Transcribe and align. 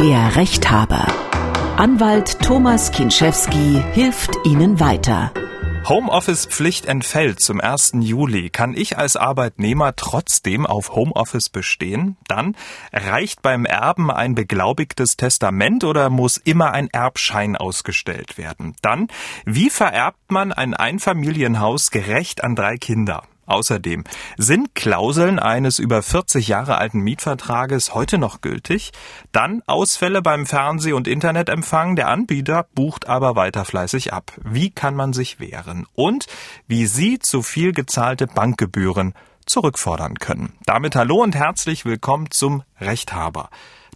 Der 0.00 0.34
Rechthaber. 0.34 1.06
Anwalt 1.76 2.40
Thomas 2.40 2.90
Kinschewski 2.90 3.84
hilft 3.92 4.30
Ihnen 4.46 4.80
weiter. 4.80 5.30
Homeoffice-Pflicht 5.86 6.86
entfällt 6.86 7.40
zum 7.40 7.60
1. 7.60 7.92
Juli. 8.00 8.48
Kann 8.48 8.72
ich 8.74 8.96
als 8.96 9.16
Arbeitnehmer 9.16 9.94
trotzdem 9.96 10.64
auf 10.64 10.94
Homeoffice 10.94 11.50
bestehen? 11.50 12.16
Dann 12.28 12.56
reicht 12.94 13.42
beim 13.42 13.66
Erben 13.66 14.10
ein 14.10 14.34
beglaubigtes 14.34 15.18
Testament 15.18 15.84
oder 15.84 16.08
muss 16.08 16.38
immer 16.38 16.72
ein 16.72 16.88
Erbschein 16.88 17.54
ausgestellt 17.56 18.38
werden? 18.38 18.76
Dann, 18.80 19.08
wie 19.44 19.68
vererbt 19.68 20.30
man 20.32 20.54
ein 20.54 20.72
Einfamilienhaus 20.72 21.90
gerecht 21.90 22.42
an 22.42 22.56
drei 22.56 22.78
Kinder? 22.78 23.24
Außerdem 23.50 24.04
sind 24.38 24.76
Klauseln 24.76 25.40
eines 25.40 25.80
über 25.80 26.02
40 26.02 26.46
Jahre 26.46 26.78
alten 26.78 27.00
Mietvertrages 27.00 27.94
heute 27.94 28.16
noch 28.16 28.42
gültig? 28.42 28.92
Dann 29.32 29.62
Ausfälle 29.66 30.22
beim 30.22 30.46
Fernseh- 30.46 30.92
und 30.92 31.08
Internetempfang. 31.08 31.96
Der 31.96 32.06
Anbieter 32.06 32.66
bucht 32.74 33.08
aber 33.08 33.34
weiter 33.34 33.64
fleißig 33.64 34.12
ab. 34.12 34.32
Wie 34.44 34.70
kann 34.70 34.94
man 34.94 35.12
sich 35.12 35.40
wehren? 35.40 35.86
Und 35.96 36.26
wie 36.68 36.86
Sie 36.86 37.18
zu 37.18 37.42
viel 37.42 37.72
gezahlte 37.72 38.28
Bankgebühren 38.28 39.14
zurückfordern 39.46 40.14
können. 40.14 40.52
Damit 40.64 40.94
hallo 40.94 41.16
und 41.20 41.34
herzlich 41.34 41.84
willkommen 41.84 42.30
zum 42.30 42.62
Rechthaber 42.80 43.50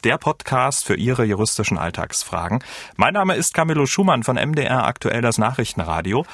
der 0.04 0.18
Podcast 0.18 0.84
für 0.84 0.96
Ihre 0.96 1.24
juristischen 1.24 1.78
Alltagsfragen. 1.78 2.62
Mein 2.96 3.14
Name 3.14 3.36
ist 3.36 3.54
Camillo 3.54 3.86
Schumann 3.86 4.22
von 4.22 4.36
MDR 4.36 4.84
Aktuell 4.84 5.22
das 5.22 5.38
Nachrichtenradio. 5.38 6.26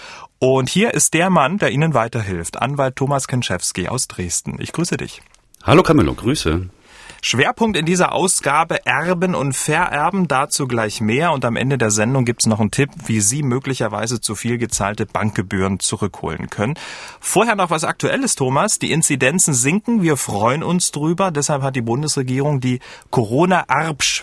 Und 0.42 0.70
hier 0.70 0.94
ist 0.94 1.12
der 1.12 1.28
Mann, 1.28 1.58
der 1.58 1.70
Ihnen 1.70 1.92
weiterhilft, 1.92 2.62
Anwalt 2.62 2.96
Thomas 2.96 3.28
Kenschewski 3.28 3.88
aus 3.88 4.08
Dresden. 4.08 4.56
Ich 4.58 4.72
grüße 4.72 4.96
dich. 4.96 5.20
Hallo 5.64 5.82
Camillo, 5.82 6.14
Grüße. 6.14 6.70
Schwerpunkt 7.20 7.76
in 7.76 7.84
dieser 7.84 8.12
Ausgabe 8.12 8.86
Erben 8.86 9.34
und 9.34 9.54
Vererben, 9.54 10.28
dazu 10.28 10.66
gleich 10.66 11.02
mehr. 11.02 11.32
Und 11.32 11.44
am 11.44 11.56
Ende 11.56 11.76
der 11.76 11.90
Sendung 11.90 12.24
gibt's 12.24 12.46
noch 12.46 12.58
einen 12.58 12.70
Tipp, 12.70 12.88
wie 13.04 13.20
Sie 13.20 13.42
möglicherweise 13.42 14.22
zu 14.22 14.34
viel 14.34 14.56
gezahlte 14.56 15.04
Bankgebühren 15.04 15.78
zurückholen 15.78 16.48
können. 16.48 16.78
Vorher 17.20 17.54
noch 17.54 17.68
was 17.68 17.84
Aktuelles, 17.84 18.34
Thomas. 18.34 18.78
Die 18.78 18.92
Inzidenzen 18.92 19.52
sinken, 19.52 20.00
wir 20.00 20.16
freuen 20.16 20.62
uns 20.62 20.90
drüber. 20.90 21.30
Deshalb 21.30 21.60
hat 21.60 21.76
die 21.76 21.82
Bundesregierung 21.82 22.60
die 22.60 22.80
Corona-Arbsch 23.10 24.22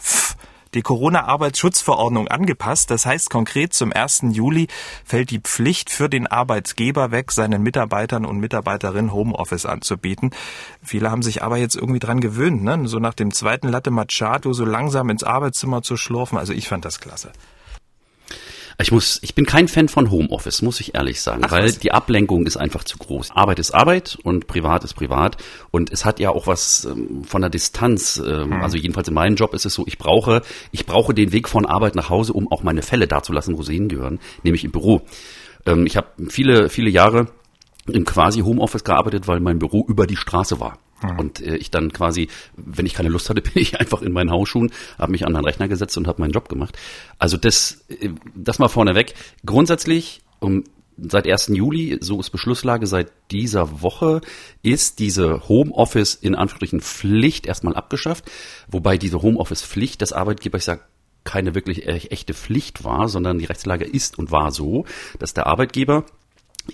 die 0.73 0.81
Corona-Arbeitsschutzverordnung 0.81 2.27
angepasst. 2.27 2.91
Das 2.91 3.05
heißt 3.05 3.29
konkret, 3.29 3.73
zum 3.73 3.91
1. 3.93 4.23
Juli 4.31 4.67
fällt 5.05 5.31
die 5.31 5.39
Pflicht 5.39 5.89
für 5.89 6.09
den 6.09 6.27
Arbeitgeber 6.27 7.11
weg, 7.11 7.31
seinen 7.31 7.61
Mitarbeitern 7.61 8.25
und 8.25 8.39
Mitarbeiterinnen 8.39 9.13
Homeoffice 9.13 9.65
anzubieten. 9.65 10.31
Viele 10.83 11.11
haben 11.11 11.21
sich 11.21 11.43
aber 11.43 11.57
jetzt 11.57 11.75
irgendwie 11.75 11.99
dran 11.99 12.21
gewöhnt, 12.21 12.63
ne? 12.63 12.87
so 12.87 12.99
nach 12.99 13.13
dem 13.13 13.33
zweiten 13.33 13.67
Latte 13.67 13.91
Machado 13.91 14.53
so 14.53 14.65
langsam 14.65 15.09
ins 15.09 15.23
Arbeitszimmer 15.23 15.81
zu 15.81 15.97
schlurfen. 15.97 16.37
Also 16.37 16.53
ich 16.53 16.67
fand 16.67 16.85
das 16.85 16.99
klasse. 16.99 17.31
Ich 18.87 18.91
muss, 18.93 19.19
ich 19.21 19.35
bin 19.35 19.45
kein 19.45 19.67
Fan 19.67 19.89
von 19.89 20.11
Homeoffice, 20.11 20.61
muss 20.61 20.79
ich 20.79 20.95
ehrlich 20.95 21.19
sagen, 21.19 21.41
Ach, 21.43 21.51
weil 21.51 21.65
was? 21.65 21.77
die 21.77 21.91
Ablenkung 21.91 22.47
ist 22.47 22.55
einfach 22.55 22.85
zu 22.85 22.97
groß. 22.97 23.31
Arbeit 23.31 23.59
ist 23.59 23.71
Arbeit 23.71 24.17
und 24.23 24.47
Privat 24.47 24.85
ist 24.85 24.93
Privat 24.93 25.35
und 25.71 25.91
es 25.91 26.05
hat 26.05 26.21
ja 26.21 26.29
auch 26.29 26.47
was 26.47 26.85
ähm, 26.85 27.25
von 27.25 27.41
der 27.41 27.49
Distanz. 27.49 28.15
Ähm, 28.25 28.53
hm. 28.53 28.61
Also 28.63 28.77
jedenfalls 28.77 29.09
in 29.09 29.13
meinem 29.13 29.35
Job 29.35 29.53
ist 29.53 29.65
es 29.65 29.73
so, 29.73 29.83
ich 29.87 29.97
brauche, 29.97 30.41
ich 30.71 30.85
brauche 30.85 31.13
den 31.13 31.33
Weg 31.33 31.49
von 31.49 31.65
Arbeit 31.65 31.95
nach 31.95 32.09
Hause, 32.09 32.31
um 32.31 32.49
auch 32.49 32.63
meine 32.63 32.81
Fälle 32.81 33.07
dazulassen, 33.07 33.57
wo 33.57 33.61
sie 33.61 33.73
hingehören, 33.73 34.19
nämlich 34.43 34.63
im 34.63 34.71
Büro. 34.71 35.01
Ähm, 35.65 35.85
ich 35.85 35.97
habe 35.97 36.07
viele, 36.29 36.69
viele 36.69 36.89
Jahre 36.89 37.27
im 37.87 38.05
quasi 38.05 38.39
Homeoffice 38.39 38.85
gearbeitet, 38.85 39.27
weil 39.27 39.41
mein 39.41 39.59
Büro 39.59 39.85
über 39.85 40.07
die 40.07 40.15
Straße 40.15 40.61
war. 40.61 40.79
Mhm. 41.01 41.19
Und 41.19 41.41
äh, 41.41 41.55
ich 41.57 41.71
dann 41.71 41.91
quasi, 41.93 42.29
wenn 42.55 42.85
ich 42.85 42.93
keine 42.93 43.09
Lust 43.09 43.29
hatte, 43.29 43.41
bin 43.53 43.53
ich 43.55 43.79
einfach 43.79 44.01
in 44.01 44.13
meinen 44.13 44.31
Hausschuhen, 44.31 44.71
habe 44.97 45.11
mich 45.11 45.25
an 45.25 45.33
den 45.33 45.43
Rechner 45.43 45.67
gesetzt 45.67 45.97
und 45.97 46.07
habe 46.07 46.21
meinen 46.21 46.31
Job 46.31 46.49
gemacht. 46.49 46.77
Also 47.19 47.37
das, 47.37 47.85
äh, 47.89 48.09
das 48.35 48.59
mal 48.59 48.67
vorneweg. 48.67 49.13
Grundsätzlich, 49.45 50.21
um 50.39 50.63
seit 50.97 51.27
1. 51.27 51.49
Juli, 51.49 51.97
so 52.01 52.19
ist 52.19 52.31
Beschlusslage, 52.31 52.87
seit 52.87 53.11
dieser 53.31 53.81
Woche 53.81 54.21
ist 54.63 54.99
diese 54.99 55.47
Homeoffice 55.47 56.15
in 56.15 56.35
Anführungsstrichen 56.35 56.81
Pflicht 56.81 57.45
erstmal 57.45 57.75
abgeschafft, 57.75 58.25
wobei 58.67 58.97
diese 58.97 59.21
Homeoffice-Pflicht 59.21 60.01
des 60.01 60.13
Arbeitgebers 60.13 60.65
ja 60.65 60.79
keine 61.23 61.53
wirklich 61.53 61.85
e-, 61.85 62.07
echte 62.07 62.33
Pflicht 62.33 62.83
war, 62.83 63.09
sondern 63.09 63.37
die 63.37 63.45
Rechtslage 63.45 63.85
ist 63.85 64.17
und 64.17 64.31
war 64.31 64.51
so, 64.51 64.85
dass 65.19 65.33
der 65.33 65.45
Arbeitgeber 65.45 66.05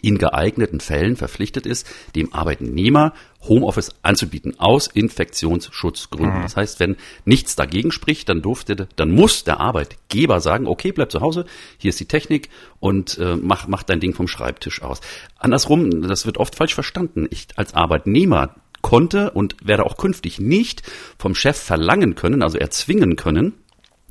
in 0.01 0.17
geeigneten 0.17 0.79
Fällen 0.79 1.15
verpflichtet 1.15 1.65
ist, 1.65 1.87
dem 2.15 2.33
Arbeitnehmer 2.33 3.13
Homeoffice 3.41 3.91
anzubieten 4.01 4.59
aus 4.59 4.87
Infektionsschutzgründen. 4.87 6.39
Mhm. 6.39 6.43
Das 6.43 6.55
heißt, 6.55 6.79
wenn 6.79 6.95
nichts 7.25 7.55
dagegen 7.55 7.91
spricht, 7.91 8.29
dann 8.29 8.41
durfte, 8.41 8.87
dann 8.95 9.11
muss 9.11 9.43
der 9.43 9.59
Arbeitgeber 9.59 10.39
sagen, 10.39 10.67
okay, 10.67 10.91
bleib 10.91 11.11
zu 11.11 11.21
Hause, 11.21 11.45
hier 11.77 11.89
ist 11.89 11.99
die 11.99 12.07
Technik 12.07 12.49
und 12.79 13.17
äh, 13.17 13.35
mach, 13.35 13.67
mach 13.67 13.83
dein 13.83 13.99
Ding 13.99 14.13
vom 14.13 14.27
Schreibtisch 14.27 14.81
aus. 14.81 15.01
Andersrum, 15.37 16.07
das 16.07 16.25
wird 16.25 16.37
oft 16.37 16.55
falsch 16.55 16.73
verstanden. 16.73 17.27
Ich 17.29 17.47
als 17.55 17.73
Arbeitnehmer 17.73 18.55
konnte 18.81 19.31
und 19.31 19.55
werde 19.63 19.85
auch 19.85 19.97
künftig 19.97 20.39
nicht 20.39 20.83
vom 21.17 21.35
Chef 21.35 21.57
verlangen 21.57 22.15
können, 22.15 22.43
also 22.43 22.57
erzwingen 22.57 23.15
können, 23.15 23.53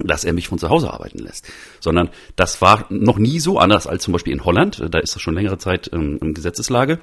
dass 0.04 0.24
er 0.24 0.32
mich 0.32 0.48
von 0.48 0.58
zu 0.58 0.68
Hause 0.68 0.92
arbeiten 0.92 1.18
lässt. 1.18 1.46
Sondern 1.80 2.10
das 2.36 2.60
war 2.60 2.86
noch 2.90 3.18
nie 3.18 3.40
so, 3.40 3.58
anders 3.58 3.86
als 3.86 4.04
zum 4.04 4.12
Beispiel 4.12 4.32
in 4.32 4.44
Holland. 4.44 4.82
Da 4.90 4.98
ist 4.98 5.14
das 5.14 5.22
schon 5.22 5.34
längere 5.34 5.58
Zeit 5.58 5.90
ähm, 5.92 6.18
Gesetzeslage. 6.34 7.00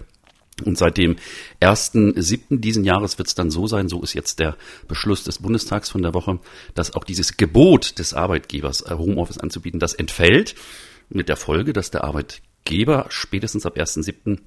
Und 0.65 0.77
seit 0.77 0.97
dem 0.97 1.15
1.7. 1.61 2.59
diesen 2.59 2.83
Jahres 2.83 3.17
wird 3.17 3.27
es 3.27 3.35
dann 3.35 3.49
so 3.49 3.67
sein, 3.67 3.87
so 3.87 4.01
ist 4.01 4.13
jetzt 4.13 4.39
der 4.39 4.57
Beschluss 4.87 5.23
des 5.23 5.39
Bundestags 5.39 5.89
von 5.89 6.01
der 6.01 6.13
Woche, 6.13 6.39
dass 6.75 6.93
auch 6.93 7.03
dieses 7.03 7.37
Gebot 7.37 7.97
des 7.99 8.13
Arbeitgebers, 8.13 8.81
äh, 8.81 8.95
Homeoffice 8.95 9.37
anzubieten, 9.37 9.79
das 9.79 9.93
entfällt. 9.93 10.55
Mit 11.09 11.29
der 11.29 11.37
Folge, 11.37 11.73
dass 11.73 11.89
der 11.89 12.03
Arbeitgeber 12.03 13.07
spätestens 13.09 13.65
ab 13.65 13.77
1.7 13.77 14.39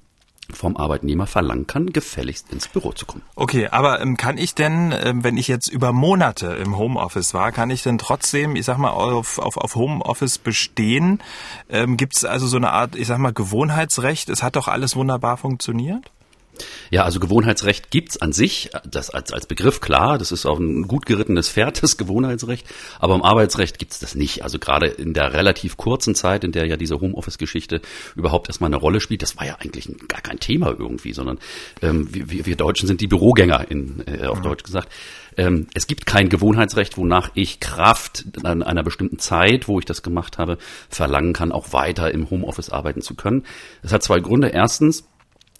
vom 0.51 0.77
Arbeitnehmer 0.77 1.27
verlangen 1.27 1.67
kann, 1.67 1.87
gefälligst 1.87 2.51
ins 2.51 2.67
Büro 2.67 2.91
zu 2.91 3.05
kommen. 3.05 3.23
Okay, 3.35 3.67
aber 3.67 4.01
ähm, 4.01 4.17
kann 4.17 4.37
ich 4.37 4.55
denn, 4.55 4.93
ähm, 5.03 5.23
wenn 5.23 5.37
ich 5.37 5.47
jetzt 5.47 5.67
über 5.67 5.93
Monate 5.93 6.47
im 6.47 6.77
Homeoffice 6.77 7.33
war, 7.33 7.51
kann 7.51 7.69
ich 7.69 7.83
denn 7.83 7.97
trotzdem, 7.97 8.55
ich 8.55 8.65
sag 8.65 8.77
mal, 8.77 8.91
auf, 8.91 9.39
auf, 9.39 9.57
auf 9.57 9.75
Homeoffice 9.75 10.37
bestehen? 10.37 11.21
Ähm, 11.69 11.97
Gibt 11.97 12.17
es 12.17 12.25
also 12.25 12.47
so 12.47 12.57
eine 12.57 12.71
Art, 12.71 12.95
ich 12.95 13.07
sag 13.07 13.17
mal, 13.17 13.33
Gewohnheitsrecht? 13.33 14.29
Es 14.29 14.43
hat 14.43 14.55
doch 14.55 14.67
alles 14.67 14.95
wunderbar 14.95 15.37
funktioniert? 15.37 16.11
Ja, 16.91 17.03
also 17.03 17.19
Gewohnheitsrecht 17.19 17.89
gibt's 17.89 18.21
an 18.21 18.31
sich, 18.31 18.69
das 18.89 19.09
als, 19.09 19.33
als 19.33 19.47
Begriff 19.47 19.81
klar, 19.81 20.17
das 20.17 20.31
ist 20.31 20.45
auch 20.45 20.59
ein 20.59 20.87
gut 20.87 21.05
gerittenes 21.05 21.49
Pferd, 21.49 21.81
das 21.83 21.97
Gewohnheitsrecht, 21.97 22.67
aber 22.99 23.15
im 23.15 23.23
Arbeitsrecht 23.23 23.79
gibt's 23.79 23.99
das 23.99 24.15
nicht. 24.15 24.43
Also 24.43 24.59
gerade 24.59 24.87
in 24.87 25.13
der 25.13 25.33
relativ 25.33 25.77
kurzen 25.77 26.15
Zeit, 26.15 26.43
in 26.43 26.51
der 26.51 26.67
ja 26.67 26.77
diese 26.77 26.99
Homeoffice-Geschichte 26.99 27.81
überhaupt 28.15 28.47
erstmal 28.47 28.69
eine 28.69 28.77
Rolle 28.77 28.99
spielt, 28.99 29.21
das 29.21 29.37
war 29.37 29.45
ja 29.45 29.57
eigentlich 29.59 29.89
gar 30.07 30.21
kein 30.21 30.39
Thema 30.39 30.75
irgendwie, 30.77 31.13
sondern 31.13 31.39
ähm, 31.81 32.07
wir, 32.11 32.45
wir 32.45 32.55
Deutschen 32.55 32.87
sind 32.87 33.01
die 33.01 33.07
Bürogänger, 33.07 33.69
in, 33.69 34.03
äh, 34.07 34.27
auf 34.27 34.39
mhm. 34.39 34.43
Deutsch 34.43 34.63
gesagt. 34.63 34.89
Ähm, 35.37 35.67
es 35.73 35.87
gibt 35.87 36.05
kein 36.05 36.29
Gewohnheitsrecht, 36.29 36.97
wonach 36.97 37.31
ich 37.33 37.59
Kraft 37.59 38.25
an 38.43 38.63
einer 38.63 38.83
bestimmten 38.83 39.19
Zeit, 39.19 39.67
wo 39.67 39.79
ich 39.79 39.85
das 39.85 40.03
gemacht 40.03 40.37
habe, 40.37 40.57
verlangen 40.89 41.33
kann, 41.33 41.51
auch 41.51 41.73
weiter 41.73 42.11
im 42.11 42.29
Homeoffice 42.29 42.69
arbeiten 42.69 43.01
zu 43.01 43.15
können. 43.15 43.43
Es 43.81 43.91
hat 43.91 44.03
zwei 44.03 44.19
Gründe. 44.19 44.49
Erstens, 44.49 45.07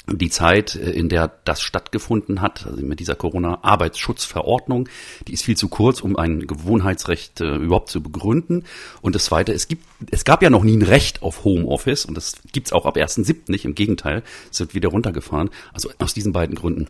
die 0.07 0.29
Zeit, 0.29 0.75
äh, 0.75 0.91
in 0.91 1.09
der 1.09 1.31
das 1.45 1.61
stattgefunden 1.61 2.41
hat, 2.41 2.67
also 2.67 2.83
mit 2.83 2.99
dieser 2.99 3.15
Corona-Arbeitsschutzverordnung, 3.15 4.89
die 5.27 5.33
ist 5.33 5.43
viel 5.43 5.57
zu 5.57 5.69
kurz, 5.69 6.01
um 6.01 6.17
ein 6.17 6.45
Gewohnheitsrecht 6.45 7.41
äh, 7.41 7.55
überhaupt 7.55 7.89
zu 7.89 8.01
begründen. 8.01 8.65
Und 9.01 9.15
das 9.15 9.25
Zweite, 9.25 9.53
es 9.53 9.67
gibt, 9.67 9.85
es 10.11 10.25
gab 10.25 10.43
ja 10.43 10.49
noch 10.49 10.63
nie 10.63 10.77
ein 10.77 10.81
Recht 10.81 11.21
auf 11.21 11.43
Homeoffice 11.43 12.05
und 12.05 12.15
das 12.15 12.35
gibt's 12.51 12.73
auch 12.73 12.85
ab 12.85 12.97
1.7. 12.97 13.51
nicht. 13.51 13.65
Im 13.65 13.75
Gegenteil, 13.75 14.23
es 14.51 14.59
wird 14.59 14.75
wieder 14.75 14.89
runtergefahren. 14.89 15.49
Also 15.71 15.89
aus 15.99 16.13
diesen 16.13 16.33
beiden 16.33 16.55
Gründen 16.55 16.87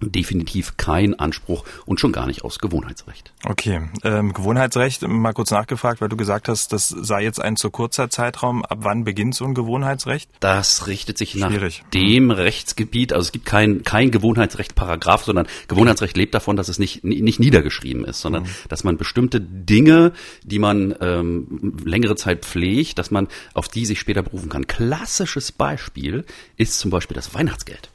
definitiv 0.00 0.76
kein 0.76 1.18
Anspruch 1.18 1.64
und 1.86 2.00
schon 2.00 2.12
gar 2.12 2.26
nicht 2.26 2.44
aus 2.44 2.58
Gewohnheitsrecht. 2.58 3.32
Okay, 3.44 3.82
ähm, 4.02 4.32
Gewohnheitsrecht, 4.32 5.06
mal 5.06 5.32
kurz 5.32 5.50
nachgefragt, 5.50 6.00
weil 6.00 6.08
du 6.08 6.16
gesagt 6.16 6.48
hast, 6.48 6.72
das 6.72 6.88
sei 6.88 7.22
jetzt 7.22 7.40
ein 7.40 7.56
zu 7.56 7.70
kurzer 7.70 8.10
Zeitraum. 8.10 8.64
Ab 8.64 8.78
wann 8.82 9.04
beginnt 9.04 9.34
so 9.34 9.44
ein 9.44 9.54
Gewohnheitsrecht? 9.54 10.30
Das 10.40 10.86
richtet 10.86 11.18
sich 11.18 11.32
Schwierig. 11.32 11.82
nach 11.84 11.90
dem 11.90 12.30
Rechtsgebiet, 12.30 13.12
also 13.12 13.26
es 13.26 13.32
gibt 13.32 13.46
kein, 13.46 13.82
kein 13.82 14.10
Gewohnheitsrecht 14.10 14.74
Paragraph, 14.74 15.24
sondern 15.24 15.46
Gewohnheitsrecht 15.68 16.16
lebt 16.16 16.34
davon, 16.34 16.56
dass 16.56 16.68
es 16.68 16.78
nicht, 16.78 17.04
nicht 17.04 17.40
niedergeschrieben 17.40 18.04
ist, 18.04 18.20
sondern 18.20 18.44
mhm. 18.44 18.48
dass 18.68 18.84
man 18.84 18.96
bestimmte 18.96 19.40
Dinge, 19.40 20.12
die 20.42 20.58
man 20.58 20.94
ähm, 21.00 21.78
längere 21.84 22.16
Zeit 22.16 22.44
pflegt, 22.44 22.98
dass 22.98 23.10
man 23.10 23.28
auf 23.54 23.68
die 23.68 23.86
sich 23.86 24.00
später 24.00 24.22
berufen 24.22 24.48
kann. 24.48 24.66
Klassisches 24.66 25.52
Beispiel 25.52 26.24
ist 26.56 26.78
zum 26.78 26.90
Beispiel 26.90 27.14
das 27.14 27.34
Weihnachtsgeld. 27.34 27.90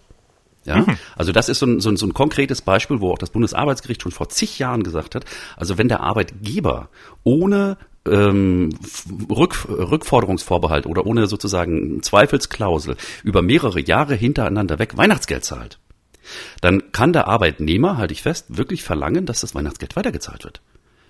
Ja? 0.65 0.77
Mhm. 0.77 0.97
Also 1.15 1.31
das 1.31 1.49
ist 1.49 1.59
so 1.59 1.65
ein, 1.65 1.79
so, 1.79 1.89
ein, 1.89 1.97
so 1.97 2.05
ein 2.05 2.13
konkretes 2.13 2.61
Beispiel, 2.61 2.99
wo 3.01 3.11
auch 3.11 3.17
das 3.17 3.29
Bundesarbeitsgericht 3.31 4.01
schon 4.01 4.11
vor 4.11 4.29
zig 4.29 4.59
Jahren 4.59 4.83
gesagt 4.83 5.15
hat, 5.15 5.25
also 5.57 5.77
wenn 5.77 5.87
der 5.87 6.01
Arbeitgeber 6.01 6.89
ohne 7.23 7.77
ähm, 8.07 8.69
Rück, 9.29 9.67
Rückforderungsvorbehalt 9.67 10.85
oder 10.85 11.05
ohne 11.05 11.27
sozusagen 11.27 12.01
Zweifelsklausel 12.01 12.95
über 13.23 13.41
mehrere 13.41 13.81
Jahre 13.81 14.15
hintereinander 14.15 14.79
weg 14.79 14.97
Weihnachtsgeld 14.97 15.43
zahlt, 15.43 15.79
dann 16.61 16.91
kann 16.91 17.13
der 17.13 17.27
Arbeitnehmer, 17.27 17.97
halte 17.97 18.13
ich 18.13 18.21
fest, 18.21 18.57
wirklich 18.57 18.83
verlangen, 18.83 19.25
dass 19.25 19.41
das 19.41 19.55
Weihnachtsgeld 19.55 19.95
weitergezahlt 19.95 20.43
wird. 20.43 20.61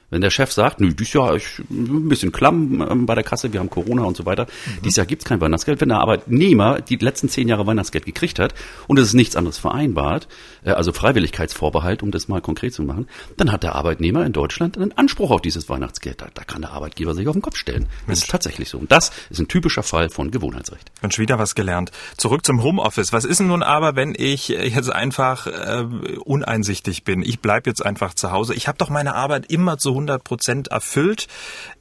Wenn 0.10 0.22
der 0.22 0.30
Chef 0.32 0.52
sagt, 0.52 0.80
nö, 0.80 0.94
dieses 0.94 1.14
Jahr 1.14 1.36
ich 1.36 1.60
ein 1.70 2.10
bisschen 2.10 2.32
klamm 2.32 2.86
ähm, 2.90 3.06
bei 3.06 3.16
der 3.16 3.24
Kasse, 3.24 3.54
wir 3.54 3.60
haben 3.60 3.70
Corona 3.70 4.04
und 4.04 4.18
so 4.18 4.26
weiter, 4.26 4.46
mhm. 4.46 4.82
dieses 4.84 4.98
Jahr 4.98 5.06
gibt's 5.06 5.26
kein 5.26 5.40
Weihnachtsgeld. 5.40 5.82
Wenn 5.82 5.90
der 5.90 6.00
Arbeitnehmer 6.00 6.82
die 6.82 6.96
letzten 6.96 7.30
zehn 7.30 7.48
Jahre 7.48 7.68
Weihnachtsgeld 7.68 8.06
gekriegt 8.06 8.40
hat 8.40 8.54
und 8.88 8.98
es 8.98 9.10
ist 9.10 9.14
nichts 9.14 9.36
anderes 9.36 9.58
vereinbart, 9.58 10.28
äh, 10.64 10.72
also 10.72 10.92
Freiwilligkeitsvorbehalt, 10.94 12.02
um 12.02 12.12
das 12.12 12.28
mal 12.28 12.42
konkret 12.42 12.74
zu 12.74 12.84
machen, 12.84 13.08
dann 13.38 13.52
hat 13.52 13.64
der 13.64 13.76
Arbeitnehmer 13.76 14.26
in 14.26 14.34
Deutschland 14.34 14.78
einen 14.78 14.92
Anspruch 14.94 15.32
auf 15.32 15.42
dieses 15.42 15.70
Weihnachtsgeld. 15.70 16.22
Da, 16.22 16.28
da 16.34 16.44
kann 16.44 16.62
der 16.62 16.72
Arbeitgeber 16.72 17.14
sich 17.14 17.28
auf 17.28 17.34
den 17.34 17.42
Kopf 17.42 17.58
stellen. 17.58 17.84
Das 17.84 18.08
Mensch. 18.08 18.20
ist 18.22 18.30
tatsächlich 18.32 18.70
so. 18.70 18.80
Und 18.80 18.92
das 18.92 19.12
ist 19.30 19.40
ein 19.40 19.48
typischer 19.48 19.84
Fall 19.84 20.10
von 20.10 20.32
Gewohnheitsrecht. 20.32 20.92
Mensch, 21.02 21.20
wieder 21.20 21.38
was 21.38 21.54
gelernt. 21.54 21.92
Zurück 22.18 22.46
zum 22.46 22.64
Homeoffice. 22.64 23.14
Was 23.14 23.26
ist 23.26 23.40
denn 23.40 23.48
nun 23.48 23.64
aber, 23.64 23.96
wenn 23.96 24.16
ich 24.18 24.48
jetzt 24.50 24.92
einfach 24.92 25.48
äh, 25.48 25.86
uneinsichtig 26.24 27.04
bin? 27.04 27.22
Ich 27.22 27.40
bleib 27.40 27.68
jetzt 27.68 27.86
einfach 27.86 28.14
zu 28.16 28.32
Hause. 28.32 28.56
Ich 28.56 28.68
habe 28.68 28.78
doch 28.78 28.90
meine 28.90 29.14
Arbeit 29.14 29.52
immer 29.52 29.78
zu 29.78 29.99
100 30.00 30.24
Prozent 30.24 30.68
erfüllt. 30.69 31.28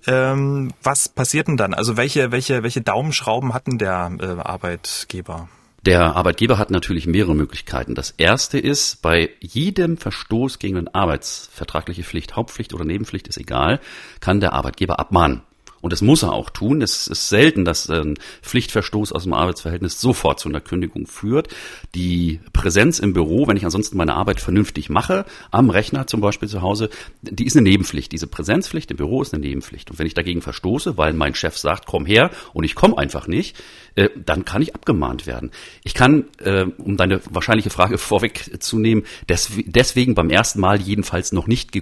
Ähm, 0.06 0.72
was 0.82 1.08
passiert 1.08 1.48
denn 1.48 1.56
dann? 1.56 1.74
Also 1.74 1.96
welche, 1.96 2.32
welche, 2.32 2.62
welche 2.62 2.80
Daumenschrauben 2.80 3.54
hatten 3.54 3.78
der 3.78 4.12
äh, 4.20 4.24
Arbeitgeber? 4.40 5.48
Der 5.86 6.16
Arbeitgeber 6.16 6.58
hat 6.58 6.70
natürlich 6.70 7.06
mehrere 7.06 7.34
Möglichkeiten. 7.34 7.94
Das 7.94 8.10
erste 8.10 8.58
ist, 8.58 9.00
bei 9.00 9.30
jedem 9.40 9.96
Verstoß 9.96 10.58
gegen 10.58 10.76
eine 10.76 10.94
arbeitsvertragliche 10.94 12.02
Pflicht, 12.02 12.36
Hauptpflicht 12.36 12.74
oder 12.74 12.84
Nebenpflicht 12.84 13.28
ist 13.28 13.38
egal, 13.38 13.80
kann 14.20 14.40
der 14.40 14.52
Arbeitgeber 14.52 14.98
abmahnen. 14.98 15.42
Und 15.80 15.92
das 15.92 16.02
muss 16.02 16.22
er 16.22 16.32
auch 16.32 16.50
tun. 16.50 16.82
Es 16.82 17.06
ist 17.06 17.28
selten, 17.28 17.64
dass 17.64 17.88
ein 17.88 18.18
Pflichtverstoß 18.42 19.12
aus 19.12 19.24
dem 19.24 19.32
Arbeitsverhältnis 19.32 20.00
sofort 20.00 20.40
zu 20.40 20.48
einer 20.48 20.60
Kündigung 20.60 21.06
führt. 21.06 21.48
Die 21.94 22.40
Präsenz 22.52 22.98
im 22.98 23.12
Büro, 23.12 23.46
wenn 23.46 23.56
ich 23.56 23.64
ansonsten 23.64 23.96
meine 23.96 24.14
Arbeit 24.14 24.40
vernünftig 24.40 24.90
mache, 24.90 25.24
am 25.50 25.70
Rechner 25.70 26.06
zum 26.06 26.20
Beispiel 26.20 26.48
zu 26.48 26.62
Hause, 26.62 26.90
die 27.22 27.46
ist 27.46 27.56
eine 27.56 27.68
Nebenpflicht. 27.68 28.10
Diese 28.12 28.26
Präsenzpflicht 28.26 28.90
im 28.90 28.96
Büro 28.96 29.22
ist 29.22 29.32
eine 29.32 29.44
Nebenpflicht. 29.44 29.90
Und 29.90 29.98
wenn 29.98 30.06
ich 30.06 30.14
dagegen 30.14 30.42
verstoße, 30.42 30.96
weil 30.96 31.12
mein 31.12 31.34
Chef 31.34 31.56
sagt, 31.56 31.86
komm 31.86 32.06
her 32.06 32.30
und 32.52 32.64
ich 32.64 32.74
komme 32.74 32.98
einfach 32.98 33.26
nicht, 33.26 33.56
äh, 33.94 34.10
dann 34.16 34.44
kann 34.44 34.62
ich 34.62 34.74
abgemahnt 34.74 35.26
werden. 35.26 35.50
Ich 35.84 35.94
kann, 35.94 36.26
äh, 36.38 36.64
um 36.78 36.96
deine 36.96 37.20
wahrscheinliche 37.30 37.70
Frage 37.70 37.98
vorwegzunehmen, 37.98 39.04
deswegen 39.28 40.14
beim 40.14 40.30
ersten 40.30 40.60
Mal 40.60 40.80
jedenfalls 40.80 41.32
noch 41.32 41.46
nicht 41.46 41.72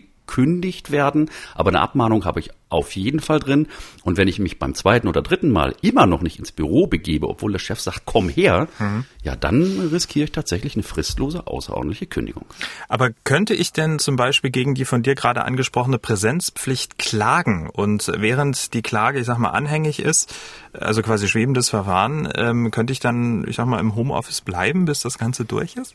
werden, 0.91 1.31
aber 1.55 1.69
eine 1.71 1.81
Abmahnung 1.81 2.25
habe 2.25 2.41
ich 2.41 2.51
auf 2.69 2.97
jeden 2.97 3.21
Fall 3.21 3.39
drin. 3.39 3.69
Und 4.03 4.17
wenn 4.17 4.29
ich 4.29 4.39
mich 4.39 4.59
beim 4.59 4.75
zweiten 4.75 5.09
oder 5.09 5.23
dritten 5.23 5.51
Mal 5.51 5.75
immer 5.83 6.07
noch 6.07 6.21
nicht 6.21 6.39
ins 6.39 6.53
Büro 6.53 6.87
begebe, 6.87 7.29
obwohl 7.29 7.53
der 7.53 7.59
Chef 7.59 7.81
sagt, 7.81 8.03
komm 8.05 8.29
her, 8.29 8.69
mhm. 8.79 9.05
ja, 9.23 9.37
dann 9.37 9.89
riskiere 9.93 10.25
ich 10.25 10.33
tatsächlich 10.33 10.75
eine 10.75 10.83
fristlose 10.83 11.47
außerordentliche 11.47 12.07
Kündigung. 12.07 12.45
Aber 12.89 13.11
könnte 13.25 13.55
ich 13.55 13.73
denn 13.73 13.99
zum 13.99 14.17
Beispiel 14.17 14.51
gegen 14.51 14.75
die 14.75 14.85
von 14.85 15.03
dir 15.03 15.15
gerade 15.15 15.45
angesprochene 15.45 15.99
Präsenzpflicht 15.99 16.99
klagen? 16.99 17.71
Und 17.71 18.11
während 18.17 18.75
die 18.75 18.83
Klage, 18.83 19.21
ich 19.21 19.27
sag 19.27 19.39
mal, 19.39 19.51
anhängig 19.51 20.01
ist, 20.01 20.35
also 20.73 21.03
quasi 21.03 21.29
schwebendes 21.29 21.71
Verfahren, 21.71 22.29
ähm, 22.35 22.71
könnte 22.73 22.93
ich 22.93 23.01
dann, 23.01 23.47
ich 23.47 23.57
sag 23.57 23.67
mal, 23.67 23.81
im 23.81 23.95
Homeoffice 23.95 24.41
bleiben, 24.41 24.87
bis 24.87 25.01
das 25.01 25.19
Ganze 25.19 25.45
durch 25.45 25.77
ist? 25.77 25.95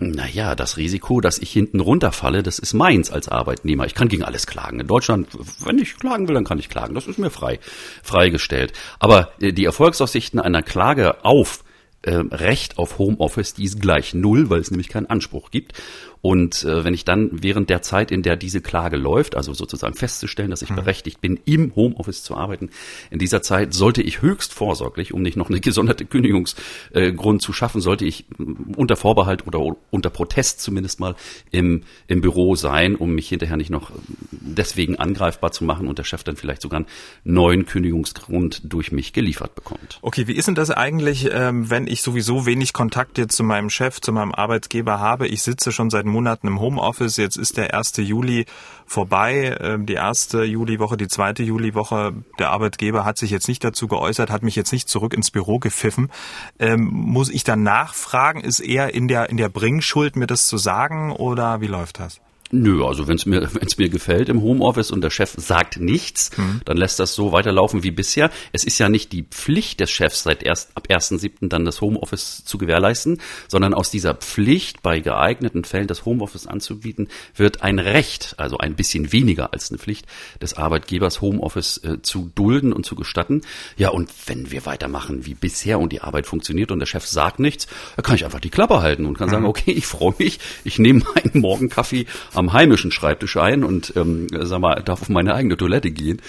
Naja, 0.00 0.54
das 0.54 0.76
Risiko, 0.76 1.20
dass 1.20 1.38
ich 1.38 1.50
hinten 1.50 1.80
runterfalle, 1.80 2.44
das 2.44 2.60
ist 2.60 2.72
meins 2.72 3.10
als 3.10 3.28
Arbeitnehmer. 3.28 3.84
Ich 3.84 3.94
kann 3.94 4.08
gegen 4.08 4.22
alles 4.22 4.46
klagen. 4.46 4.78
In 4.78 4.86
Deutschland, 4.86 5.28
wenn 5.64 5.78
ich 5.78 5.96
klagen 5.96 6.28
will, 6.28 6.34
dann 6.34 6.44
kann 6.44 6.60
ich 6.60 6.68
klagen. 6.68 6.94
Das 6.94 7.08
ist 7.08 7.18
mir 7.18 7.30
frei, 7.30 7.58
freigestellt. 8.04 8.72
Aber 9.00 9.32
äh, 9.40 9.52
die 9.52 9.64
Erfolgsaussichten 9.64 10.38
einer 10.38 10.62
Klage 10.62 11.24
auf 11.24 11.64
äh, 12.02 12.12
Recht 12.12 12.78
auf 12.78 12.98
Homeoffice, 12.98 13.54
die 13.54 13.64
ist 13.64 13.80
gleich 13.80 14.14
null, 14.14 14.50
weil 14.50 14.60
es 14.60 14.70
nämlich 14.70 14.88
keinen 14.88 15.06
Anspruch 15.06 15.50
gibt. 15.50 15.72
Und 16.20 16.64
äh, 16.64 16.84
wenn 16.84 16.94
ich 16.94 17.04
dann 17.04 17.30
während 17.32 17.70
der 17.70 17.82
Zeit, 17.82 18.10
in 18.10 18.22
der 18.22 18.36
diese 18.36 18.60
Klage 18.60 18.96
läuft, 18.96 19.36
also 19.36 19.54
sozusagen 19.54 19.94
festzustellen, 19.94 20.50
dass 20.50 20.62
ich 20.62 20.70
mhm. 20.70 20.76
berechtigt 20.76 21.20
bin, 21.20 21.38
im 21.44 21.74
Homeoffice 21.76 22.22
zu 22.22 22.36
arbeiten, 22.36 22.70
in 23.10 23.18
dieser 23.18 23.42
Zeit 23.42 23.72
sollte 23.74 24.02
ich 24.02 24.20
höchst 24.22 24.52
vorsorglich, 24.52 25.14
um 25.14 25.22
nicht 25.22 25.36
noch 25.36 25.48
eine 25.48 25.60
gesonderte 25.68 26.04
Kündigungsgrund 26.04 27.42
äh, 27.42 27.44
zu 27.44 27.52
schaffen, 27.52 27.80
sollte 27.80 28.04
ich 28.04 28.24
mm, 28.36 28.74
unter 28.76 28.96
Vorbehalt 28.96 29.46
oder 29.46 29.76
unter 29.90 30.10
Protest 30.10 30.60
zumindest 30.60 31.00
mal 31.00 31.14
im, 31.50 31.82
im 32.08 32.20
Büro 32.20 32.56
sein, 32.56 32.96
um 32.96 33.14
mich 33.14 33.28
hinterher 33.28 33.56
nicht 33.56 33.70
noch 33.70 33.92
deswegen 34.30 34.96
angreifbar 34.96 35.52
zu 35.52 35.64
machen 35.64 35.86
und 35.86 35.98
der 35.98 36.04
Chef 36.04 36.24
dann 36.24 36.36
vielleicht 36.36 36.62
sogar 36.62 36.78
einen 36.78 36.86
neuen 37.24 37.66
Kündigungsgrund 37.66 38.62
durch 38.64 38.92
mich 38.92 39.12
geliefert 39.12 39.54
bekommt. 39.54 39.98
Okay, 40.02 40.26
wie 40.26 40.32
ist 40.32 40.48
denn 40.48 40.54
das 40.54 40.70
eigentlich, 40.70 41.28
ähm, 41.32 41.70
wenn 41.70 41.86
ich 41.86 42.02
sowieso 42.02 42.46
wenig 42.46 42.72
Kontakt 42.72 43.18
jetzt 43.18 43.36
zu 43.36 43.44
meinem 43.44 43.70
Chef, 43.70 44.00
zu 44.00 44.12
meinem 44.12 44.32
Arbeitgeber 44.32 44.98
habe? 44.98 45.28
Ich 45.28 45.42
sitze 45.42 45.70
schon 45.70 45.90
seit 45.90 46.07
Monaten 46.08 46.46
im 46.46 46.60
Homeoffice. 46.60 47.16
Jetzt 47.16 47.36
ist 47.36 47.56
der 47.56 47.74
1. 47.74 47.96
Juli 47.98 48.46
vorbei. 48.86 49.56
Ähm, 49.60 49.86
die 49.86 49.94
erste 49.94 50.44
Juliwoche, 50.44 50.96
die 50.96 51.08
zweite 51.08 51.42
Juliwoche. 51.42 52.14
Der 52.38 52.50
Arbeitgeber 52.50 53.04
hat 53.04 53.18
sich 53.18 53.30
jetzt 53.30 53.48
nicht 53.48 53.62
dazu 53.64 53.88
geäußert, 53.88 54.30
hat 54.30 54.42
mich 54.42 54.56
jetzt 54.56 54.72
nicht 54.72 54.88
zurück 54.88 55.14
ins 55.14 55.30
Büro 55.30 55.58
gepfiffen. 55.58 56.10
Ähm, 56.58 56.84
muss 56.92 57.30
ich 57.30 57.44
dann 57.44 57.62
nachfragen? 57.62 58.40
Ist 58.40 58.60
er 58.60 58.94
in 58.94 59.08
der, 59.08 59.30
in 59.30 59.36
der 59.36 59.48
Bringschuld, 59.48 60.16
mir 60.16 60.26
das 60.26 60.46
zu 60.46 60.58
sagen 60.58 61.12
oder 61.12 61.60
wie 61.60 61.66
läuft 61.66 62.00
das? 62.00 62.20
Nö, 62.50 62.84
also 62.84 63.08
wenn 63.08 63.16
es 63.16 63.26
mir, 63.26 63.42
wenn's 63.54 63.78
mir 63.78 63.88
gefällt 63.88 64.28
im 64.28 64.42
Homeoffice 64.42 64.90
und 64.90 65.02
der 65.02 65.10
Chef 65.10 65.34
sagt 65.36 65.78
nichts, 65.78 66.36
mhm. 66.36 66.60
dann 66.64 66.76
lässt 66.76 66.98
das 66.98 67.14
so 67.14 67.32
weiterlaufen 67.32 67.82
wie 67.82 67.90
bisher. 67.90 68.30
Es 68.52 68.64
ist 68.64 68.78
ja 68.78 68.88
nicht 68.88 69.12
die 69.12 69.24
Pflicht 69.24 69.80
des 69.80 69.90
Chefs, 69.90 70.22
seit 70.22 70.42
erst 70.42 70.76
ab 70.76 70.88
1.7. 70.88 71.48
dann 71.48 71.64
das 71.64 71.80
Homeoffice 71.80 72.44
zu 72.44 72.58
gewährleisten, 72.58 73.20
sondern 73.48 73.74
aus 73.74 73.90
dieser 73.90 74.14
Pflicht, 74.14 74.82
bei 74.82 75.00
geeigneten 75.00 75.64
Fällen 75.64 75.86
das 75.86 76.04
Homeoffice 76.04 76.46
anzubieten, 76.46 77.08
wird 77.34 77.62
ein 77.62 77.78
Recht, 77.78 78.34
also 78.38 78.58
ein 78.58 78.74
bisschen 78.74 79.12
weniger 79.12 79.52
als 79.52 79.70
eine 79.70 79.78
Pflicht 79.78 80.06
des 80.40 80.54
Arbeitgebers, 80.54 81.20
Homeoffice 81.20 81.78
äh, 81.84 82.02
zu 82.02 82.30
dulden 82.34 82.72
und 82.72 82.86
zu 82.86 82.94
gestatten. 82.94 83.42
Ja, 83.76 83.90
und 83.90 84.10
wenn 84.26 84.50
wir 84.50 84.64
weitermachen 84.64 85.26
wie 85.26 85.34
bisher 85.34 85.78
und 85.78 85.92
die 85.92 86.00
Arbeit 86.00 86.26
funktioniert 86.26 86.70
und 86.70 86.78
der 86.78 86.86
Chef 86.86 87.06
sagt 87.06 87.40
nichts, 87.40 87.66
dann 87.96 88.04
kann 88.04 88.16
ich 88.16 88.24
einfach 88.24 88.40
die 88.40 88.50
Klappe 88.50 88.80
halten 88.80 89.04
und 89.04 89.18
kann 89.18 89.28
mhm. 89.28 89.32
sagen, 89.32 89.44
okay, 89.46 89.72
ich 89.72 89.86
freue 89.86 90.14
mich, 90.18 90.38
ich 90.64 90.78
nehme 90.78 91.02
meinen 91.14 91.40
Morgenkaffee 91.40 92.06
am 92.38 92.52
heimischen 92.52 92.92
Schreibtisch 92.92 93.36
ein 93.36 93.64
und 93.64 93.92
ähm, 93.96 94.28
sag 94.30 94.60
mal, 94.60 94.76
darf 94.82 95.02
auf 95.02 95.08
meine 95.08 95.34
eigene 95.34 95.56
Toilette 95.56 95.90
gehen. 95.90 96.22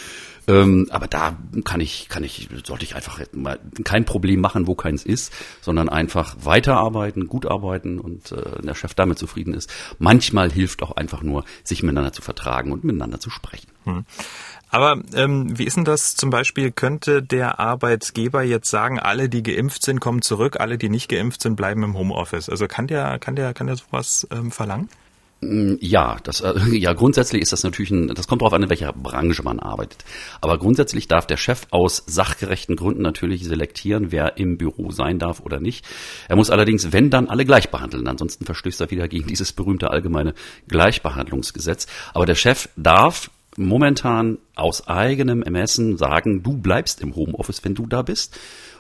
Ähm, 0.48 0.88
aber 0.90 1.08
da 1.08 1.38
kann 1.64 1.80
ich, 1.80 2.10
kann 2.10 2.24
ich, 2.24 2.50
sollte 2.66 2.84
ich 2.84 2.96
einfach 2.96 3.20
mal 3.34 3.60
kein 3.84 4.06
Problem 4.06 4.42
machen, 4.42 4.66
wo 4.66 4.74
keins 4.74 5.06
ist, 5.06 5.32
sondern 5.62 5.90
einfach 5.90 6.38
weiterarbeiten, 6.42 7.28
gut 7.28 7.46
arbeiten 7.46 8.00
und 8.00 8.32
äh, 8.32 8.60
der 8.64 8.74
Chef 8.74 8.96
damit 8.96 9.20
zufrieden 9.20 9.54
ist. 9.54 9.72
Manchmal 10.00 10.52
hilft 10.52 10.82
auch 10.82 10.96
einfach 10.96 11.22
nur, 11.22 11.46
sich 11.64 11.84
miteinander 11.84 12.14
zu 12.14 12.24
vertragen 12.24 12.72
und 12.72 12.84
miteinander 12.84 13.20
zu 13.20 13.30
sprechen. 13.30 13.68
Hm. 13.84 14.06
Aber 14.72 15.02
ähm, 15.14 15.58
wie 15.58 15.66
ist 15.66 15.78
denn 15.78 15.86
das 15.86 16.16
zum 16.16 16.32
Beispiel? 16.32 16.72
Könnte 16.72 17.22
der 17.22 17.60
Arbeitgeber 17.60 18.42
jetzt 18.42 18.72
sagen, 18.72 19.00
alle, 19.00 19.30
die 19.30 19.44
geimpft 19.44 19.84
sind, 19.84 20.00
kommen 20.00 20.24
zurück, 20.24 20.60
alle, 20.60 20.80
die 20.80 20.90
nicht 20.90 21.10
geimpft 21.10 21.44
sind, 21.44 21.58
bleiben 21.58 21.84
im 21.84 21.96
Homeoffice? 21.96 22.50
Also 22.50 22.68
kann 22.68 22.88
der, 22.88 23.20
kann 23.20 23.36
der, 23.36 23.54
kann 23.54 23.68
der 23.68 23.76
sowas 23.76 24.28
ähm, 24.32 24.52
verlangen? 24.52 24.90
Mm, 25.42 25.76
ja, 25.80 26.18
das, 26.24 26.42
äh, 26.42 26.54
ja, 26.78 26.94
grundsätzlich 26.94 27.42
ist 27.42 27.54
das 27.54 27.64
natürlich 27.64 27.92
ein, 27.92 28.08
das 28.10 28.28
kommt 28.28 28.42
darauf 28.42 28.54
an, 28.54 28.64
in 28.64 28.70
welcher 28.70 28.94
Branche 28.94 29.44
man 29.44 29.60
arbeitet. 29.60 30.04
Aber 30.42 30.58
grundsätzlich 30.58 31.08
darf 31.08 31.28
der 31.28 31.38
Chef 31.38 31.68
aus 31.72 32.04
sachgerechten 32.08 32.76
Gründen 32.76 33.02
natürlich 33.02 33.46
selektieren, 33.46 34.12
wer 34.12 34.38
im 34.38 34.58
Büro 34.58 34.92
sein 34.92 35.20
darf 35.20 35.40
oder 35.40 35.60
nicht. 35.60 35.86
Er 36.28 36.36
muss 36.36 36.50
allerdings, 36.50 36.92
wenn 36.92 37.10
dann, 37.10 37.28
alle 37.28 37.46
gleich 37.46 37.70
behandeln. 37.70 38.08
Ansonsten 38.08 38.46
verstößt 38.46 38.82
er 38.82 38.92
wieder 38.92 39.08
gegen 39.08 39.28
dieses 39.28 39.54
berühmte 39.54 39.92
allgemeine 39.92 40.34
Gleichbehandlungsgesetz. 40.68 41.88
Aber 42.14 42.26
der 42.26 42.36
Chef 42.36 42.70
darf 42.76 43.32
momentan 43.56 44.38
aus 44.56 44.88
eigenem 44.88 45.44
Ermessen 45.44 45.98
sagen, 45.98 46.44
du 46.44 46.58
bleibst 46.58 47.02
im 47.02 47.16
Homeoffice, 47.16 47.64
wenn 47.64 47.76
du 47.76 47.88
da 47.88 48.02
bist. 48.02 48.38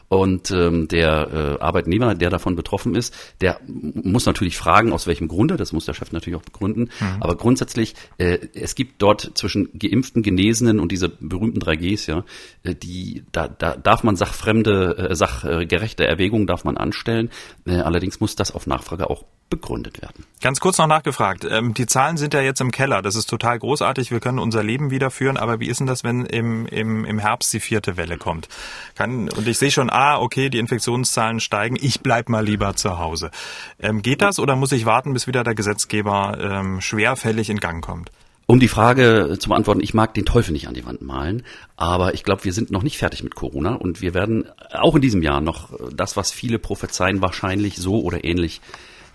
Und 0.09 0.49
ähm, 0.49 0.87
der 0.87 1.57
äh, 1.59 1.63
Arbeitnehmer, 1.63 2.15
der 2.15 2.31
davon 2.31 2.55
betroffen 2.55 2.95
ist, 2.95 3.15
der 3.41 3.59
muss 3.67 4.25
natürlich 4.25 4.57
fragen, 4.57 4.91
aus 4.91 5.05
welchem 5.05 5.27
Grunde, 5.27 5.55
das 5.55 5.71
muss 5.71 5.85
der 5.85 5.93
Chef 5.93 6.11
natürlich 6.11 6.37
auch 6.37 6.43
begründen. 6.43 6.89
Mhm. 6.99 7.21
Aber 7.21 7.37
grundsätzlich, 7.37 7.93
äh, 8.17 8.39
es 8.55 8.73
gibt 8.73 9.01
dort 9.01 9.31
zwischen 9.35 9.69
Geimpften, 9.77 10.23
Genesenen 10.23 10.79
und 10.79 10.91
diese 10.91 11.09
berühmten 11.09 11.59
3Gs, 11.59 12.09
ja, 12.09 12.25
äh, 12.63 12.73
die, 12.73 13.23
da, 13.31 13.47
da 13.47 13.77
darf 13.77 14.03
man 14.03 14.15
sachfremde, 14.15 15.09
äh, 15.09 15.15
sachgerechte 15.15 16.07
Erwägungen 16.07 16.47
darf 16.47 16.63
man 16.63 16.77
anstellen. 16.77 17.29
Äh, 17.65 17.77
allerdings 17.77 18.19
muss 18.19 18.35
das 18.35 18.51
auf 18.51 18.65
Nachfrage 18.65 19.09
auch 19.11 19.25
begründet 19.49 20.01
werden. 20.01 20.25
Ganz 20.41 20.59
kurz 20.59 20.77
noch 20.77 20.87
nachgefragt. 20.87 21.45
Ähm, 21.49 21.73
die 21.73 21.85
Zahlen 21.85 22.17
sind 22.17 22.33
ja 22.33 22.41
jetzt 22.41 22.61
im 22.61 22.71
Keller. 22.71 23.01
Das 23.01 23.15
ist 23.15 23.29
total 23.29 23.59
großartig. 23.59 24.11
Wir 24.11 24.19
können 24.19 24.39
unser 24.39 24.63
Leben 24.63 24.91
wieder 24.91 25.11
führen. 25.11 25.37
Aber 25.37 25.59
wie 25.59 25.67
ist 25.67 25.79
denn 25.79 25.87
das, 25.87 26.03
wenn 26.03 26.25
im, 26.25 26.65
im, 26.67 27.05
im 27.05 27.19
Herbst 27.19 27.51
die 27.53 27.59
vierte 27.59 27.97
Welle 27.97 28.17
kommt? 28.17 28.47
Kann, 28.95 29.29
und 29.29 29.47
ich 29.47 29.57
sehe 29.57 29.71
schon, 29.71 29.89
ah, 29.89 30.19
okay, 30.19 30.49
die 30.49 30.59
Infektionszahlen 30.59 31.39
steigen. 31.39 31.77
Ich 31.79 32.01
bleib 32.01 32.29
mal 32.29 32.45
lieber 32.45 32.75
zu 32.75 32.99
Hause. 32.99 33.31
Ähm, 33.79 34.01
geht 34.01 34.21
das 34.21 34.39
oder 34.39 34.55
muss 34.55 34.71
ich 34.71 34.85
warten, 34.85 35.13
bis 35.13 35.27
wieder 35.27 35.43
der 35.43 35.55
Gesetzgeber 35.55 36.37
ähm, 36.39 36.81
schwerfällig 36.81 37.49
in 37.49 37.59
Gang 37.59 37.83
kommt? 37.83 38.11
Um 38.49 38.59
die 38.59 38.67
Frage 38.67 39.37
zu 39.39 39.49
beantworten, 39.49 39.81
ich 39.83 39.93
mag 39.93 40.15
den 40.15 40.25
Teufel 40.25 40.53
nicht 40.53 40.67
an 40.67 40.73
die 40.73 40.83
Wand 40.83 41.03
malen, 41.03 41.43
aber 41.75 42.15
ich 42.15 42.23
glaube, 42.23 42.45
wir 42.45 42.51
sind 42.51 42.71
noch 42.71 42.81
nicht 42.81 42.97
fertig 42.97 43.21
mit 43.21 43.35
Corona 43.35 43.75
und 43.75 44.01
wir 44.01 44.15
werden 44.15 44.45
auch 44.71 44.95
in 44.95 45.01
diesem 45.01 45.21
Jahr 45.21 45.39
noch 45.39 45.69
das, 45.93 46.17
was 46.17 46.31
viele 46.31 46.57
prophezeien, 46.57 47.21
wahrscheinlich 47.21 47.77
so 47.77 48.01
oder 48.01 48.23
ähnlich 48.23 48.59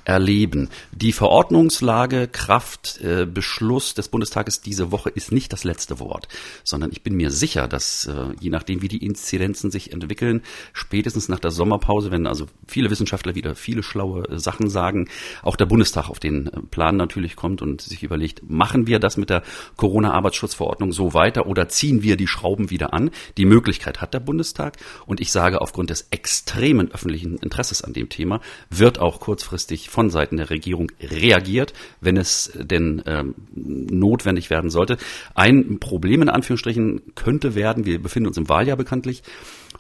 erleben. 0.05 0.69
Die 0.93 1.13
Verordnungslage, 1.13 2.29
Kraft, 2.29 3.01
äh, 3.01 3.27
Beschluss 3.27 3.95
des 3.95 4.09
Bundestages 4.09 4.61
diese 4.61 4.93
Woche 4.93 5.11
ist 5.11 5.33
nicht 5.33 5.53
das 5.53 5.65
letzte 5.65 5.99
Wort, 5.99 6.29
sondern 6.63 6.93
ich 6.93 7.03
bin 7.03 7.15
mir 7.15 7.31
sicher, 7.31 7.69
dass 7.69 8.07
äh, 8.07 8.13
je 8.41 8.51
nachdem, 8.51 8.83
wie 8.83 8.89
die 8.89 9.05
Inzidenzen 9.05 9.71
sich 9.71 9.93
entwickeln, 9.93 10.43
spätestens 10.73 11.29
nach 11.29 11.39
der 11.39 11.51
Sommerpause, 11.51 12.11
wenn 12.11 12.27
also 12.27 12.47
viele 12.67 12.91
Wissenschaftler 12.91 13.35
wieder 13.35 13.55
viele 13.55 13.83
schlaue 13.83 14.29
äh, 14.29 14.39
Sachen 14.39 14.69
sagen, 14.69 15.09
auch 15.43 15.57
der 15.57 15.67
Bundestag 15.67 16.11
auf 16.11 16.21
den 16.21 16.47
äh, 16.47 16.61
Plan 16.71 16.97
natürlich 16.97 17.37
kommt 17.37 17.63
und 17.63 17.81
sich 17.81 18.03
überlegt, 18.03 18.49
machen 18.49 18.87
wir 18.87 18.99
das 18.99 19.17
mit 19.17 19.31
der 19.31 19.43
Corona-Arbeitsschutzverordnung 19.77 20.93
so 20.93 21.15
weiter 21.15 21.47
oder 21.47 21.69
ziehen 21.69 22.03
wir 22.03 22.17
die 22.17 22.27
Schrauben 22.27 22.71
wieder 22.71 22.93
an? 22.93 23.11
Die 23.37 23.47
Möglichkeit 23.47 24.01
hat 24.01 24.15
der 24.15 24.21
Bundestag 24.21 24.77
und 25.07 25.21
ich 25.21 25.33
sage, 25.33 25.61
aufgrund 25.61 25.91
des 25.91 26.09
extremen 26.11 26.91
öffentlichen 26.93 27.39
Interesses 27.39 27.83
an 27.83 27.93
dem 27.93 28.09
Thema 28.09 28.41
wird 28.71 28.99
auch 28.99 29.21
kurzfristig 29.21 29.89
von 29.95 30.11
Seiten 30.11 30.37
der 30.37 30.51
Regierung 30.51 30.91
reagiert, 31.01 31.73
wenn 32.01 32.17
es 32.17 32.53
denn 32.55 33.03
ähm, 33.07 33.35
notwendig 33.55 34.51
werden 34.51 34.69
sollte. 34.69 34.99
Ein 35.35 35.79
Problem 35.79 36.21
in 36.21 36.29
Anführungsstrichen 36.29 37.15
könnte 37.15 37.55
werden, 37.55 37.87
wir 37.87 38.03
befinden 38.03 38.27
uns 38.27 38.37
im 38.37 38.49
Wahljahr 38.49 38.77
bekanntlich, 38.77 39.23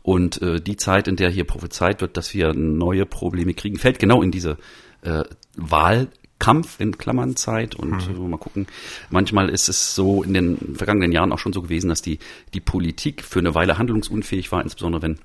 und 0.05 0.43
äh, 0.43 0.61
die 0.61 0.77
Zeit, 0.77 1.09
in 1.09 1.17
der 1.17 1.31
hier 1.31 1.45
prophezeit 1.45 2.03
wird, 2.03 2.19
dass 2.19 2.35
wir 2.35 2.53
neue 2.53 3.07
Probleme 3.07 3.55
kriegen, 3.55 3.79
fällt 3.79 3.99
genau 3.99 4.21
in 4.21 4.31
diese 4.31 4.59
äh, 5.01 5.25
Wahlkampf 5.57 6.79
in 6.79 6.99
Klammern 6.99 7.37
Zeit 7.37 7.75
und 7.75 8.15
mhm. 8.15 8.29
mal 8.29 8.37
gucken. 8.37 8.67
Manchmal 9.09 9.49
ist 9.49 9.71
es 9.71 9.95
so 9.95 10.23
in 10.23 10.35
den 10.35 10.77
vergangenen 10.77 11.11
Jahren 11.11 11.33
auch 11.33 11.39
schon 11.39 11.55
so 11.55 11.63
gewesen, 11.63 11.89
dass 11.89 12.03
die, 12.03 12.19
die 12.53 12.61
Politik 12.61 13.23
für 13.23 13.39
eine 13.39 13.55
Weile 13.55 13.79
handlungsunfähig 13.79 14.53
war, 14.53 14.63
insbesondere 14.63 15.01
wenn 15.01 15.19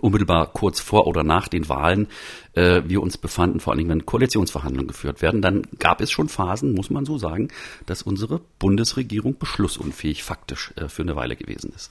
unmittelbar 0.00 0.52
kurz 0.52 0.80
vor 0.80 1.06
oder 1.06 1.22
nach 1.22 1.48
den 1.48 1.68
Wahlen 1.68 2.08
äh, 2.54 2.82
wir 2.84 3.02
uns 3.02 3.18
befanden, 3.18 3.60
vor 3.60 3.72
allem 3.72 3.88
wenn 3.88 4.06
Koalitionsverhandlungen 4.06 4.88
geführt 4.88 5.22
werden, 5.22 5.42
dann 5.42 5.62
gab 5.78 6.00
es 6.00 6.10
schon 6.10 6.28
Phasen, 6.28 6.74
muss 6.74 6.90
man 6.90 7.04
so 7.04 7.18
sagen, 7.18 7.48
dass 7.86 8.02
unsere 8.02 8.40
Bundesregierung 8.58 9.38
beschlussunfähig 9.38 10.22
faktisch 10.22 10.72
äh, 10.76 10.88
für 10.88 11.02
eine 11.02 11.16
Weile 11.16 11.36
gewesen 11.36 11.72
ist. 11.74 11.90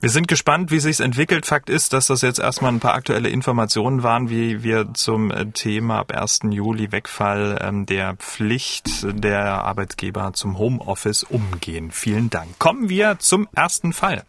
Wir 0.00 0.10
sind 0.10 0.28
gespannt, 0.28 0.70
wie 0.70 0.78
sich's 0.78 1.00
entwickelt. 1.00 1.46
Fakt 1.46 1.70
ist, 1.70 1.94
dass 1.94 2.08
das 2.08 2.20
jetzt 2.20 2.38
erstmal 2.38 2.70
ein 2.70 2.80
paar 2.80 2.94
aktuelle 2.94 3.30
Informationen 3.30 4.02
waren, 4.02 4.28
wie 4.28 4.62
wir 4.62 4.92
zum 4.92 5.30
äh, 5.30 5.46
Thema 5.46 6.00
ab 6.00 6.12
1. 6.12 6.40
Juli 6.50 6.92
Wegfall 6.92 7.58
ähm, 7.62 7.86
der 7.86 8.14
Pflicht 8.16 8.88
der 9.02 9.64
Arbeitgeber 9.64 10.34
zum 10.34 10.58
Homeoffice 10.58 11.22
umgehen. 11.22 11.90
Vielen 11.92 12.28
Dank. 12.28 12.58
Kommen 12.58 12.90
wir 12.90 13.18
zum 13.20 13.48
ersten 13.54 13.94
Fall. 13.94 14.24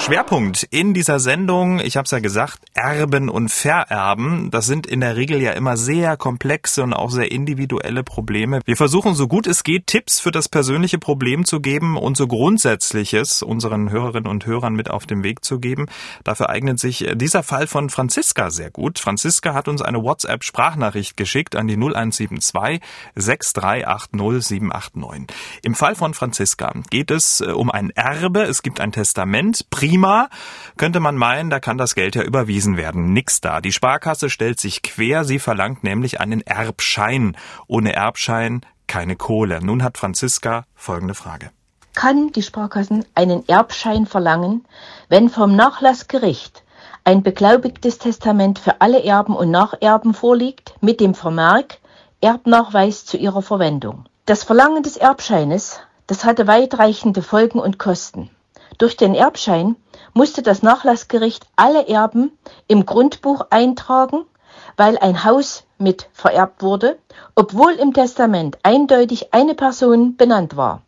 Schwerpunkt 0.00 0.62
in 0.70 0.94
dieser 0.94 1.18
Sendung, 1.18 1.80
ich 1.80 1.96
habe 1.96 2.04
es 2.04 2.12
ja 2.12 2.20
gesagt, 2.20 2.60
Erben 2.72 3.28
und 3.28 3.50
Vererben. 3.50 4.50
Das 4.50 4.66
sind 4.66 4.86
in 4.86 5.00
der 5.00 5.16
Regel 5.16 5.42
ja 5.42 5.52
immer 5.52 5.76
sehr 5.76 6.16
komplexe 6.16 6.82
und 6.82 6.94
auch 6.94 7.10
sehr 7.10 7.30
individuelle 7.30 8.04
Probleme. 8.04 8.60
Wir 8.64 8.76
versuchen 8.76 9.14
so 9.14 9.28
gut 9.28 9.46
es 9.46 9.64
geht, 9.64 9.86
Tipps 9.86 10.20
für 10.20 10.30
das 10.30 10.48
persönliche 10.48 10.98
Problem 10.98 11.44
zu 11.44 11.60
geben 11.60 11.96
und 11.96 12.16
so 12.16 12.26
Grundsätzliches 12.26 13.42
unseren 13.42 13.90
Hörerinnen 13.90 14.30
und 14.30 14.46
Hörern 14.46 14.74
mit 14.74 14.88
auf 14.88 15.04
den 15.04 15.24
Weg 15.24 15.44
zu 15.44 15.58
geben. 15.58 15.86
Dafür 16.24 16.48
eignet 16.48 16.78
sich 16.78 17.06
dieser 17.14 17.42
Fall 17.42 17.66
von 17.66 17.90
Franziska 17.90 18.50
sehr 18.50 18.70
gut. 18.70 18.98
Franziska 18.98 19.52
hat 19.52 19.68
uns 19.68 19.82
eine 19.82 20.02
WhatsApp-Sprachnachricht 20.02 21.16
geschickt 21.16 21.56
an 21.56 21.66
die 21.66 21.76
0172 21.76 22.80
6380 23.16 24.46
789. 24.46 25.36
Im 25.62 25.74
Fall 25.74 25.96
von 25.96 26.14
Franziska 26.14 26.72
geht 26.88 27.10
es 27.10 27.40
äh, 27.40 27.46
um 27.46 27.70
ein 27.70 27.90
Erbe. 27.90 28.42
Es 28.42 28.62
gibt 28.62 28.80
ein 28.80 28.92
Testament 28.92 29.68
prima. 29.88 30.28
Könnte 30.76 31.00
man 31.00 31.16
meinen, 31.16 31.50
da 31.50 31.60
kann 31.60 31.78
das 31.78 31.94
Geld 31.94 32.14
ja 32.14 32.22
überwiesen 32.22 32.76
werden. 32.76 33.12
Nix 33.12 33.40
da. 33.40 33.60
Die 33.60 33.72
Sparkasse 33.72 34.30
stellt 34.30 34.60
sich 34.60 34.82
quer. 34.82 35.24
Sie 35.24 35.38
verlangt 35.38 35.82
nämlich 35.82 36.20
einen 36.20 36.42
Erbschein. 36.42 37.36
Ohne 37.66 37.94
Erbschein 37.94 38.60
keine 38.86 39.16
Kohle. 39.16 39.60
Nun 39.64 39.82
hat 39.82 39.98
Franziska 39.98 40.64
folgende 40.74 41.14
Frage. 41.14 41.50
Kann 41.94 42.30
die 42.32 42.42
Sparkassen 42.42 43.04
einen 43.14 43.48
Erbschein 43.48 44.06
verlangen, 44.06 44.64
wenn 45.08 45.30
vom 45.30 45.56
Nachlassgericht 45.56 46.62
ein 47.04 47.22
beglaubigtes 47.22 47.98
Testament 47.98 48.58
für 48.58 48.80
alle 48.80 49.02
Erben 49.02 49.34
und 49.34 49.50
Nacherben 49.50 50.14
vorliegt 50.14 50.74
mit 50.80 51.00
dem 51.00 51.14
Vermerk 51.14 51.78
Erbnachweis 52.20 53.04
zu 53.04 53.16
ihrer 53.16 53.42
Verwendung? 53.42 54.04
Das 54.26 54.44
Verlangen 54.44 54.82
des 54.82 54.96
Erbscheines, 54.96 55.80
das 56.06 56.24
hatte 56.24 56.46
weitreichende 56.46 57.22
Folgen 57.22 57.58
und 57.58 57.78
Kosten. 57.78 58.30
Durch 58.78 58.96
den 58.96 59.14
Erbschein 59.14 59.74
musste 60.14 60.42
das 60.42 60.62
Nachlassgericht 60.62 61.46
alle 61.56 61.88
Erben 61.88 62.38
im 62.68 62.86
Grundbuch 62.86 63.46
eintragen, 63.50 64.24
weil 64.76 64.96
ein 64.98 65.24
Haus 65.24 65.64
mit 65.78 66.08
vererbt 66.12 66.62
wurde, 66.62 66.98
obwohl 67.34 67.72
im 67.72 67.92
Testament 67.92 68.58
eindeutig 68.62 69.34
eine 69.34 69.54
Person 69.54 70.16
benannt 70.16 70.56
war. 70.56 70.82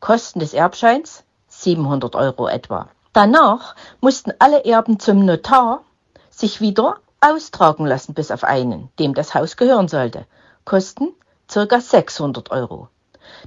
Kosten 0.00 0.40
des 0.40 0.54
Erbscheins 0.54 1.24
700 1.48 2.16
Euro 2.16 2.48
etwa. 2.48 2.88
Danach 3.12 3.76
mussten 4.00 4.32
alle 4.38 4.64
Erben 4.64 4.98
zum 4.98 5.24
Notar 5.24 5.82
sich 6.30 6.60
wieder 6.60 6.96
austragen 7.20 7.86
lassen, 7.86 8.14
bis 8.14 8.30
auf 8.30 8.44
einen, 8.44 8.90
dem 8.98 9.14
das 9.14 9.34
Haus 9.34 9.56
gehören 9.56 9.88
sollte. 9.88 10.26
Kosten 10.64 11.14
circa 11.50 11.80
600 11.80 12.50
Euro. 12.50 12.88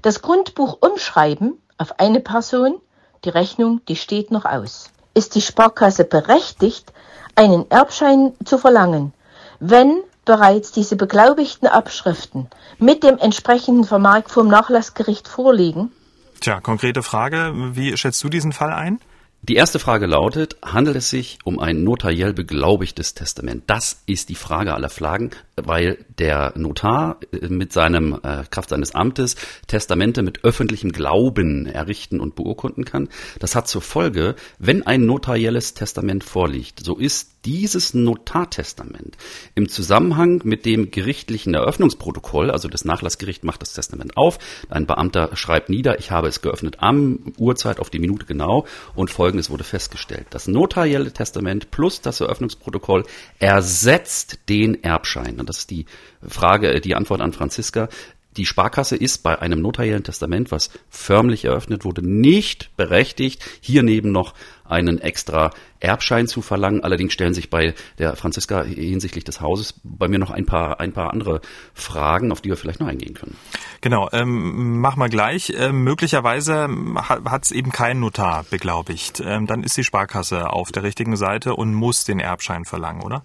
Das 0.01 0.21
Grundbuch 0.21 0.77
umschreiben 0.81 1.61
auf 1.77 1.99
eine 1.99 2.19
Person 2.19 2.81
die 3.25 3.29
Rechnung, 3.29 3.81
die 3.87 3.95
steht 3.95 4.31
noch 4.31 4.45
aus. 4.45 4.89
Ist 5.13 5.35
die 5.35 5.41
Sparkasse 5.41 6.03
berechtigt, 6.03 6.93
einen 7.35 7.69
Erbschein 7.69 8.33
zu 8.45 8.57
verlangen, 8.57 9.13
wenn 9.59 10.01
bereits 10.25 10.71
diese 10.71 10.95
beglaubigten 10.95 11.67
Abschriften 11.67 12.47
mit 12.77 13.03
dem 13.03 13.17
entsprechenden 13.17 13.83
Vermerk 13.83 14.29
vom 14.29 14.47
Nachlassgericht 14.47 15.27
vorliegen? 15.27 15.91
Tja, 16.39 16.61
konkrete 16.61 17.03
Frage. 17.03 17.51
Wie 17.73 17.97
schätzt 17.97 18.23
du 18.23 18.29
diesen 18.29 18.53
Fall 18.53 18.71
ein? 18.71 18.99
Die 19.41 19.55
erste 19.55 19.79
Frage 19.79 20.05
lautet, 20.05 20.57
handelt 20.61 20.97
es 20.97 21.09
sich 21.09 21.39
um 21.45 21.59
ein 21.59 21.83
notariell 21.83 22.33
beglaubigtes 22.33 23.13
Testament? 23.13 23.63
Das 23.67 24.03
ist 24.05 24.29
die 24.29 24.35
Frage 24.35 24.73
aller 24.73 24.89
Fragen, 24.89 25.31
weil 25.65 26.05
der 26.17 26.53
Notar 26.57 27.19
äh, 27.31 27.47
mit 27.47 27.73
seinem 27.73 28.19
äh, 28.23 28.43
Kraft 28.49 28.69
seines 28.69 28.93
Amtes 28.95 29.35
Testamente 29.67 30.21
mit 30.21 30.43
öffentlichem 30.43 30.91
Glauben 30.91 31.65
errichten 31.65 32.19
und 32.19 32.35
beurkunden 32.35 32.85
kann. 32.85 33.09
Das 33.39 33.55
hat 33.55 33.67
zur 33.67 33.81
Folge, 33.81 34.35
wenn 34.57 34.85
ein 34.85 35.05
notarielles 35.05 35.73
Testament 35.73 36.23
vorliegt, 36.23 36.83
so 36.83 36.95
ist 36.95 37.39
dieses 37.45 37.93
Notartestament 37.93 39.17
im 39.55 39.69
Zusammenhang 39.69 40.41
mit 40.43 40.65
dem 40.65 40.91
gerichtlichen 40.91 41.53
Eröffnungsprotokoll, 41.53 42.51
also 42.51 42.67
das 42.67 42.83
Nachlassgericht 42.83 43.43
macht 43.43 43.61
das 43.61 43.73
Testament 43.73 44.17
auf, 44.17 44.39
ein 44.69 44.85
Beamter 44.85 45.29
schreibt 45.35 45.69
nieder, 45.69 45.99
ich 45.99 46.11
habe 46.11 46.27
es 46.27 46.41
geöffnet 46.41 46.77
am 46.79 47.33
Uhrzeit 47.37 47.79
auf 47.79 47.89
die 47.89 47.99
Minute 47.99 48.25
genau 48.25 48.65
und 48.95 49.09
folgendes 49.09 49.49
wurde 49.49 49.63
festgestellt. 49.63 50.27
Das 50.31 50.47
notarielle 50.47 51.11
Testament 51.11 51.71
plus 51.71 52.01
das 52.01 52.19
Eröffnungsprotokoll 52.19 53.05
ersetzt 53.39 54.39
den 54.49 54.83
Erbschein. 54.83 55.37
Das 55.49 55.57
ist 55.59 55.71
die 55.71 55.85
Frage, 56.25 56.79
die 56.79 56.95
Antwort 56.95 57.21
an 57.21 57.33
Franziska. 57.33 57.89
Die 58.37 58.45
Sparkasse 58.45 58.95
ist 58.95 59.23
bei 59.23 59.39
einem 59.41 59.59
notariellen 59.59 60.03
Testament, 60.03 60.51
was 60.51 60.69
förmlich 60.87 61.45
eröffnet 61.45 61.83
wurde, 61.83 62.07
nicht 62.07 62.69
berechtigt, 62.77 63.43
hier 63.59 63.81
neben 63.81 64.11
noch 64.11 64.35
einen 64.63 65.01
extra 65.01 65.49
Erbschein 65.79 66.27
zu 66.27 66.43
verlangen. 66.43 66.83
Allerdings 66.83 67.13
stellen 67.13 67.33
sich 67.33 67.49
bei 67.49 67.73
der 67.97 68.15
Franziska 68.15 68.63
hinsichtlich 68.63 69.23
des 69.23 69.41
Hauses 69.41 69.73
bei 69.83 70.07
mir 70.07 70.19
noch 70.19 70.29
ein 70.29 70.45
paar, 70.45 70.79
ein 70.79 70.93
paar 70.93 71.11
andere 71.11 71.41
Fragen, 71.73 72.31
auf 72.31 72.41
die 72.41 72.49
wir 72.49 72.57
vielleicht 72.57 72.79
noch 72.79 72.87
eingehen 72.87 73.15
können. 73.15 73.35
Genau, 73.81 74.07
ähm, 74.11 74.79
mach 74.79 74.95
mal 74.95 75.09
gleich. 75.09 75.51
Ähm, 75.57 75.83
möglicherweise 75.83 76.69
hat 76.97 77.45
es 77.45 77.51
eben 77.51 77.71
kein 77.71 77.99
Notar 77.99 78.45
beglaubigt. 78.49 79.23
Ähm, 79.25 79.47
dann 79.47 79.63
ist 79.63 79.75
die 79.75 79.83
Sparkasse 79.83 80.53
auf 80.53 80.71
der 80.71 80.83
richtigen 80.83 81.17
Seite 81.17 81.55
und 81.55 81.73
muss 81.73 82.05
den 82.05 82.19
Erbschein 82.19 82.63
verlangen, 82.63 83.01
oder? 83.01 83.23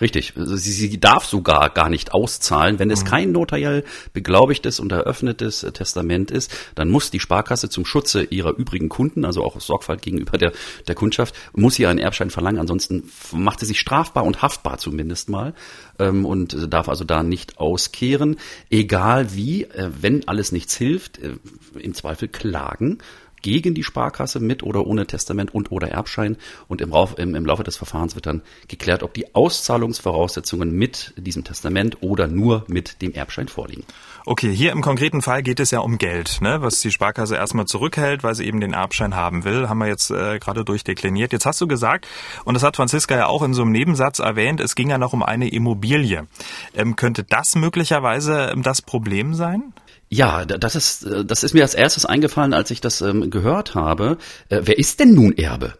Richtig. 0.00 0.34
Sie, 0.36 0.72
sie 0.72 1.00
darf 1.00 1.24
sogar 1.24 1.70
gar 1.70 1.88
nicht 1.88 2.12
auszahlen. 2.12 2.78
Wenn 2.78 2.90
es 2.90 3.02
mhm. 3.04 3.08
kein 3.08 3.32
notariell 3.32 3.84
beglaubigtes 4.12 4.78
und 4.78 4.92
eröffnetes 4.92 5.66
Testament 5.72 6.30
ist, 6.30 6.54
dann 6.74 6.88
muss 6.88 7.10
die 7.10 7.20
Sparkasse 7.20 7.68
zum 7.70 7.86
Schutze 7.86 8.22
ihrer 8.24 8.56
übrigen 8.56 8.88
Kunden, 8.88 9.24
also 9.24 9.42
auch 9.42 9.56
aus 9.56 9.66
Sorgfalt 9.66 10.02
gegenüber 10.02 10.36
der, 10.38 10.52
der 10.86 10.94
Kundschaft, 10.94 11.34
muss 11.54 11.76
sie 11.76 11.86
einen 11.86 11.98
Erbschein 11.98 12.30
verlangen. 12.30 12.60
Ansonsten 12.60 13.10
macht 13.32 13.60
sie 13.60 13.66
sich 13.66 13.80
strafbar 13.80 14.24
und 14.24 14.42
haftbar 14.42 14.78
zumindest 14.78 15.30
mal 15.30 15.54
ähm, 15.98 16.26
und 16.26 16.72
darf 16.72 16.88
also 16.88 17.04
da 17.04 17.22
nicht 17.22 17.58
auskehren. 17.58 18.36
Egal 18.70 19.34
wie, 19.34 19.64
äh, 19.64 19.90
wenn 20.00 20.28
alles 20.28 20.52
nichts 20.52 20.76
hilft, 20.76 21.18
äh, 21.18 21.36
im 21.78 21.94
Zweifel 21.94 22.28
klagen 22.28 22.98
gegen 23.46 23.74
die 23.74 23.84
Sparkasse 23.84 24.40
mit 24.40 24.64
oder 24.64 24.88
ohne 24.88 25.06
Testament 25.06 25.54
und 25.54 25.70
oder 25.70 25.88
Erbschein. 25.88 26.36
Und 26.66 26.80
im, 26.80 26.92
im, 27.16 27.36
im 27.36 27.46
Laufe 27.46 27.62
des 27.62 27.76
Verfahrens 27.76 28.16
wird 28.16 28.26
dann 28.26 28.42
geklärt, 28.66 29.04
ob 29.04 29.14
die 29.14 29.36
Auszahlungsvoraussetzungen 29.36 30.72
mit 30.72 31.14
diesem 31.16 31.44
Testament 31.44 32.02
oder 32.02 32.26
nur 32.26 32.64
mit 32.66 33.02
dem 33.02 33.12
Erbschein 33.12 33.46
vorliegen. 33.46 33.84
Okay, 34.24 34.52
hier 34.52 34.72
im 34.72 34.82
konkreten 34.82 35.22
Fall 35.22 35.44
geht 35.44 35.60
es 35.60 35.70
ja 35.70 35.78
um 35.78 35.96
Geld, 35.96 36.40
ne, 36.40 36.60
was 36.60 36.80
die 36.80 36.90
Sparkasse 36.90 37.36
erstmal 37.36 37.66
zurückhält, 37.66 38.24
weil 38.24 38.34
sie 38.34 38.44
eben 38.44 38.60
den 38.60 38.72
Erbschein 38.72 39.14
haben 39.14 39.44
will. 39.44 39.68
Haben 39.68 39.78
wir 39.78 39.86
jetzt 39.86 40.10
äh, 40.10 40.40
gerade 40.40 40.64
durchdekliniert. 40.64 41.32
Jetzt 41.32 41.46
hast 41.46 41.60
du 41.60 41.68
gesagt, 41.68 42.08
und 42.44 42.54
das 42.54 42.64
hat 42.64 42.74
Franziska 42.74 43.16
ja 43.16 43.26
auch 43.28 43.44
in 43.44 43.54
so 43.54 43.62
einem 43.62 43.70
Nebensatz 43.70 44.18
erwähnt, 44.18 44.60
es 44.60 44.74
ging 44.74 44.90
ja 44.90 44.98
noch 44.98 45.12
um 45.12 45.22
eine 45.22 45.48
Immobilie. 45.48 46.26
Ähm, 46.74 46.96
könnte 46.96 47.22
das 47.22 47.54
möglicherweise 47.54 48.50
ähm, 48.52 48.64
das 48.64 48.82
Problem 48.82 49.34
sein? 49.34 49.72
Ja, 50.08 50.44
das 50.44 50.76
ist, 50.76 51.04
äh, 51.04 51.24
das 51.24 51.42
ist 51.42 51.54
mir 51.54 51.62
als 51.62 51.74
erstes 51.74 52.06
eingefallen, 52.06 52.54
als 52.54 52.70
ich 52.70 52.80
das 52.80 53.00
ähm, 53.00 53.30
gehört 53.30 53.74
habe. 53.74 54.18
Äh, 54.48 54.62
wer 54.64 54.78
ist 54.78 55.00
denn 55.00 55.14
nun 55.14 55.36
Erbe? 55.36 55.74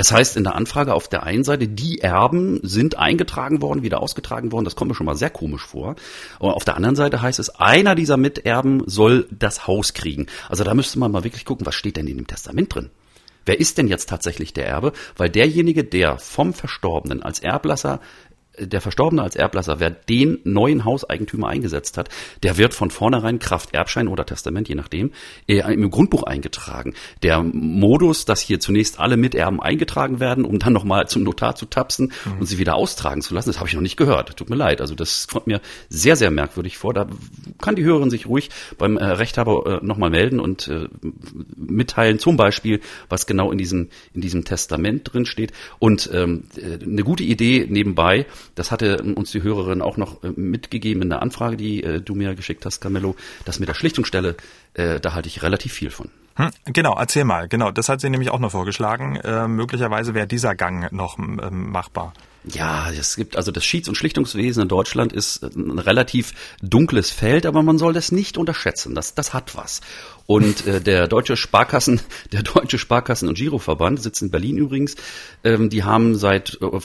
Es 0.00 0.12
heißt 0.12 0.38
in 0.38 0.44
der 0.44 0.54
Anfrage 0.54 0.94
auf 0.94 1.08
der 1.08 1.24
einen 1.24 1.44
Seite, 1.44 1.68
die 1.68 1.98
Erben 1.98 2.58
sind 2.62 2.96
eingetragen 2.96 3.60
worden, 3.60 3.82
wieder 3.82 4.00
ausgetragen 4.00 4.50
worden. 4.50 4.64
Das 4.64 4.74
kommt 4.74 4.88
mir 4.88 4.94
schon 4.94 5.04
mal 5.04 5.14
sehr 5.14 5.28
komisch 5.28 5.66
vor. 5.66 5.94
Und 6.38 6.52
auf 6.52 6.64
der 6.64 6.76
anderen 6.76 6.96
Seite 6.96 7.20
heißt 7.20 7.38
es, 7.38 7.50
einer 7.50 7.94
dieser 7.94 8.16
Miterben 8.16 8.82
soll 8.86 9.28
das 9.30 9.66
Haus 9.66 9.92
kriegen. 9.92 10.26
Also 10.48 10.64
da 10.64 10.72
müsste 10.72 10.98
man 10.98 11.12
mal 11.12 11.22
wirklich 11.22 11.44
gucken, 11.44 11.66
was 11.66 11.74
steht 11.74 11.98
denn 11.98 12.06
in 12.06 12.16
dem 12.16 12.26
Testament 12.26 12.74
drin? 12.74 12.88
Wer 13.44 13.60
ist 13.60 13.76
denn 13.76 13.88
jetzt 13.88 14.08
tatsächlich 14.08 14.54
der 14.54 14.66
Erbe? 14.66 14.92
Weil 15.18 15.28
derjenige, 15.28 15.84
der 15.84 16.16
vom 16.16 16.54
Verstorbenen 16.54 17.22
als 17.22 17.40
Erblasser 17.40 18.00
der 18.58 18.80
Verstorbene 18.80 19.22
als 19.22 19.36
Erblasser, 19.36 19.80
wer 19.80 19.90
den 19.90 20.38
neuen 20.44 20.84
Hauseigentümer 20.84 21.48
eingesetzt 21.48 21.96
hat, 21.96 22.08
der 22.42 22.58
wird 22.58 22.74
von 22.74 22.90
vornherein 22.90 23.38
Kraft 23.38 23.74
Erbschein 23.74 24.08
oder 24.08 24.26
Testament, 24.26 24.68
je 24.68 24.74
nachdem, 24.74 25.12
im 25.46 25.90
Grundbuch 25.90 26.24
eingetragen. 26.24 26.94
Der 27.22 27.42
Modus, 27.42 28.24
dass 28.24 28.40
hier 28.40 28.60
zunächst 28.60 28.98
alle 28.98 29.16
Miterben 29.16 29.60
eingetragen 29.60 30.20
werden, 30.20 30.44
um 30.44 30.58
dann 30.58 30.72
nochmal 30.72 31.08
zum 31.08 31.22
Notar 31.22 31.54
zu 31.54 31.66
tapsen 31.66 32.12
mhm. 32.24 32.40
und 32.40 32.46
sie 32.46 32.58
wieder 32.58 32.74
austragen 32.74 33.22
zu 33.22 33.34
lassen, 33.34 33.48
das 33.48 33.58
habe 33.58 33.68
ich 33.68 33.74
noch 33.74 33.82
nicht 33.82 33.96
gehört. 33.96 34.36
Tut 34.36 34.50
mir 34.50 34.56
leid. 34.56 34.80
Also 34.80 34.94
das 34.94 35.28
kommt 35.28 35.46
mir 35.46 35.60
sehr, 35.88 36.16
sehr 36.16 36.30
merkwürdig 36.30 36.78
vor. 36.78 36.92
Da 36.92 37.06
kann 37.60 37.76
die 37.76 37.84
Hörerin 37.84 38.10
sich 38.10 38.26
ruhig 38.26 38.50
beim 38.78 38.96
äh, 38.96 39.04
Rechthaber 39.04 39.80
äh, 39.82 39.86
nochmal 39.86 40.10
melden 40.10 40.40
und 40.40 40.68
äh, 40.68 40.88
mitteilen, 41.56 42.18
zum 42.18 42.36
Beispiel, 42.36 42.80
was 43.08 43.26
genau 43.26 43.52
in 43.52 43.58
diesem, 43.58 43.88
in 44.12 44.20
diesem 44.20 44.44
Testament 44.44 45.12
drin 45.12 45.26
steht. 45.26 45.52
Und 45.78 46.10
ähm, 46.12 46.44
äh, 46.56 46.82
eine 46.82 47.02
gute 47.02 47.24
Idee 47.24 47.66
nebenbei, 47.68 48.26
das 48.54 48.70
hatte 48.70 49.02
uns 49.02 49.30
die 49.30 49.42
Hörerin 49.42 49.82
auch 49.82 49.96
noch 49.96 50.22
äh, 50.22 50.30
mitgegeben 50.36 51.02
in 51.02 51.10
der 51.10 51.22
Anfrage, 51.22 51.56
die 51.56 51.82
äh, 51.82 52.00
du 52.00 52.14
mir 52.14 52.34
geschickt 52.34 52.64
hast, 52.66 52.80
Camillo, 52.80 53.16
dass 53.44 53.58
mit 53.58 53.68
der 53.68 53.74
Schlichtungsstelle, 53.74 54.36
äh, 54.74 55.00
da 55.00 55.14
halte 55.14 55.28
ich 55.28 55.42
relativ 55.42 55.72
viel 55.72 55.90
von. 55.90 56.10
Hm, 56.36 56.50
genau, 56.66 56.96
erzähl 56.98 57.24
mal. 57.24 57.48
Genau, 57.48 57.70
das 57.70 57.88
hat 57.88 58.00
sie 58.00 58.08
nämlich 58.08 58.30
auch 58.30 58.38
noch 58.38 58.52
vorgeschlagen. 58.52 59.16
Äh, 59.16 59.48
möglicherweise 59.48 60.14
wäre 60.14 60.26
dieser 60.26 60.54
Gang 60.54 60.90
noch 60.92 61.18
ähm, 61.18 61.70
machbar. 61.70 62.14
Ja, 62.44 62.90
es 62.90 63.16
gibt 63.16 63.36
also 63.36 63.52
das 63.52 63.66
Schieds- 63.66 63.88
und 63.88 63.96
Schlichtungswesen 63.96 64.62
in 64.62 64.68
Deutschland 64.68 65.12
ist 65.12 65.42
ein 65.42 65.78
relativ 65.78 66.32
dunkles 66.62 67.10
Feld, 67.10 67.44
aber 67.44 67.62
man 67.62 67.76
soll 67.76 67.92
das 67.92 68.12
nicht 68.12 68.38
unterschätzen. 68.38 68.94
Das, 68.94 69.14
das 69.14 69.34
hat 69.34 69.56
was. 69.56 69.82
Und 70.26 70.66
äh, 70.66 70.80
der 70.80 71.06
deutsche 71.06 71.36
Sparkassen, 71.36 72.00
der 72.32 72.42
deutsche 72.42 72.78
Sparkassen- 72.78 73.28
und 73.28 73.36
Giroverband 73.36 74.00
sitzt 74.00 74.22
in 74.22 74.30
Berlin 74.30 74.56
übrigens. 74.56 74.96
Ähm, 75.44 75.68
die 75.68 75.84
haben 75.84 76.14
seit 76.14 76.58
äh, 76.62 76.80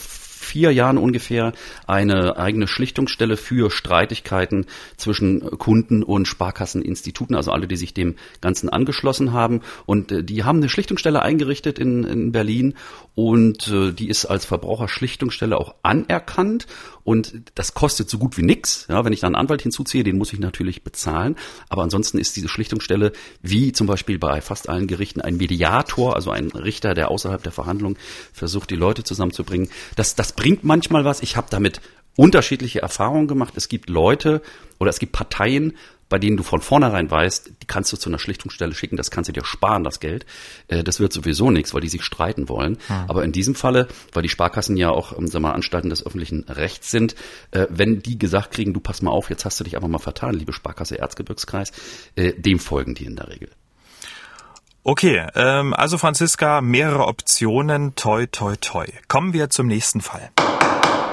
vier 0.45 0.71
Jahren 0.71 0.97
ungefähr 0.97 1.51
eine 1.87 2.37
eigene 2.37 2.67
Schlichtungsstelle 2.67 3.35
für 3.35 3.69
Streitigkeiten 3.71 4.65
zwischen 4.95 5.41
Kunden 5.57 6.03
und 6.03 6.27
Sparkasseninstituten, 6.27 7.35
also 7.35 7.51
alle, 7.51 7.67
die 7.67 7.75
sich 7.75 7.93
dem 7.93 8.15
Ganzen 8.41 8.69
angeschlossen 8.69 9.33
haben. 9.33 9.61
Und 9.85 10.11
äh, 10.11 10.23
die 10.23 10.43
haben 10.43 10.59
eine 10.59 10.69
Schlichtungsstelle 10.69 11.21
eingerichtet 11.21 11.79
in, 11.79 12.03
in 12.03 12.31
Berlin 12.31 12.75
und 13.15 13.67
äh, 13.67 13.91
die 13.91 14.07
ist 14.07 14.25
als 14.25 14.45
Verbraucherschlichtungsstelle 14.45 15.57
auch 15.57 15.75
anerkannt 15.83 16.67
und 17.05 17.33
das 17.53 17.75
kostet 17.75 18.09
so 18.09 18.17
gut 18.17 18.35
wie 18.35 18.41
nix. 18.41 18.87
Ja, 18.89 19.05
wenn 19.05 19.13
ich 19.13 19.19
da 19.19 19.27
einen 19.27 19.35
Anwalt 19.35 19.61
hinzuziehe, 19.61 20.03
den 20.03 20.17
muss 20.17 20.33
ich 20.33 20.39
natürlich 20.39 20.83
bezahlen. 20.83 21.35
Aber 21.69 21.83
ansonsten 21.83 22.17
ist 22.17 22.35
diese 22.35 22.49
Schlichtungsstelle, 22.49 23.11
wie 23.43 23.71
zum 23.73 23.85
Beispiel 23.85 24.17
bei 24.17 24.41
fast 24.41 24.69
allen 24.69 24.87
Gerichten, 24.87 25.21
ein 25.21 25.37
Mediator, 25.37 26.15
also 26.15 26.31
ein 26.31 26.47
Richter, 26.47 26.95
der 26.95 27.11
außerhalb 27.11 27.43
der 27.43 27.51
Verhandlung 27.51 27.95
versucht, 28.33 28.71
die 28.71 28.75
Leute 28.75 29.03
zusammenzubringen. 29.03 29.69
Das, 29.95 30.15
das 30.15 30.33
bringt 30.35 30.63
manchmal 30.63 31.05
was. 31.05 31.21
Ich 31.21 31.37
habe 31.37 31.47
damit 31.49 31.81
unterschiedliche 32.15 32.81
Erfahrungen 32.81 33.27
gemacht. 33.27 33.53
Es 33.57 33.67
gibt 33.67 33.89
Leute 33.89 34.41
oder 34.79 34.89
es 34.89 34.99
gibt 34.99 35.11
Parteien, 35.11 35.73
bei 36.07 36.19
denen 36.19 36.37
du 36.37 36.43
von 36.43 36.61
vornherein 36.61 37.09
weißt, 37.09 37.51
die 37.61 37.67
kannst 37.67 37.91
du 37.91 37.97
zu 37.97 38.09
einer 38.09 38.19
Schlichtungsstelle 38.19 38.75
schicken, 38.75 38.95
das 38.95 39.09
kannst 39.09 39.27
du 39.27 39.33
dir 39.33 39.43
sparen, 39.43 39.83
das 39.83 39.99
Geld. 39.99 40.25
Äh, 40.67 40.83
das 40.83 40.99
wird 40.99 41.11
sowieso 41.13 41.49
nichts, 41.49 41.73
weil 41.73 41.81
die 41.81 41.89
sich 41.89 42.03
streiten 42.03 42.47
wollen. 42.47 42.77
Hm. 42.87 42.95
Aber 43.07 43.23
in 43.23 43.31
diesem 43.31 43.55
Falle, 43.55 43.87
weil 44.13 44.23
die 44.23 44.29
Sparkassen 44.29 44.77
ja 44.77 44.91
auch, 44.91 45.17
ähm, 45.17 45.27
sag 45.27 45.41
mal, 45.41 45.53
Anstalten 45.53 45.89
des 45.89 46.05
öffentlichen 46.05 46.43
Rechts 46.43 46.91
sind, 46.91 47.15
äh, 47.51 47.65
wenn 47.69 48.01
die 48.01 48.19
gesagt 48.19 48.51
kriegen, 48.51 48.73
du 48.73 48.79
pass 48.79 49.01
mal 49.01 49.11
auf, 49.11 49.29
jetzt 49.29 49.45
hast 49.45 49.59
du 49.59 49.63
dich 49.63 49.77
aber 49.77 49.87
mal 49.87 49.99
vertan, 49.99 50.35
liebe 50.35 50.53
Sparkasse 50.53 50.99
Erzgebirgskreis, 50.99 51.71
äh, 52.15 52.33
dem 52.33 52.59
folgen 52.59 52.93
die 52.93 53.05
in 53.05 53.15
der 53.15 53.29
Regel. 53.29 53.49
Okay, 54.87 55.25
ähm, 55.33 55.73
also 55.73 55.97
Franziska, 55.97 56.61
mehrere 56.61 57.07
Optionen, 57.07 57.95
toi, 57.95 58.27
toi, 58.27 58.55
toi. 58.55 58.85
Kommen 59.07 59.33
wir 59.33 59.49
zum 59.49 59.65
nächsten 59.65 59.99
Fall. 59.99 60.29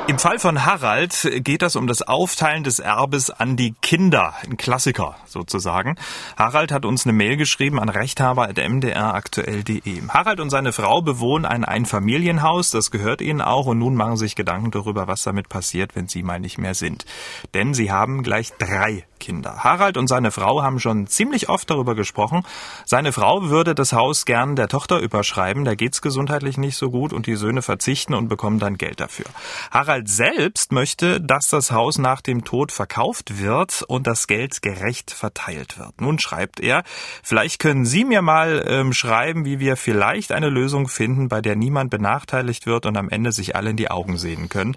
Im 0.09 0.19
Fall 0.19 0.39
von 0.39 0.67
Harald 0.67 1.27
geht 1.37 1.63
es 1.63 1.75
um 1.75 1.87
das 1.87 2.03
Aufteilen 2.03 2.65
des 2.65 2.81
Erbes 2.81 3.31
an 3.31 3.57
die 3.57 3.75
Kinder. 3.81 4.35
Ein 4.45 4.59
Klassiker 4.59 5.17
sozusagen. 5.25 5.97
Harald 6.37 6.71
hat 6.71 6.85
uns 6.85 7.07
eine 7.07 7.15
Mail 7.15 7.39
geschrieben 7.39 7.81
an 7.81 7.89
rechthaber.mdraktuell.de. 7.89 10.03
Harald 10.07 10.41
und 10.41 10.51
seine 10.51 10.75
Frau 10.75 11.01
bewohnen 11.01 11.47
ein 11.47 11.65
Einfamilienhaus, 11.65 12.73
das 12.73 12.91
gehört 12.91 13.23
ihnen 13.23 13.41
auch 13.41 13.65
und 13.65 13.79
nun 13.79 13.95
machen 13.95 14.19
sich 14.19 14.37
Gedanken 14.37 14.71
darüber, 14.71 15.07
was 15.07 15.23
damit 15.23 15.49
passiert, 15.49 15.97
wenn 15.97 16.09
sie 16.09 16.23
mal 16.23 16.41
nicht 16.41 16.59
mehr 16.59 16.75
sind. 16.75 17.07
Denn 17.55 17.73
sie 17.73 17.91
haben 17.91 18.23
gleich 18.23 18.53
drei 18.59 19.07
Kinder. 19.23 19.63
Harald 19.63 19.97
und 19.97 20.09
seine 20.09 20.33
Frau 20.33 20.63
haben 20.63 20.81
schon 20.81 21.07
ziemlich 21.07 21.49
oft 21.49 21.71
darüber 21.71 21.95
gesprochen. 21.95 22.43
Seine 22.85 23.13
Frau 23.13 23.49
würde 23.49 23.75
das 23.75 23.93
Haus 23.93 24.25
gern 24.25 24.57
der 24.57 24.67
Tochter 24.67 24.99
überschreiben, 24.99 25.65
da 25.65 25.77
geht's 25.77 26.03
gesundheitlich 26.03 26.59
nicht 26.59 26.77
so 26.77 26.91
gut 26.91 27.13
und 27.13 27.27
die 27.27 27.37
Söhne 27.37 27.63
verzichten 27.63 28.15
und 28.15 28.29
bekommen 28.29 28.59
dann 28.59 28.77
Geld 28.79 28.99
dafür. 28.99 29.27
Harald 29.71 30.09
selbst 30.09 30.73
möchte, 30.73 31.21
dass 31.21 31.49
das 31.49 31.71
Haus 31.71 31.99
nach 31.99 32.21
dem 32.21 32.43
Tod 32.45 32.73
verkauft 32.73 33.39
wird 33.41 33.83
und 33.87 34.09
das 34.09 34.27
Geld 34.27 34.61
gerecht 34.61 35.13
verteilt 35.13 35.79
wird. 35.79 36.01
Nun 36.01 36.19
schreibt 36.19 36.59
er, 36.59 36.83
vielleicht 37.23 37.61
können 37.61 37.87
Sie 37.87 38.05
mir 38.05 38.23
mal 38.23 38.65
ähm, 38.67 38.93
schreiben, 38.93 39.45
wie 39.45 39.61
wir 39.61 39.77
vielleicht 39.77 40.33
eine 40.33 40.51
Lösung 40.51 40.89
finden, 40.89 41.29
bei 41.29 41.41
der 41.41 41.55
niemand 41.55 41.91
benachteiligt 41.91 42.67
wird 42.67 42.87
und 42.87 42.97
am 42.97 43.09
Ende 43.09 43.31
sich 43.31 43.55
alle 43.55 43.71
in 43.71 43.77
die 43.77 43.91
Augen 43.91 44.19
sehen 44.19 44.49
können. 44.49 44.77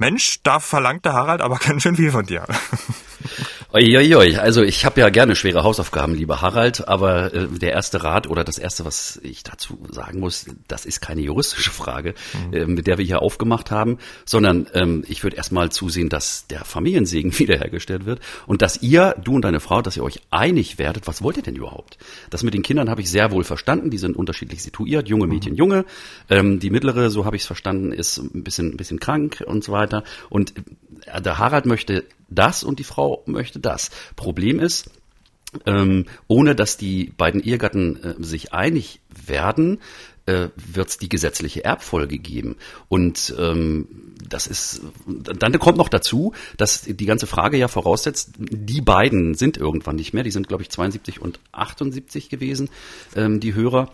Mensch, 0.00 0.40
da 0.42 0.60
verlangt 0.60 1.04
der 1.04 1.12
Harald 1.12 1.42
aber 1.42 1.56
ganz 1.64 1.82
schön 1.82 1.94
viel 1.94 2.10
von 2.10 2.24
dir. 2.24 2.46
Uiuiui, 3.72 4.36
also 4.36 4.62
ich 4.62 4.84
habe 4.84 5.00
ja 5.00 5.10
gerne 5.10 5.36
schwere 5.36 5.62
Hausaufgaben, 5.62 6.16
lieber 6.16 6.40
Harald, 6.40 6.88
aber 6.88 7.32
äh, 7.32 7.46
der 7.46 7.70
erste 7.70 8.02
Rat 8.02 8.28
oder 8.28 8.42
das 8.42 8.58
erste, 8.58 8.84
was 8.84 9.20
ich 9.22 9.44
dazu 9.44 9.78
sagen 9.90 10.18
muss, 10.18 10.46
das 10.66 10.84
ist 10.84 11.00
keine 11.00 11.20
juristische 11.20 11.70
Frage, 11.70 12.14
mhm. 12.48 12.52
äh, 12.52 12.66
mit 12.66 12.88
der 12.88 12.98
wir 12.98 13.04
hier 13.04 13.22
aufgemacht 13.22 13.70
haben, 13.70 13.98
sondern 14.24 14.66
ähm, 14.74 15.04
ich 15.06 15.22
würde 15.22 15.36
erstmal 15.36 15.70
zusehen, 15.70 16.08
dass 16.08 16.48
der 16.48 16.64
Familiensegen 16.64 17.32
wiederhergestellt 17.38 18.06
wird 18.06 18.18
und 18.48 18.60
dass 18.60 18.82
ihr, 18.82 19.14
du 19.22 19.36
und 19.36 19.42
deine 19.42 19.60
Frau, 19.60 19.82
dass 19.82 19.96
ihr 19.96 20.02
euch 20.02 20.20
einig 20.30 20.78
werdet, 20.78 21.06
was 21.06 21.22
wollt 21.22 21.36
ihr 21.36 21.44
denn 21.44 21.54
überhaupt? 21.54 21.96
Das 22.28 22.42
mit 22.42 22.54
den 22.54 22.62
Kindern 22.62 22.90
habe 22.90 23.02
ich 23.02 23.10
sehr 23.10 23.30
wohl 23.30 23.44
verstanden, 23.44 23.90
die 23.90 23.98
sind 23.98 24.16
unterschiedlich 24.16 24.64
situiert, 24.64 25.08
junge 25.08 25.26
mhm. 25.26 25.32
Mädchen, 25.32 25.54
junge, 25.54 25.84
ähm, 26.28 26.58
die 26.58 26.70
mittlere, 26.70 27.08
so 27.08 27.24
habe 27.24 27.36
ich 27.36 27.42
es 27.42 27.46
verstanden, 27.46 27.92
ist 27.92 28.18
ein 28.18 28.42
bisschen, 28.42 28.72
ein 28.72 28.76
bisschen 28.76 28.98
krank 28.98 29.44
und 29.46 29.62
so 29.62 29.70
weiter 29.70 30.02
und 30.28 30.54
äh, 31.06 31.22
der 31.22 31.38
Harald 31.38 31.66
möchte 31.66 32.04
das 32.30 32.62
und 32.62 32.78
die 32.78 32.84
Frau 32.84 33.22
möchte 33.26 33.60
das. 33.60 33.90
Problem 34.16 34.60
ist, 34.60 34.90
ähm, 35.66 36.06
ohne 36.28 36.54
dass 36.54 36.76
die 36.76 37.12
beiden 37.16 37.42
Ehegatten 37.42 38.02
äh, 38.02 38.14
sich 38.18 38.52
einig 38.52 39.00
werden, 39.26 39.80
äh, 40.26 40.48
wird 40.54 40.88
es 40.88 40.98
die 40.98 41.08
gesetzliche 41.08 41.64
Erbfolge 41.64 42.18
geben. 42.18 42.56
Und 42.88 43.34
ähm, 43.38 43.88
das 44.28 44.46
ist, 44.46 44.82
dann 45.06 45.58
kommt 45.58 45.78
noch 45.78 45.88
dazu, 45.88 46.34
dass 46.56 46.82
die 46.82 47.06
ganze 47.06 47.26
Frage 47.26 47.56
ja 47.56 47.68
voraussetzt, 47.68 48.34
die 48.38 48.80
beiden 48.80 49.34
sind 49.34 49.56
irgendwann 49.56 49.96
nicht 49.96 50.12
mehr, 50.14 50.22
die 50.22 50.30
sind, 50.30 50.46
glaube 50.46 50.62
ich, 50.62 50.70
72 50.70 51.20
und 51.20 51.40
78 51.52 52.28
gewesen, 52.28 52.68
ähm, 53.16 53.40
die 53.40 53.54
Hörer. 53.54 53.90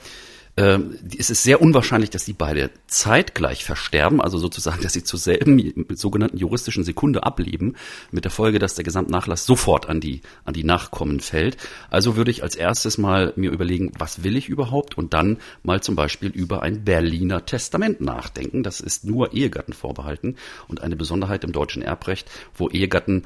Ähm, 0.59 0.99
es 1.19 1.29
ist 1.29 1.42
sehr 1.42 1.61
unwahrscheinlich, 1.61 2.09
dass 2.09 2.25
die 2.25 2.33
beide 2.33 2.71
zeitgleich 2.87 3.64
versterben, 3.64 4.23
also 4.23 4.38
sozusagen, 4.38 4.81
dass 4.83 4.95
sie 4.95 5.05
zur 5.05 5.19
selben 5.19 5.87
sogenannten 5.95 6.38
juristischen 6.38 6.83
Sekunde 6.83 7.25
ableben, 7.25 7.77
mit 8.11 8.25
der 8.25 8.31
Folge, 8.31 8.59
dass 8.59 8.75
der 8.75 8.85
Gesamtnachlass 8.85 9.45
sofort 9.45 9.88
an 9.88 10.01
die, 10.01 10.23
an 10.45 10.55
die 10.55 10.64
Nachkommen 10.64 11.21
fällt. 11.21 11.59
Also 11.90 12.16
würde 12.16 12.31
ich 12.31 12.42
als 12.42 12.57
erstes 12.57 12.97
mal 12.97 13.35
mir 13.37 13.51
überlegen, 13.51 13.92
was 13.99 14.25
will 14.25 14.37
ich 14.37 14.49
überhaupt 14.49 14.97
und 14.97 15.12
dann 15.12 15.38
mal 15.62 15.83
zum 15.83 15.95
Beispiel 15.95 16.31
über 16.31 16.62
ein 16.62 16.85
Berliner 16.85 17.45
Testament 17.45 18.01
nachdenken. 18.01 18.62
Das 18.62 18.81
ist 18.81 19.05
nur 19.05 19.35
Ehegatten 19.35 19.75
vorbehalten 19.75 20.37
und 20.69 20.81
eine 20.81 20.97
Besonderheit 20.97 21.45
im 21.45 21.53
deutschen 21.53 21.83
Erbrecht, 21.83 22.31
wo 22.55 22.71
Ehegatten, 22.71 23.25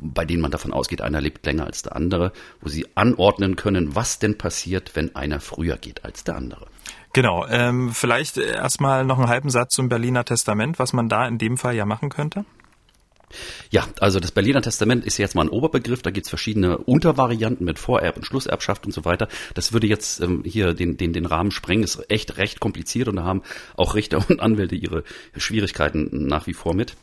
bei 0.00 0.24
denen 0.24 0.40
man 0.42 0.52
davon 0.52 0.72
ausgeht, 0.72 1.00
einer 1.00 1.20
lebt 1.20 1.44
länger 1.44 1.66
als 1.66 1.82
der 1.82 1.96
andere, 1.96 2.32
wo 2.60 2.68
sie 2.68 2.86
anordnen 2.94 3.56
können, 3.56 3.96
was 3.96 4.20
denn 4.20 4.38
passiert, 4.38 4.94
wenn 4.94 5.16
einer 5.16 5.40
früher 5.40 5.76
geht 5.76 6.04
als 6.04 6.22
der 6.22 6.36
andere. 6.36 6.59
Genau, 7.12 7.46
ähm, 7.48 7.90
vielleicht 7.92 8.36
erstmal 8.36 9.04
noch 9.04 9.18
einen 9.18 9.28
halben 9.28 9.50
Satz 9.50 9.74
zum 9.74 9.88
Berliner 9.88 10.24
Testament, 10.24 10.78
was 10.78 10.92
man 10.92 11.08
da 11.08 11.26
in 11.26 11.38
dem 11.38 11.56
Fall 11.56 11.74
ja 11.74 11.84
machen 11.84 12.08
könnte. 12.08 12.44
Ja, 13.70 13.86
also 14.00 14.18
das 14.18 14.32
Berliner 14.32 14.62
Testament 14.62 15.04
ist 15.04 15.18
jetzt 15.18 15.34
mal 15.34 15.42
ein 15.42 15.48
Oberbegriff, 15.48 16.02
da 16.02 16.10
gibt's 16.10 16.28
verschiedene 16.28 16.78
Untervarianten 16.78 17.64
mit 17.64 17.78
Vorerb- 17.78 18.16
und 18.16 18.24
Schlusserbschaft 18.24 18.86
und 18.86 18.92
so 18.92 19.04
weiter. 19.04 19.28
Das 19.54 19.72
würde 19.72 19.86
jetzt 19.86 20.20
ähm, 20.20 20.42
hier 20.44 20.74
den, 20.74 20.96
den, 20.96 21.12
den 21.12 21.26
Rahmen 21.26 21.50
sprengen, 21.50 21.84
ist 21.84 22.10
echt 22.10 22.38
recht 22.38 22.60
kompliziert 22.60 23.08
und 23.08 23.16
da 23.16 23.24
haben 23.24 23.42
auch 23.76 23.94
Richter 23.94 24.24
und 24.28 24.40
Anwälte 24.40 24.74
ihre 24.74 25.04
Schwierigkeiten 25.36 26.26
nach 26.26 26.46
wie 26.46 26.54
vor 26.54 26.74
mit. 26.74 26.96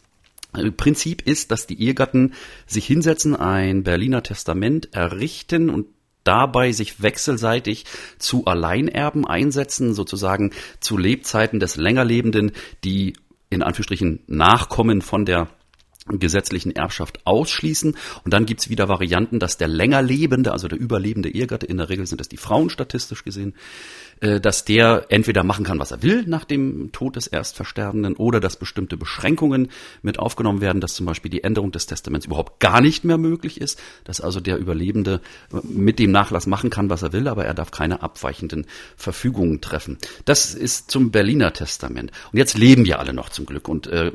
Äh, 0.54 0.72
Prinzip 0.72 1.22
ist, 1.26 1.52
dass 1.52 1.68
die 1.68 1.82
Ehegatten 1.82 2.34
sich 2.66 2.86
hinsetzen, 2.86 3.36
ein 3.36 3.84
Berliner 3.84 4.24
Testament 4.24 4.94
errichten 4.94 5.70
und 5.70 5.88
dabei 6.28 6.72
sich 6.72 7.02
wechselseitig 7.02 7.86
zu 8.20 8.46
Alleinerben 8.46 9.26
einsetzen, 9.26 9.94
sozusagen 9.94 10.52
zu 10.80 10.98
Lebzeiten 10.98 11.60
des 11.60 11.78
Längerlebenden, 11.78 12.52
die 12.84 13.14
in 13.50 13.64
Anführungsstrichen 13.64 14.20
Nachkommen 14.28 15.02
von 15.02 15.26
der 15.26 15.48
gesetzlichen 16.10 16.76
Erbschaft 16.76 17.20
ausschließen. 17.26 17.96
Und 18.24 18.34
dann 18.34 18.46
gibt's 18.46 18.70
wieder 18.70 18.88
Varianten, 18.88 19.40
dass 19.40 19.58
der 19.58 19.68
länger 19.68 20.02
also 20.54 20.68
der 20.68 20.80
überlebende 20.80 21.30
Ehegatte, 21.30 21.66
in 21.66 21.78
der 21.78 21.90
Regel 21.90 22.08
sind 22.08 22.22
das 22.22 22.30
die 22.30 22.38
Frauen 22.38 22.70
statistisch 22.70 23.24
gesehen, 23.24 23.56
dass 24.20 24.66
der 24.66 25.06
entweder 25.10 25.44
machen 25.44 25.66
kann, 25.66 25.80
was 25.80 25.92
er 25.92 26.04
will 26.04 26.24
nach 26.26 26.46
dem 26.46 26.92
Tod 26.92 27.16
des 27.16 27.28
Erstversterbenden 27.28 28.16
oder 28.16 28.40
dass 28.40 28.58
bestimmte 28.58 28.98
Beschränkungen 28.98 29.70
mit 30.02 30.20
aufgenommen 30.20 30.62
werden, 30.62 30.82
dass 30.82 30.96
zum 30.96 31.06
Beispiel 31.06 31.32
die 31.32 31.44
Änderung 31.44 31.72
des 31.72 31.86
Testaments 31.86 32.26
überhaupt 32.26 32.60
gar 32.60 32.82
nicht 32.82 33.04
mehr 33.04 33.18
möglich 33.18 33.62
ist, 33.62 33.80
dass 34.04 34.22
also 34.22 34.40
der 34.40 34.58
Überlebende 34.58 35.22
äh, 35.54 35.58
mit 35.64 36.00
dem 36.00 36.12
Nachlass 36.12 36.48
machen 36.48 36.70
kann, 36.70 36.90
was 36.90 37.02
er 37.02 37.14
will, 37.14 37.28
aber 37.28 37.46
er 37.46 37.54
darf 37.54 37.72
keine 37.72 38.02
abweichenden 38.02 38.66
Verfügungen 38.96 39.62
treffen. 39.62 39.98
Das 40.26 40.54
ist 40.54 40.92
zum 40.92 41.12
Berliner 41.12 41.54
Testament. 41.54 42.12
Und 42.32 42.38
jetzt 42.38 42.58
leben 42.58 42.86
wir 42.86 43.00
alle 43.00 43.14
noch 43.14 43.30
zum 43.30 43.46
Glück 43.46 43.68
und 43.68 43.88
äh, 43.88 44.12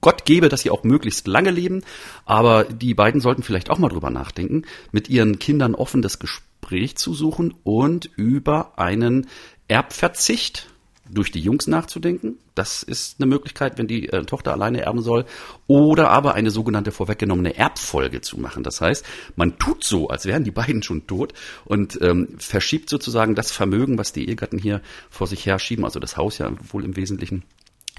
Gott 0.00 0.24
gebe, 0.24 0.48
dass 0.48 0.62
sie 0.62 0.70
auch 0.70 0.84
möglichst 0.84 1.26
lange 1.26 1.50
leben, 1.50 1.82
aber 2.24 2.64
die 2.64 2.94
beiden 2.94 3.20
sollten 3.20 3.42
vielleicht 3.42 3.70
auch 3.70 3.78
mal 3.78 3.88
drüber 3.88 4.10
nachdenken, 4.10 4.62
mit 4.92 5.08
ihren 5.08 5.38
Kindern 5.38 5.74
offen 5.74 6.02
das 6.02 6.18
Gespräch 6.18 6.53
Gespräch 6.64 6.96
zu 6.96 7.12
suchen 7.12 7.54
und 7.62 8.10
über 8.16 8.78
einen 8.78 9.26
Erbverzicht 9.68 10.70
durch 11.10 11.30
die 11.30 11.40
Jungs 11.40 11.66
nachzudenken. 11.66 12.38
Das 12.54 12.82
ist 12.82 13.20
eine 13.20 13.26
Möglichkeit, 13.26 13.76
wenn 13.76 13.86
die 13.86 14.08
äh, 14.08 14.24
Tochter 14.24 14.52
alleine 14.52 14.80
erben 14.80 15.02
soll. 15.02 15.26
Oder 15.66 16.08
aber 16.08 16.32
eine 16.34 16.50
sogenannte 16.50 16.90
vorweggenommene 16.90 17.58
Erbfolge 17.58 18.22
zu 18.22 18.40
machen. 18.40 18.62
Das 18.62 18.80
heißt, 18.80 19.04
man 19.36 19.58
tut 19.58 19.84
so, 19.84 20.08
als 20.08 20.24
wären 20.24 20.44
die 20.44 20.50
beiden 20.50 20.82
schon 20.82 21.06
tot 21.06 21.34
und 21.66 22.00
ähm, 22.00 22.28
verschiebt 22.38 22.88
sozusagen 22.88 23.34
das 23.34 23.52
Vermögen, 23.52 23.98
was 23.98 24.14
die 24.14 24.26
Ehegatten 24.26 24.58
hier 24.58 24.80
vor 25.10 25.26
sich 25.26 25.44
herschieben, 25.44 25.84
also 25.84 26.00
das 26.00 26.16
Haus 26.16 26.38
ja 26.38 26.50
wohl 26.72 26.84
im 26.84 26.96
Wesentlichen, 26.96 27.44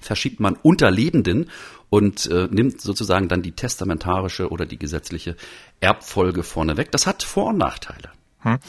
verschiebt 0.01 0.39
man 0.39 0.57
unter 0.63 0.89
Lebenden 0.89 1.51
und 1.91 2.25
äh, 2.31 2.47
nimmt 2.49 2.81
sozusagen 2.81 3.27
dann 3.27 3.43
die 3.43 3.51
testamentarische 3.51 4.49
oder 4.49 4.65
die 4.65 4.79
gesetzliche 4.79 5.35
Erbfolge 5.79 6.41
vorneweg. 6.41 6.91
Das 6.91 7.05
hat 7.05 7.21
Vor- 7.21 7.49
und 7.49 7.57
Nachteile. 7.57 8.14
Hm. 8.45 8.59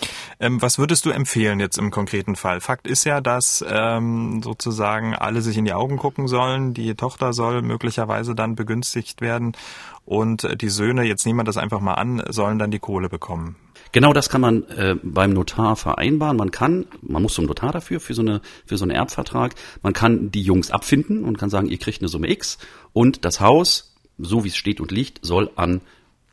Ähm, 0.40 0.62
was 0.62 0.78
würdest 0.78 1.04
du 1.04 1.10
empfehlen 1.10 1.60
jetzt 1.60 1.76
im 1.76 1.90
konkreten 1.90 2.34
Fall? 2.34 2.62
Fakt 2.62 2.86
ist 2.86 3.04
ja, 3.04 3.20
dass 3.20 3.62
ähm, 3.68 4.40
sozusagen 4.42 5.14
alle 5.14 5.42
sich 5.42 5.58
in 5.58 5.66
die 5.66 5.74
Augen 5.74 5.98
gucken 5.98 6.28
sollen. 6.28 6.72
Die 6.72 6.94
Tochter 6.94 7.34
soll 7.34 7.60
möglicherweise 7.60 8.34
dann 8.34 8.56
begünstigt 8.56 9.20
werden 9.20 9.52
und 10.06 10.44
äh, 10.44 10.56
die 10.56 10.70
Söhne, 10.70 11.02
jetzt 11.02 11.26
nehmen 11.26 11.40
wir 11.40 11.44
das 11.44 11.58
einfach 11.58 11.80
mal 11.80 11.94
an, 11.94 12.22
sollen 12.30 12.58
dann 12.58 12.70
die 12.70 12.78
Kohle 12.78 13.10
bekommen. 13.10 13.56
Genau 13.92 14.14
das 14.14 14.30
kann 14.30 14.40
man 14.40 14.62
äh, 14.70 14.96
beim 15.02 15.34
Notar 15.34 15.76
vereinbaren. 15.76 16.38
Man 16.38 16.50
kann, 16.50 16.86
man 17.02 17.20
muss 17.22 17.34
zum 17.34 17.44
Notar 17.44 17.72
dafür, 17.72 18.00
für 18.00 18.14
so, 18.14 18.22
eine, 18.22 18.40
für 18.64 18.78
so 18.78 18.84
einen 18.84 18.92
Erbvertrag. 18.92 19.54
Man 19.82 19.92
kann 19.92 20.30
die 20.30 20.42
Jungs 20.42 20.70
abfinden 20.70 21.22
und 21.22 21.36
kann 21.36 21.50
sagen, 21.50 21.68
ihr 21.68 21.78
kriegt 21.78 22.00
eine 22.00 22.08
Summe 22.08 22.30
X 22.30 22.56
und 22.94 23.26
das 23.26 23.40
Haus, 23.40 23.94
so 24.16 24.42
wie 24.42 24.48
es 24.48 24.56
steht 24.56 24.80
und 24.80 24.90
liegt, 24.90 25.24
soll 25.24 25.50
an 25.56 25.82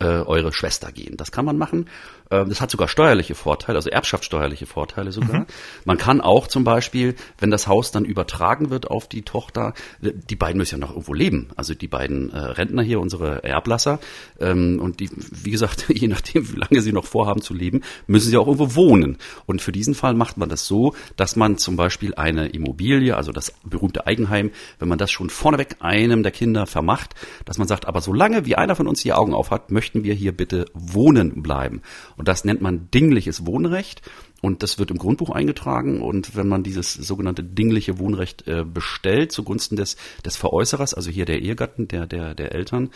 äh, 0.00 0.06
eure 0.06 0.52
Schwester 0.52 0.92
gehen. 0.92 1.16
Das 1.16 1.32
kann 1.32 1.44
man 1.44 1.56
machen. 1.56 1.86
Ähm, 2.30 2.48
das 2.48 2.60
hat 2.60 2.70
sogar 2.70 2.88
steuerliche 2.88 3.34
Vorteile, 3.34 3.76
also 3.76 3.90
erbschaftssteuerliche 3.90 4.66
Vorteile 4.66 5.12
sogar. 5.12 5.40
Mhm. 5.40 5.46
Man 5.84 5.98
kann 5.98 6.20
auch 6.20 6.46
zum 6.46 6.64
Beispiel, 6.64 7.14
wenn 7.38 7.50
das 7.50 7.66
Haus 7.66 7.90
dann 7.90 8.04
übertragen 8.04 8.70
wird 8.70 8.90
auf 8.90 9.08
die 9.08 9.22
Tochter, 9.22 9.74
äh, 10.02 10.12
die 10.14 10.36
beiden 10.36 10.58
müssen 10.58 10.76
ja 10.76 10.78
noch 10.78 10.90
irgendwo 10.90 11.14
leben. 11.14 11.48
Also 11.56 11.74
die 11.74 11.88
beiden 11.88 12.30
äh, 12.32 12.38
Rentner 12.38 12.82
hier, 12.82 13.00
unsere 13.00 13.44
Erblasser, 13.44 13.98
ähm, 14.40 14.80
und 14.80 15.00
die, 15.00 15.10
wie 15.14 15.50
gesagt, 15.50 15.86
je 15.88 16.08
nachdem, 16.08 16.52
wie 16.52 16.58
lange 16.58 16.80
sie 16.80 16.92
noch 16.92 17.04
vorhaben 17.04 17.42
zu 17.42 17.54
leben, 17.54 17.82
müssen 18.06 18.30
sie 18.30 18.36
auch 18.36 18.46
irgendwo 18.46 18.74
wohnen. 18.74 19.18
Und 19.46 19.62
für 19.62 19.72
diesen 19.72 19.94
Fall 19.94 20.14
macht 20.14 20.36
man 20.36 20.48
das 20.48 20.66
so, 20.66 20.94
dass 21.16 21.36
man 21.36 21.58
zum 21.58 21.76
Beispiel 21.76 22.14
eine 22.14 22.48
Immobilie, 22.48 23.16
also 23.16 23.32
das 23.32 23.52
berühmte 23.64 24.06
Eigenheim, 24.06 24.50
wenn 24.78 24.88
man 24.88 24.98
das 24.98 25.10
schon 25.10 25.30
vorneweg 25.30 25.76
einem 25.80 26.22
der 26.22 26.32
Kinder 26.32 26.66
vermacht, 26.66 27.14
dass 27.44 27.58
man 27.58 27.68
sagt, 27.68 27.86
aber 27.86 28.00
solange 28.00 28.46
wie 28.46 28.56
einer 28.56 28.76
von 28.76 28.86
uns 28.86 29.02
die 29.02 29.12
Augen 29.12 29.34
auf 29.34 29.50
hat, 29.50 29.70
möchten 29.70 30.04
wir 30.04 30.14
hier 30.14 30.32
bitte 30.32 30.66
wohnen 30.72 31.42
bleiben. 31.42 31.82
Und 32.16 32.28
das 32.28 32.44
nennt 32.44 32.60
man 32.60 32.90
dingliches 32.90 33.46
Wohnrecht. 33.46 34.02
Und 34.40 34.62
das 34.62 34.78
wird 34.78 34.90
im 34.90 34.98
Grundbuch 34.98 35.30
eingetragen. 35.30 36.02
Und 36.02 36.36
wenn 36.36 36.48
man 36.48 36.62
dieses 36.62 36.92
sogenannte 36.92 37.42
dingliche 37.42 37.98
Wohnrecht 37.98 38.46
äh, 38.46 38.64
bestellt 38.64 39.32
zugunsten 39.32 39.76
des, 39.76 39.96
des 40.24 40.36
Veräußerers, 40.36 40.94
also 40.94 41.10
hier 41.10 41.24
der 41.24 41.40
Ehegatten, 41.40 41.88
der, 41.88 42.06
der, 42.06 42.34
der 42.34 42.52
Eltern, 42.52 42.90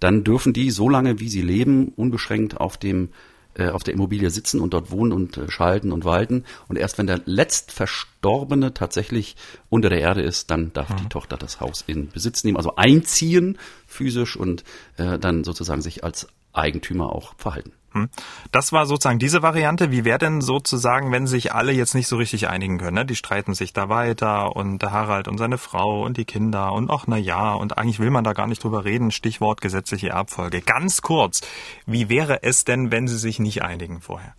dann 0.00 0.24
dürfen 0.24 0.52
die 0.52 0.70
so 0.70 0.88
lange, 0.88 1.20
wie 1.20 1.28
sie 1.28 1.42
leben, 1.42 1.88
unbeschränkt 1.88 2.58
auf 2.58 2.76
dem 2.76 3.10
äh, 3.56 3.68
auf 3.68 3.84
der 3.84 3.94
Immobilie 3.94 4.30
sitzen 4.30 4.60
und 4.60 4.74
dort 4.74 4.90
wohnen 4.90 5.12
und 5.12 5.36
äh, 5.36 5.48
schalten 5.48 5.92
und 5.92 6.04
walten. 6.04 6.44
Und 6.66 6.76
erst 6.76 6.98
wenn 6.98 7.06
der 7.06 7.20
letztverstorbene 7.24 8.74
tatsächlich 8.74 9.36
unter 9.70 9.90
der 9.90 10.00
Erde 10.00 10.22
ist, 10.22 10.50
dann 10.50 10.72
darf 10.72 10.90
mhm. 10.90 10.96
die 10.96 11.08
Tochter 11.08 11.36
das 11.36 11.60
Haus 11.60 11.84
in 11.86 12.08
Besitz 12.08 12.42
nehmen, 12.42 12.56
also 12.56 12.74
einziehen 12.74 13.58
physisch 13.86 14.36
und 14.36 14.64
äh, 14.96 15.20
dann 15.20 15.44
sozusagen 15.44 15.82
sich 15.82 16.02
als 16.02 16.26
Eigentümer 16.52 17.12
auch 17.12 17.34
verhalten. 17.36 17.72
Hm. 17.94 18.08
Das 18.50 18.72
war 18.72 18.86
sozusagen 18.86 19.20
diese 19.20 19.42
Variante. 19.42 19.92
Wie 19.92 20.04
wäre 20.04 20.18
denn 20.18 20.40
sozusagen, 20.40 21.12
wenn 21.12 21.28
sich 21.28 21.54
alle 21.54 21.72
jetzt 21.72 21.94
nicht 21.94 22.08
so 22.08 22.16
richtig 22.16 22.48
einigen 22.48 22.78
können? 22.78 22.96
Ne? 22.96 23.06
Die 23.06 23.14
streiten 23.14 23.54
sich 23.54 23.72
da 23.72 23.88
weiter 23.88 24.56
und 24.56 24.80
der 24.80 24.90
Harald 24.90 25.28
und 25.28 25.38
seine 25.38 25.58
Frau 25.58 26.02
und 26.02 26.16
die 26.16 26.24
Kinder 26.24 26.72
und 26.72 26.90
ach 26.90 27.04
na 27.06 27.16
ja 27.16 27.54
und 27.54 27.78
eigentlich 27.78 28.00
will 28.00 28.10
man 28.10 28.24
da 28.24 28.32
gar 28.32 28.48
nicht 28.48 28.64
drüber 28.64 28.84
reden. 28.84 29.12
Stichwort 29.12 29.60
gesetzliche 29.60 30.08
Erbfolge. 30.08 30.60
Ganz 30.60 31.02
kurz, 31.02 31.42
wie 31.86 32.08
wäre 32.08 32.42
es 32.42 32.64
denn, 32.64 32.90
wenn 32.90 33.06
sie 33.06 33.16
sich 33.16 33.38
nicht 33.38 33.62
einigen 33.62 34.00
vorher? 34.00 34.34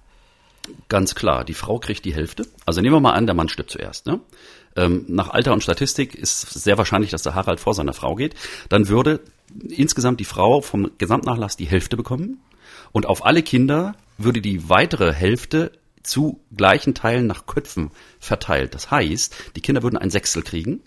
Ganz 0.90 1.16
klar, 1.16 1.46
die 1.46 1.54
Frau 1.54 1.80
kriegt 1.80 2.04
die 2.04 2.16
Hälfte. 2.16 2.48
Also 2.66 2.82
nehmen 2.82 2.96
wir 2.96 3.00
mal 3.00 3.14
an, 3.14 3.28
der 3.28 3.36
Mann 3.36 3.48
stirbt 3.48 3.72
zuerst. 3.72 4.06
Ne? 4.06 4.20
Ähm, 4.76 5.06
nach 5.08 5.30
Alter 5.30 5.54
und 5.54 5.64
Statistik 5.64 6.16
ist 6.16 6.42
sehr 6.42 6.78
wahrscheinlich, 6.78 7.12
dass 7.12 7.22
der 7.22 7.36
Harald 7.36 7.62
vor 7.62 7.74
seiner 7.74 7.94
Frau 7.94 8.16
geht. 8.16 8.36
Dann 8.68 8.90
würde 8.90 9.22
insgesamt 9.70 10.20
die 10.20 10.26
Frau 10.26 10.60
vom 10.60 10.92
Gesamtnachlass 10.98 11.56
die 11.56 11.68
Hälfte 11.68 11.96
bekommen 11.96 12.42
und 12.96 13.08
auf 13.08 13.26
alle 13.26 13.44
Kinder 13.44 13.94
würde 14.18 14.40
die 14.40 14.70
weitere 14.70 15.12
Hälfte 15.12 15.74
zu 16.02 16.40
gleichen 16.56 16.94
Teilen 16.94 17.28
nach 17.28 17.46
Köpfen 17.46 17.92
verteilt. 18.22 18.74
Das 18.74 18.90
heißt, 18.90 19.36
die 19.58 19.60
Kinder 19.60 19.84
würden 19.84 19.98
ein 19.98 20.10
Sechstel 20.10 20.44
kriegen 20.44 20.80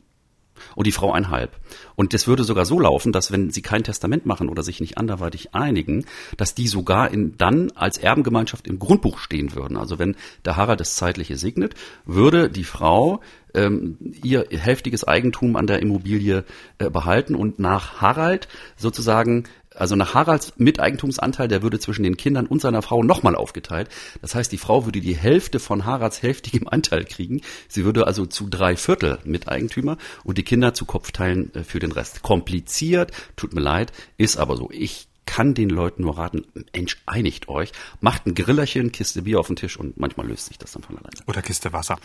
und 0.74 0.86
die 0.86 0.92
Frau 0.92 1.12
ein 1.12 1.28
Halb. 1.28 1.60
Und 1.96 2.14
das 2.14 2.26
würde 2.26 2.44
sogar 2.44 2.64
so 2.64 2.80
laufen, 2.80 3.12
dass 3.12 3.30
wenn 3.30 3.50
sie 3.50 3.60
kein 3.60 3.84
Testament 3.84 4.24
machen 4.24 4.48
oder 4.48 4.62
sich 4.62 4.80
nicht 4.80 4.96
anderweitig 4.96 5.54
einigen, 5.54 6.06
dass 6.38 6.54
die 6.54 6.66
sogar 6.66 7.10
in, 7.10 7.36
dann 7.36 7.72
als 7.72 7.98
Erbengemeinschaft 7.98 8.66
im 8.66 8.78
Grundbuch 8.78 9.18
stehen 9.18 9.54
würden. 9.54 9.76
Also 9.76 9.98
wenn 9.98 10.16
der 10.46 10.56
Harald 10.56 10.80
das 10.80 10.96
Zeitliche 10.96 11.36
segnet, 11.36 11.74
würde 12.06 12.48
die 12.48 12.64
Frau 12.64 13.20
ähm, 13.54 13.98
ihr 14.22 14.46
hälftiges 14.50 15.04
Eigentum 15.04 15.56
an 15.56 15.66
der 15.66 15.80
Immobilie 15.80 16.44
äh, 16.78 16.88
behalten 16.88 17.34
und 17.34 17.58
nach 17.58 18.00
Harald 18.00 18.48
sozusagen 18.76 19.44
also 19.80 19.96
nach 19.96 20.14
Haralds 20.14 20.52
Miteigentumsanteil, 20.56 21.48
der 21.48 21.62
würde 21.62 21.78
zwischen 21.78 22.02
den 22.02 22.16
Kindern 22.16 22.46
und 22.46 22.60
seiner 22.60 22.82
Frau 22.82 23.02
nochmal 23.02 23.34
aufgeteilt. 23.34 23.88
Das 24.20 24.34
heißt, 24.34 24.50
die 24.52 24.58
Frau 24.58 24.84
würde 24.84 25.00
die 25.00 25.16
Hälfte 25.16 25.60
von 25.60 25.84
Haralds 25.84 26.22
hälftigem 26.22 26.68
Anteil 26.68 27.04
kriegen. 27.04 27.40
Sie 27.68 27.84
würde 27.84 28.06
also 28.06 28.26
zu 28.26 28.48
drei 28.48 28.76
Viertel 28.76 29.18
Miteigentümer 29.24 29.96
und 30.24 30.38
die 30.38 30.42
Kinder 30.42 30.74
zu 30.74 30.84
Kopfteilen 30.84 31.54
äh, 31.54 31.64
für 31.64 31.78
den 31.78 31.92
Rest. 31.92 32.22
Kompliziert, 32.22 33.12
tut 33.36 33.54
mir 33.54 33.60
leid, 33.60 33.92
ist 34.16 34.36
aber 34.36 34.56
so. 34.56 34.70
Ich 34.70 35.08
kann 35.28 35.52
den 35.52 35.68
Leuten 35.68 36.02
nur 36.02 36.16
raten, 36.16 36.46
Mensch, 36.74 36.96
einigt 37.04 37.48
euch, 37.48 37.72
macht 38.00 38.26
ein 38.26 38.34
Grillerchen, 38.34 38.92
Kiste 38.92 39.22
Bier 39.22 39.38
auf 39.38 39.48
den 39.48 39.56
Tisch 39.56 39.78
und 39.78 39.98
manchmal 39.98 40.26
löst 40.26 40.46
sich 40.46 40.56
das 40.56 40.72
dann 40.72 40.82
von 40.82 40.96
alleine. 40.96 41.18
Oder 41.26 41.42
Kiste 41.42 41.72
Wasser. 41.74 41.98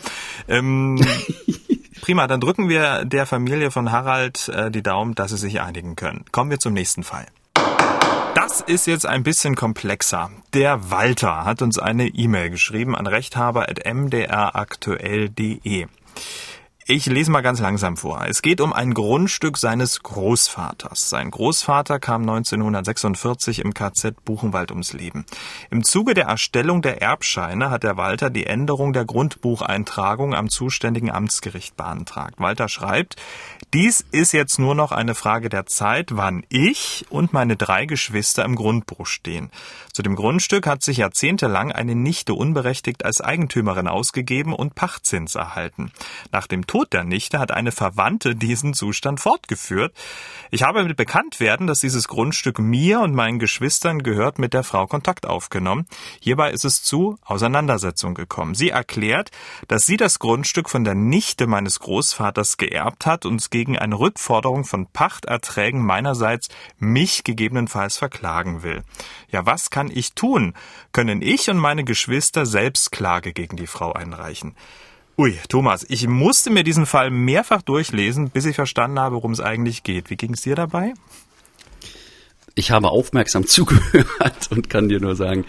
Ähm, 0.46 1.00
prima, 2.02 2.26
dann 2.26 2.40
drücken 2.40 2.68
wir 2.68 3.06
der 3.06 3.24
Familie 3.24 3.70
von 3.70 3.90
Harald 3.90 4.48
äh, 4.50 4.70
die 4.70 4.82
Daumen, 4.82 5.14
dass 5.14 5.30
sie 5.30 5.38
sich 5.38 5.62
einigen 5.62 5.96
können. 5.96 6.26
Kommen 6.32 6.50
wir 6.50 6.58
zum 6.58 6.74
nächsten 6.74 7.02
Fall. 7.02 7.26
Das 8.54 8.60
ist 8.60 8.86
jetzt 8.86 9.04
ein 9.04 9.24
bisschen 9.24 9.56
komplexer. 9.56 10.30
Der 10.52 10.92
Walter 10.92 11.44
hat 11.44 11.60
uns 11.60 11.76
eine 11.76 12.06
E-Mail 12.06 12.50
geschrieben 12.50 12.94
an 12.94 13.08
rechthaber.mdraktuell.de. 13.08 15.86
Ich 16.86 17.06
lese 17.06 17.30
mal 17.30 17.40
ganz 17.40 17.60
langsam 17.60 17.96
vor. 17.96 18.26
Es 18.28 18.42
geht 18.42 18.60
um 18.60 18.74
ein 18.74 18.92
Grundstück 18.92 19.56
seines 19.56 20.02
Großvaters. 20.02 21.08
Sein 21.08 21.30
Großvater 21.30 21.98
kam 21.98 22.28
1946 22.28 23.60
im 23.60 23.72
KZ 23.72 24.22
Buchenwald 24.26 24.70
ums 24.70 24.92
Leben. 24.92 25.24
Im 25.70 25.82
Zuge 25.82 26.12
der 26.12 26.26
Erstellung 26.26 26.82
der 26.82 27.00
Erbscheine 27.00 27.70
hat 27.70 27.84
der 27.84 27.96
Walter 27.96 28.28
die 28.28 28.44
Änderung 28.44 28.92
der 28.92 29.06
Grundbucheintragung 29.06 30.34
am 30.34 30.50
zuständigen 30.50 31.10
Amtsgericht 31.10 31.74
beantragt. 31.74 32.34
Walter 32.36 32.68
schreibt, 32.68 33.16
dies 33.72 34.04
ist 34.10 34.32
jetzt 34.32 34.58
nur 34.58 34.74
noch 34.74 34.92
eine 34.92 35.14
Frage 35.14 35.48
der 35.48 35.64
Zeit, 35.64 36.10
wann 36.16 36.44
ich 36.50 37.06
und 37.08 37.32
meine 37.32 37.56
drei 37.56 37.86
Geschwister 37.86 38.44
im 38.44 38.56
Grundbuch 38.56 39.06
stehen. 39.06 39.50
Zu 39.94 40.02
dem 40.02 40.16
Grundstück 40.16 40.66
hat 40.66 40.82
sich 40.82 40.98
jahrzehntelang 40.98 41.72
eine 41.72 41.94
Nichte 41.94 42.34
unberechtigt 42.34 43.06
als 43.06 43.22
Eigentümerin 43.22 43.88
ausgegeben 43.88 44.52
und 44.52 44.74
Pachtzins 44.74 45.34
erhalten. 45.34 45.90
Nach 46.30 46.46
dem 46.46 46.66
Tod 46.74 46.92
der 46.92 47.04
Nichte 47.04 47.38
hat 47.38 47.52
eine 47.52 47.70
Verwandte 47.70 48.34
diesen 48.34 48.74
Zustand 48.74 49.20
fortgeführt. 49.20 49.94
Ich 50.50 50.64
habe 50.64 50.82
mit 50.82 50.96
Bekanntwerden, 50.96 51.68
dass 51.68 51.78
dieses 51.78 52.08
Grundstück 52.08 52.58
mir 52.58 52.98
und 52.98 53.14
meinen 53.14 53.38
Geschwistern 53.38 54.02
gehört, 54.02 54.40
mit 54.40 54.54
der 54.54 54.64
Frau 54.64 54.88
Kontakt 54.88 55.24
aufgenommen. 55.24 55.86
Hierbei 56.18 56.50
ist 56.50 56.64
es 56.64 56.82
zu 56.82 57.16
Auseinandersetzung 57.24 58.14
gekommen. 58.14 58.56
Sie 58.56 58.70
erklärt, 58.70 59.30
dass 59.68 59.86
sie 59.86 59.96
das 59.96 60.18
Grundstück 60.18 60.68
von 60.68 60.82
der 60.82 60.96
Nichte 60.96 61.46
meines 61.46 61.78
Großvaters 61.78 62.56
geerbt 62.56 63.06
hat 63.06 63.24
und 63.24 63.52
gegen 63.52 63.78
eine 63.78 63.96
Rückforderung 63.96 64.64
von 64.64 64.88
Pachterträgen 64.88 65.80
meinerseits 65.80 66.48
mich 66.78 67.22
gegebenenfalls 67.22 67.98
verklagen 67.98 68.64
will. 68.64 68.82
Ja, 69.30 69.46
was 69.46 69.70
kann 69.70 69.92
ich 69.94 70.14
tun? 70.14 70.54
Können 70.90 71.22
ich 71.22 71.48
und 71.48 71.58
meine 71.58 71.84
Geschwister 71.84 72.46
selbst 72.46 72.90
Klage 72.90 73.32
gegen 73.32 73.56
die 73.56 73.68
Frau 73.68 73.92
einreichen? 73.92 74.56
Ui, 75.16 75.38
Thomas, 75.48 75.86
ich 75.88 76.08
musste 76.08 76.50
mir 76.50 76.64
diesen 76.64 76.86
Fall 76.86 77.10
mehrfach 77.10 77.62
durchlesen, 77.62 78.30
bis 78.30 78.46
ich 78.46 78.56
verstanden 78.56 78.98
habe, 78.98 79.14
worum 79.14 79.30
es 79.30 79.38
eigentlich 79.38 79.84
geht. 79.84 80.10
Wie 80.10 80.16
ging 80.16 80.34
es 80.34 80.42
dir 80.42 80.56
dabei? 80.56 80.92
Ich 82.56 82.72
habe 82.72 82.88
aufmerksam 82.88 83.46
zugehört 83.46 84.50
und 84.50 84.68
kann 84.68 84.88
dir 84.88 84.98
nur 84.98 85.14
sagen, 85.14 85.44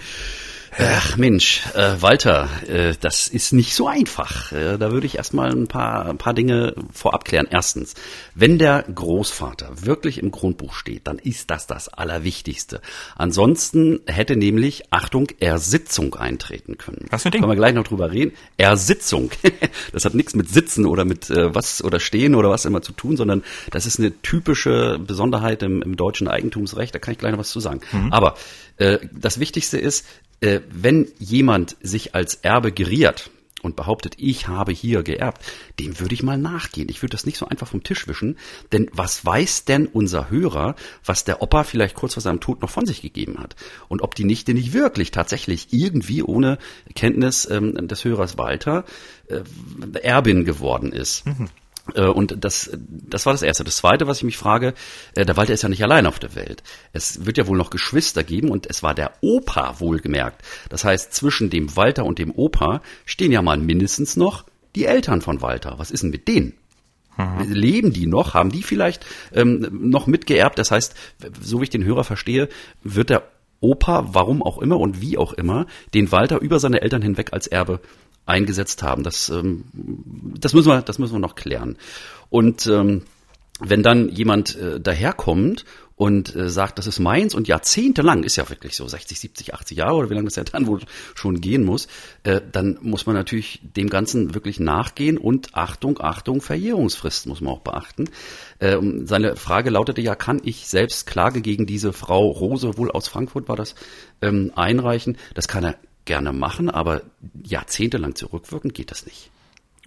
Ach 0.77 1.15
Mensch, 1.15 1.63
äh, 1.73 2.01
Walter, 2.01 2.49
äh, 2.67 2.93
das 2.99 3.29
ist 3.29 3.53
nicht 3.53 3.73
so 3.75 3.88
einfach. 3.88 4.51
Äh, 4.51 4.77
da 4.77 4.91
würde 4.91 5.05
ich 5.05 5.15
erstmal 5.15 5.51
ein 5.51 5.67
paar, 5.67 6.05
ein 6.05 6.17
paar 6.17 6.33
Dinge 6.33 6.75
vorab 6.91 7.23
klären. 7.23 7.47
Erstens, 7.49 7.93
wenn 8.33 8.59
der 8.59 8.83
Großvater 8.83 9.85
wirklich 9.85 10.17
im 10.17 10.31
Grundbuch 10.31 10.73
steht, 10.73 11.07
dann 11.07 11.17
ist 11.17 11.49
das 11.49 11.65
das 11.67 11.88
Allerwichtigste. 11.88 12.81
Ansonsten 13.15 14.01
hätte 14.05 14.35
nämlich, 14.35 14.91
Achtung, 14.91 15.27
Ersitzung 15.39 16.15
eintreten 16.15 16.77
können. 16.77 17.05
Was 17.09 17.21
für 17.21 17.29
ein 17.29 17.31
Ding? 17.31 17.41
Können 17.41 17.51
wir 17.53 17.57
gleich 17.57 17.73
noch 17.73 17.88
drüber 17.88 18.11
reden. 18.11 18.33
Ersitzung. 18.57 19.31
das 19.93 20.03
hat 20.03 20.13
nichts 20.13 20.35
mit 20.35 20.49
Sitzen 20.49 20.85
oder 20.85 21.05
mit 21.05 21.29
äh, 21.29 21.55
was 21.55 21.83
oder 21.83 22.01
Stehen 22.01 22.35
oder 22.35 22.49
was 22.49 22.65
immer 22.65 22.81
zu 22.81 22.91
tun, 22.91 23.15
sondern 23.15 23.43
das 23.71 23.85
ist 23.85 23.99
eine 23.99 24.11
typische 24.21 24.99
Besonderheit 24.99 25.63
im, 25.63 25.81
im 25.81 25.95
deutschen 25.95 26.27
Eigentumsrecht. 26.27 26.93
Da 26.93 26.99
kann 26.99 27.13
ich 27.13 27.17
gleich 27.17 27.31
noch 27.31 27.39
was 27.39 27.49
zu 27.49 27.61
sagen. 27.61 27.79
Mhm. 27.93 28.11
Aber 28.11 28.35
äh, 28.77 28.99
das 29.13 29.39
Wichtigste 29.39 29.77
ist, 29.77 30.05
äh, 30.41 30.61
wenn 30.69 31.07
jemand 31.19 31.77
sich 31.81 32.15
als 32.15 32.35
Erbe 32.35 32.71
geriert 32.71 33.29
und 33.65 33.75
behauptet, 33.75 34.13
ich 34.17 34.47
habe 34.47 34.71
hier 34.71 35.03
geerbt, 35.03 35.43
dem 35.79 35.99
würde 35.99 36.13
ich 36.13 36.23
mal 36.23 36.37
nachgehen. 36.37 36.87
Ich 36.89 37.01
würde 37.01 37.13
das 37.13 37.25
nicht 37.25 37.37
so 37.37 37.47
einfach 37.47 37.67
vom 37.67 37.83
Tisch 37.83 38.07
wischen, 38.07 38.37
denn 38.71 38.89
was 38.93 39.25
weiß 39.25 39.65
denn 39.65 39.87
unser 39.87 40.29
Hörer, 40.29 40.75
was 41.03 41.23
der 41.23 41.41
Opa 41.41 41.63
vielleicht 41.63 41.95
kurz 41.95 42.13
vor 42.13 42.21
seinem 42.21 42.39
Tod 42.39 42.61
noch 42.61 42.69
von 42.69 42.85
sich 42.85 43.01
gegeben 43.01 43.39
hat? 43.39 43.55
Und 43.87 44.01
ob 44.01 44.15
die 44.15 44.23
Nichte 44.23 44.53
nicht 44.53 44.73
wirklich 44.73 45.11
tatsächlich 45.11 45.67
irgendwie 45.71 46.21
ohne 46.21 46.59
Kenntnis 46.93 47.49
ähm, 47.49 47.87
des 47.87 48.05
Hörers 48.05 48.37
Walter 48.37 48.85
äh, 49.27 49.41
Erbin 49.99 50.45
geworden 50.45 50.93
ist. 50.93 51.25
Mhm. 51.25 51.49
Äh, 51.93 52.05
und 52.05 52.43
das, 52.43 52.71
das 52.73 53.25
war 53.25 53.33
das 53.33 53.41
Erste. 53.41 53.63
Das 53.63 53.77
Zweite, 53.77 54.07
was 54.07 54.17
ich 54.17 54.23
mich 54.23 54.37
frage, 54.37 54.73
äh, 55.15 55.25
der 55.25 55.37
Walter 55.37 55.53
ist 55.53 55.61
ja 55.61 55.69
nicht 55.69 55.83
allein 55.83 56.07
auf 56.07 56.19
der 56.19 56.35
Welt. 56.35 56.63
Es 56.93 57.25
wird 57.25 57.37
ja 57.37 57.47
wohl 57.47 57.57
noch 57.57 57.69
Geschwister 57.69 58.23
geben 58.23 58.49
und 58.49 58.67
es 58.67 58.83
war 58.83 58.95
der 58.95 59.13
Opa 59.21 59.79
wohlgemerkt. 59.79 60.41
Das 60.69 60.83
heißt, 60.83 61.13
zwischen 61.13 61.49
dem 61.49 61.75
Walter 61.75 62.05
und 62.05 62.19
dem 62.19 62.31
Opa 62.31 62.81
stehen 63.05 63.31
ja 63.31 63.41
mal 63.41 63.57
mindestens 63.57 64.15
noch 64.15 64.45
die 64.75 64.85
Eltern 64.85 65.21
von 65.21 65.41
Walter. 65.41 65.75
Was 65.77 65.91
ist 65.91 66.03
denn 66.03 66.09
mit 66.09 66.27
denen? 66.27 66.53
Mhm. 67.17 67.51
Leben 67.51 67.93
die 67.93 68.07
noch? 68.07 68.33
Haben 68.33 68.51
die 68.51 68.63
vielleicht 68.63 69.05
ähm, 69.33 69.67
noch 69.71 70.07
mitgeerbt? 70.07 70.59
Das 70.59 70.71
heißt, 70.71 70.95
so 71.39 71.59
wie 71.59 71.65
ich 71.65 71.69
den 71.69 71.85
Hörer 71.85 72.03
verstehe, 72.03 72.49
wird 72.83 73.09
der 73.09 73.23
Opa, 73.61 74.13
warum 74.13 74.43
auch 74.43 74.59
immer 74.59 74.79
und 74.79 75.01
wie 75.01 75.17
auch 75.17 75.33
immer, 75.33 75.65
den 75.93 76.11
Walter 76.11 76.39
über 76.41 76.59
seine 76.59 76.81
Eltern 76.81 77.01
hinweg 77.01 77.31
als 77.31 77.47
Erbe 77.47 77.79
eingesetzt 78.25 78.83
haben. 78.83 79.03
Das, 79.03 79.29
ähm, 79.29 79.65
das 79.73 80.53
müssen 80.53 80.69
wir, 80.69 80.81
das 80.81 80.99
müssen 80.99 81.13
wir 81.13 81.19
noch 81.19 81.35
klären. 81.35 81.77
Und 82.29 82.67
ähm, 82.67 83.03
wenn 83.59 83.83
dann 83.83 84.09
jemand 84.09 84.55
äh, 84.57 84.79
daherkommt 84.79 85.65
und 85.95 86.35
äh, 86.35 86.49
sagt, 86.49 86.77
das 86.77 86.88
ist 86.88 86.99
meins 86.99 87.33
und 87.33 87.47
jahrzehntelang, 87.47 88.23
ist 88.23 88.35
ja 88.35 88.49
wirklich 88.49 88.75
so 88.75 88.85
60, 88.85 89.17
70, 89.17 89.53
80 89.53 89.77
Jahre 89.77 89.95
oder 89.95 90.09
wie 90.09 90.13
lange 90.13 90.25
das 90.25 90.35
ja 90.35 90.43
dann 90.43 90.67
wohl 90.67 90.81
schon 91.13 91.39
gehen 91.39 91.63
muss, 91.63 91.88
äh, 92.23 92.41
dann 92.51 92.77
muss 92.81 93.05
man 93.05 93.15
natürlich 93.15 93.61
dem 93.63 93.89
Ganzen 93.89 94.33
wirklich 94.33 94.59
nachgehen 94.59 95.17
und 95.17 95.55
Achtung, 95.55 95.99
Achtung, 96.01 96.41
Verjährungsfrist 96.41 97.27
muss 97.27 97.39
man 97.39 97.53
auch 97.53 97.61
beachten. 97.61 98.09
Äh, 98.59 98.77
seine 99.05 99.38
Frage 99.38 99.69
lautete 99.69 100.01
ja, 100.01 100.15
kann 100.15 100.41
ich 100.43 100.67
selbst 100.67 101.07
Klage 101.07 101.41
gegen 101.41 101.65
diese 101.65 101.93
Frau 101.93 102.27
Rose, 102.27 102.77
wohl 102.77 102.91
aus 102.91 103.07
Frankfurt 103.07 103.47
war 103.47 103.55
das, 103.55 103.75
ähm, 104.21 104.51
einreichen? 104.55 105.17
Das 105.33 105.47
kann 105.47 105.63
er 105.63 105.75
gerne 106.05 106.33
machen, 106.33 106.69
aber 106.69 107.01
jahrzehntelang 107.43 108.15
zurückwirken 108.15 108.71
geht 108.71 108.91
das 108.91 109.05
nicht. 109.05 109.31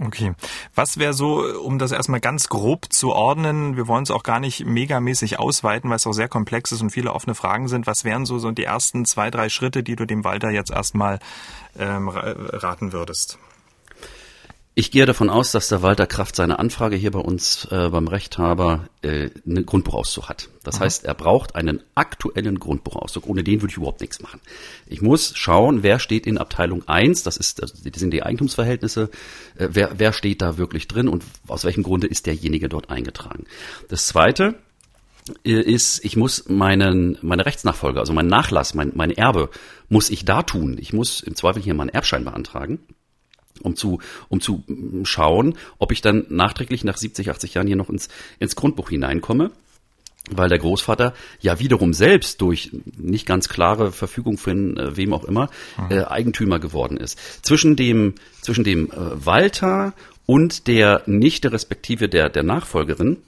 Okay. 0.01 0.33
Was 0.77 0.99
wäre 0.99 1.13
so, 1.13 1.43
um 1.61 1.81
das 1.81 1.91
erstmal 1.91 2.21
ganz 2.21 2.49
grob 2.49 2.93
zu 2.93 3.11
ordnen, 3.11 3.77
wir 3.77 3.89
wollen 3.89 4.05
es 4.05 4.13
auch 4.13 4.23
gar 4.23 4.39
nicht 4.39 4.65
megamäßig 4.65 5.41
ausweiten, 5.41 5.91
weil 5.91 5.97
es 5.97 6.07
auch 6.07 6.13
sehr 6.13 6.29
komplex 6.29 6.71
ist 6.71 6.83
und 6.83 6.91
viele 6.91 7.13
offene 7.13 7.35
Fragen 7.35 7.67
sind. 7.67 7.89
Was 7.89 8.05
wären 8.05 8.25
so, 8.25 8.39
so 8.39 8.51
die 8.53 8.65
ersten 8.65 9.05
zwei, 9.07 9.31
drei 9.31 9.49
Schritte, 9.49 9.83
die 9.83 9.97
du 9.97 10.05
dem 10.05 10.23
Walter 10.23 10.51
jetzt 10.51 10.71
erstmal 10.71 11.19
ähm, 11.77 12.09
raten 12.09 12.93
würdest? 12.93 13.39
Ich 14.79 14.93
gehe 14.93 15.07
davon 15.07 15.29
aus, 15.29 15.51
dass 15.51 15.67
der 15.67 15.83
Walter 15.83 16.07
Kraft 16.07 16.37
seine 16.37 16.61
Anfrage 16.61 16.95
hier 16.95 17.11
bei 17.11 17.19
uns 17.19 17.65
äh, 17.73 17.89
beim 17.91 18.07
Rechthaber 18.07 18.89
äh, 19.03 19.29
einen 19.45 19.67
Grundbuchauszug 19.67 20.29
hat. 20.29 20.51
Das 20.63 20.77
Aha. 20.77 20.85
heißt, 20.85 21.05
er 21.05 21.15
braucht 21.15 21.57
einen 21.57 21.83
aktuellen 21.97 22.61
Grundbuchauszug. 22.61 23.27
Ohne 23.27 23.43
den 23.43 23.61
würde 23.61 23.73
ich 23.73 23.77
überhaupt 23.77 24.01
nichts 24.01 24.23
machen. 24.23 24.41
Ich 24.87 25.03
muss 25.03 25.33
schauen, 25.35 25.83
wer 25.83 25.99
steht 25.99 26.29
in 26.29 26.39
Abteilung 26.39 26.87
1, 26.87 27.25
das, 27.25 27.39
ist, 27.39 27.61
das 27.61 27.73
sind 27.83 28.13
die 28.13 28.23
Eigentumsverhältnisse, 28.23 29.11
äh, 29.57 29.67
wer, 29.73 29.99
wer 29.99 30.13
steht 30.13 30.43
da 30.43 30.59
wirklich 30.59 30.87
drin 30.87 31.09
und 31.09 31.25
aus 31.49 31.65
welchem 31.65 31.83
Grunde 31.83 32.07
ist 32.07 32.27
derjenige 32.27 32.69
dort 32.69 32.89
eingetragen. 32.89 33.47
Das 33.89 34.07
Zweite, 34.07 34.55
äh, 35.43 35.61
ist, 35.61 36.05
ich 36.05 36.17
muss 36.17 36.49
meinen, 36.49 37.19
meine 37.21 37.47
Rechtsnachfolge, 37.47 37.99
also 37.99 38.13
mein 38.13 38.29
Nachlass, 38.29 38.75
mein, 38.75 38.93
mein 38.95 39.11
Erbe, 39.11 39.51
muss 39.89 40.09
ich 40.09 40.25
da 40.25 40.45
tun. 40.45 40.77
Ich 40.79 40.93
muss 40.93 41.21
im 41.21 41.35
Zweifel 41.35 41.61
hier 41.61 41.75
meinen 41.75 41.89
Erbschein 41.89 42.23
beantragen 42.23 42.79
um 43.63 43.77
zu, 43.77 44.01
um 44.29 44.41
zu 44.41 44.65
schauen, 45.05 45.57
ob 45.79 45.93
ich 45.93 46.01
dann 46.01 46.27
nachträglich 46.29 46.85
nach 46.85 46.97
70, 46.97 47.31
80 47.31 47.55
Jahren 47.55 47.67
hier 47.67 47.77
noch 47.77 47.91
ins, 47.91 48.09
ins 48.39 48.57
Grundbuch 48.57 48.91
hineinkomme 48.91 49.51
weil 50.31 50.49
der 50.49 50.59
Großvater 50.59 51.15
ja 51.41 51.59
wiederum 51.59 51.95
selbst 51.95 52.41
durch 52.41 52.71
nicht 52.97 53.27
ganz 53.27 53.49
klare 53.49 53.93
Verfügung 53.93 54.37
von 54.37 54.77
äh, 54.77 54.97
wem 54.97 55.13
auch 55.15 55.25
immer 55.25 55.49
mhm. 55.79 55.97
äh, 55.97 56.05
Eigentümer 56.05 56.59
geworden 56.59 56.97
ist. 56.97 57.19
Zwischen 57.45 57.77
dem 57.77 58.15
zwischen 58.43 58.65
dem 58.65 58.91
äh, 58.91 58.95
Walter 59.25 59.95
und 60.27 60.67
der 60.67 61.03
Nichte 61.07 61.53
respektive 61.53 62.09
der 62.09 62.29
der 62.29 62.43
Nachfolgerin 62.43 63.19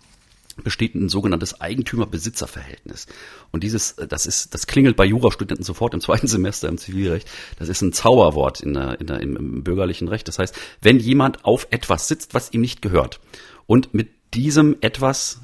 besteht 0.62 0.94
ein 0.94 1.08
sogenanntes 1.08 1.60
Eigentümer-Besitzer-Verhältnis. 1.60 3.06
Und 3.50 3.62
dieses, 3.62 3.92
äh, 3.92 4.06
das 4.06 4.26
ist, 4.26 4.54
das 4.54 4.66
klingelt 4.66 4.96
bei 4.96 5.04
Jurastudenten 5.04 5.64
sofort 5.64 5.94
im 5.94 6.00
zweiten 6.00 6.26
Semester 6.26 6.68
im 6.68 6.78
Zivilrecht. 6.78 7.28
Das 7.58 7.68
ist 7.68 7.82
ein 7.82 7.92
Zauberwort 7.92 8.60
in 8.60 8.74
der, 8.74 9.00
in 9.00 9.06
der, 9.06 9.20
im, 9.20 9.36
im 9.36 9.64
bürgerlichen 9.64 10.08
Recht. 10.08 10.28
Das 10.28 10.38
heißt, 10.38 10.54
wenn 10.80 10.98
jemand 10.98 11.44
auf 11.44 11.66
etwas 11.70 12.08
sitzt, 12.08 12.34
was 12.34 12.52
ihm 12.52 12.60
nicht 12.60 12.82
gehört 12.82 13.20
und 13.66 13.94
mit 13.94 14.10
diesem 14.34 14.76
etwas 14.80 15.40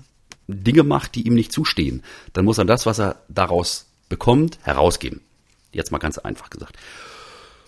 Dinge 0.49 0.85
macht, 0.85 1.15
die 1.15 1.27
ihm 1.27 1.35
nicht 1.35 1.53
zustehen, 1.53 2.03
dann 2.33 2.45
muss 2.45 2.59
er 2.59 2.65
das, 2.65 2.87
was 2.87 3.01
er 3.01 3.23
daraus 3.29 3.87
bekommt, 4.09 4.59
herausgeben. 4.63 5.21
Jetzt 5.73 5.91
mal 5.91 5.99
ganz 5.99 6.19
einfach 6.19 6.51
gesagt. 6.51 6.77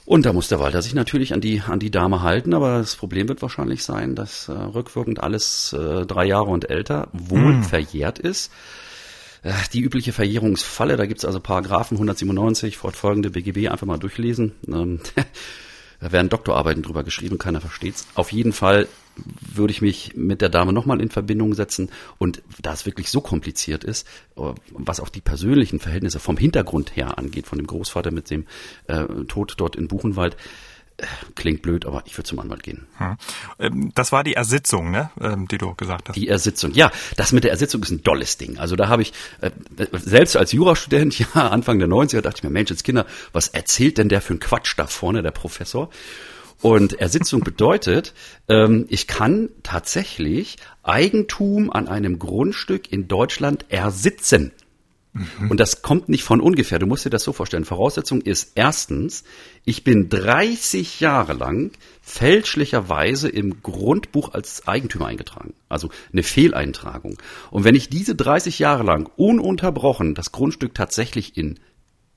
Und 0.09 0.25
da 0.25 0.33
muss 0.33 0.49
der 0.49 0.59
Walter 0.59 0.81
sich 0.81 0.95
natürlich 0.95 1.35
an 1.35 1.43
die, 1.43 1.61
an 1.61 1.81
die 1.81 1.91
Dame 1.91 2.23
halten, 2.23 2.55
aber 2.55 2.79
das 2.79 2.97
Problem 2.97 3.29
wird 3.29 3.43
wahrscheinlich 3.43 3.85
sein, 3.85 4.15
dass 4.15 4.49
äh, 4.49 4.53
rückwirkend 4.53 5.23
alles 5.23 5.75
äh, 5.75 6.07
drei 6.07 6.25
Jahre 6.25 6.47
und 6.47 6.71
älter 6.71 7.09
wohl 7.13 7.57
hm. 7.57 7.63
verjährt 7.63 8.19
ist. 8.19 8.51
äh, 9.43 9.53
die 9.75 9.83
übliche 9.83 10.15
Verjährungsfalle, 10.15 10.97
da 10.97 11.05
gibt's 11.05 11.27
also 11.27 11.41
Paragraphen 11.41 11.97
197, 11.97 12.79
fortfolgende 12.79 13.29
BGB, 13.29 13.69
einfach 13.69 13.87
mal 13.87 13.99
durchlesen. 13.99 14.55
Ähm, 14.67 15.01
da 16.01 16.13
werden 16.13 16.29
Doktorarbeiten 16.29 16.83
drüber 16.83 17.03
geschrieben, 17.03 17.39
keiner 17.39 17.61
versteht's. 17.61 18.07
Auf 18.15 18.33
jeden 18.33 18.53
Fall 18.53 18.89
würde 19.41 19.73
ich 19.73 19.83
mich 19.83 20.15
mit 20.15 20.41
der 20.41 20.49
Dame 20.49 20.73
nochmal 20.73 21.01
in 21.01 21.11
Verbindung 21.11 21.55
setzen. 21.55 21.91
Und 22.19 22.43
da 22.63 22.73
es 22.73 22.87
wirklich 22.87 23.11
so 23.11 23.21
kompliziert 23.21 23.85
ist, 23.85 24.07
äh, 24.37 24.53
was 24.71 25.01
auch 25.01 25.09
die 25.09 25.21
persönlichen 25.21 25.81
Verhältnisse 25.81 26.21
vom 26.21 26.37
Hintergrund 26.37 26.97
her 26.97 27.19
angeht, 27.19 27.47
von 27.47 27.59
dem 27.59 27.67
Großvater 27.67 28.11
mit 28.11 28.31
dem 28.31 28.47
äh, 28.87 29.05
Tod 29.27 29.55
dort 29.57 29.77
in 29.77 29.89
Buchenwald, 29.89 30.37
klingt 31.35 31.63
blöd, 31.63 31.87
aber 31.87 32.03
ich 32.07 32.17
würde 32.17 32.29
zum 32.29 32.41
Anwalt 32.41 32.63
gehen. 32.63 32.87
Hm. 32.99 33.93
Das 33.95 34.13
war 34.13 34.25
die 34.25 34.35
Ersitzung, 34.35 34.91
ne, 34.91 35.11
ähm, 35.21 35.47
die 35.49 35.59
du 35.59 35.75
gesagt 35.75 36.09
hast. 36.09 36.17
Die 36.17 36.29
Ersitzung, 36.29 36.73
ja, 36.73 36.91
das 37.17 37.33
mit 37.33 37.45
der 37.45 37.53
Ersitzung 37.53 37.83
ist 37.83 37.91
ein 37.91 38.03
dolles 38.03 38.37
Ding. 38.37 38.59
Also 38.59 38.77
da 38.77 38.89
habe 38.89 39.03
ich 39.03 39.13
äh, 39.41 39.51
selbst 39.93 40.37
als 40.37 40.53
Jurastudent, 40.53 41.19
ja, 41.35 41.49
Anfang 41.49 41.79
der 41.79 41.89
90er, 41.89 42.21
dachte 42.21 42.39
ich 42.39 42.43
mir, 42.43 42.51
Mensch, 42.51 42.71
jetzt 42.71 42.85
Kinder, 42.85 43.07
was 43.33 43.49
erzählt 43.49 43.99
denn 43.99 44.09
der 44.09 44.21
für 44.21 44.35
ein 44.35 44.41
Quatsch 44.41 44.75
da 44.77 44.87
vorne, 44.87 45.23
der 45.23 45.31
Professor? 45.31 45.91
Und 46.61 46.95
Ersitzung 46.95 47.41
bedeutet, 47.43 48.15
ähm, 48.49 48.87
ich 48.89 49.07
kann 49.07 49.51
tatsächlich 49.63 50.57
Eigentum 50.83 51.71
an 51.71 51.87
einem 51.87 52.19
Grundstück 52.19 52.93
in 52.93 53.07
Deutschland 53.07 53.67
ersitzen. 53.69 54.53
Mhm. 55.39 55.51
Und 55.51 55.61
das 55.61 55.83
kommt 55.83 56.09
nicht 56.09 56.25
von 56.25 56.41
ungefähr. 56.41 56.79
Du 56.79 56.87
musst 56.87 57.05
dir 57.05 57.11
das 57.11 57.25
so 57.25 57.33
vorstellen. 57.33 57.65
Voraussetzung 57.65 58.21
ist 58.21 58.53
erstens, 58.55 59.25
ich 59.65 59.85
bin 59.85 60.09
30 60.09 61.01
Jahre 61.01 61.33
lang 61.33 61.73
fälschlicherweise 62.03 63.29
im 63.29 63.63
Grundbuch 63.63 64.33
als 64.33 64.67
Eigentümer 64.67 65.07
eingetragen. 65.07 65.55
Also 65.69 65.91
eine 66.13 66.23
Fehleintragung. 66.23 67.19
Und 67.51 67.65
wenn 67.65 67.75
ich 67.75 67.89
diese 67.89 68.15
30 68.15 68.59
Jahre 68.59 68.83
lang 68.83 69.11
ununterbrochen 69.17 70.15
das 70.15 70.33
Grundstück 70.33 70.75
tatsächlich 70.75 71.37
in 71.37 71.59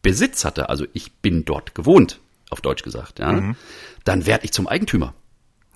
Besitz 0.02 0.46
hatte, 0.46 0.70
also 0.70 0.86
ich 0.94 1.12
bin 1.14 1.46
dort 1.46 1.76
gewohnt, 1.76 2.20
auf 2.50 2.62
Deutsch 2.62 2.84
gesagt, 2.84 3.20
ja, 3.20 3.32
mhm. 3.32 3.56
dann 4.04 4.26
werde 4.26 4.46
ich 4.46 4.52
zum 4.52 4.68
Eigentümer. 4.68 5.14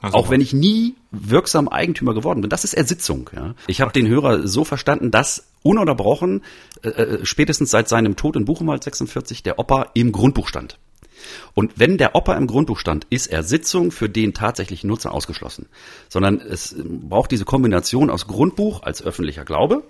Also 0.05 0.17
auch 0.17 0.29
wenn 0.29 0.41
ich 0.41 0.53
nie 0.53 0.95
wirksam 1.11 1.67
Eigentümer 1.67 2.13
geworden 2.13 2.41
bin. 2.41 2.49
Das 2.49 2.63
ist 2.63 2.73
Ersitzung. 2.73 3.29
Ja. 3.35 3.55
Ich 3.67 3.81
habe 3.81 3.91
den 3.91 4.07
Hörer 4.07 4.47
so 4.47 4.63
verstanden, 4.63 5.11
dass 5.11 5.47
ununterbrochen, 5.63 6.43
äh, 6.83 6.89
äh 6.89 7.25
spätestens 7.25 7.71
seit 7.71 7.89
seinem 7.89 8.15
Tod 8.15 8.35
in 8.35 8.45
Buchenwald 8.45 8.83
46, 8.83 9.43
der 9.43 9.59
Opa 9.59 9.87
im 9.93 10.11
Grundbuch 10.11 10.47
stand. 10.47 10.77
Und 11.53 11.73
wenn 11.77 11.97
der 11.97 12.15
Opa 12.15 12.35
im 12.35 12.45
Grundbuch 12.45 12.77
stand, 12.77 13.07
ist 13.09 13.27
Ersitzung 13.27 13.91
für 13.91 14.09
den 14.09 14.33
tatsächlichen 14.33 14.87
Nutzer 14.87 15.13
ausgeschlossen. 15.13 15.67
Sondern 16.09 16.39
es 16.39 16.75
braucht 16.77 17.31
diese 17.31 17.45
Kombination 17.45 18.09
aus 18.09 18.27
Grundbuch 18.27 18.83
als 18.83 19.01
öffentlicher 19.01 19.45
Glaube 19.45 19.83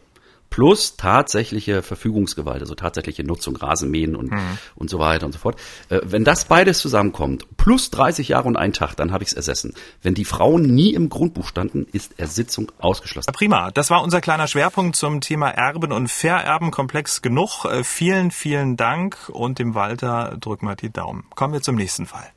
plus 0.50 0.96
tatsächliche 0.98 1.82
Verfügungsgewalt, 1.82 2.62
also 2.62 2.76
tatsächliche 2.76 3.24
Nutzung, 3.24 3.56
Rasenmähen 3.56 4.16
und, 4.16 4.32
mhm. 4.32 4.58
und 4.76 4.90
so 4.90 5.00
weiter 5.00 5.26
und 5.26 5.32
so 5.32 5.40
fort. 5.40 5.60
Äh, 5.90 6.02
wenn 6.04 6.24
das 6.24 6.46
beides 6.46 6.80
zusammenkommt, 6.80 7.46
plus 7.58 7.92
30 7.92 8.30
Jahre 8.30 8.48
und 8.48 8.56
ein 8.56 8.74
Tag, 8.74 8.96
dann 8.96 9.12
habe 9.12 9.24
ich 9.24 9.32
es 9.32 9.34
ersessen. 9.34 9.74
Wenn 10.02 10.14
die 10.14 10.26
Frauen 10.26 10.64
nie 10.64 10.94
im 10.94 11.10
Grundbuch 11.10 11.48
standen, 11.48 11.88
ist 11.92 12.20
Ersitzung 12.20 12.72
ausgeschlossen. 12.80 13.32
Prima, 13.34 13.72
das 13.72 13.90
war 13.90 14.04
unser 14.04 14.22
kleiner 14.22 14.48
Schwerpunkt 14.48 14.96
zum 14.96 15.22
Thema 15.22 15.50
Erben 15.50 15.92
und 15.92 16.10
Vererben. 16.10 16.72
Komplex 16.72 17.22
genug. 17.22 17.66
Äh, 17.66 17.84
vielen, 17.84 18.32
vielen 18.32 18.78
Dank 18.78 19.30
und 19.30 19.60
dem 19.60 19.76
Walter 19.76 20.38
drücken 20.40 20.68
wir 20.68 20.76
die 20.76 20.92
Daumen. 20.92 21.26
Kommen 21.36 21.54
wir 21.54 21.62
zum 21.62 21.76
nächsten 21.76 22.06
Fall. 22.06 22.32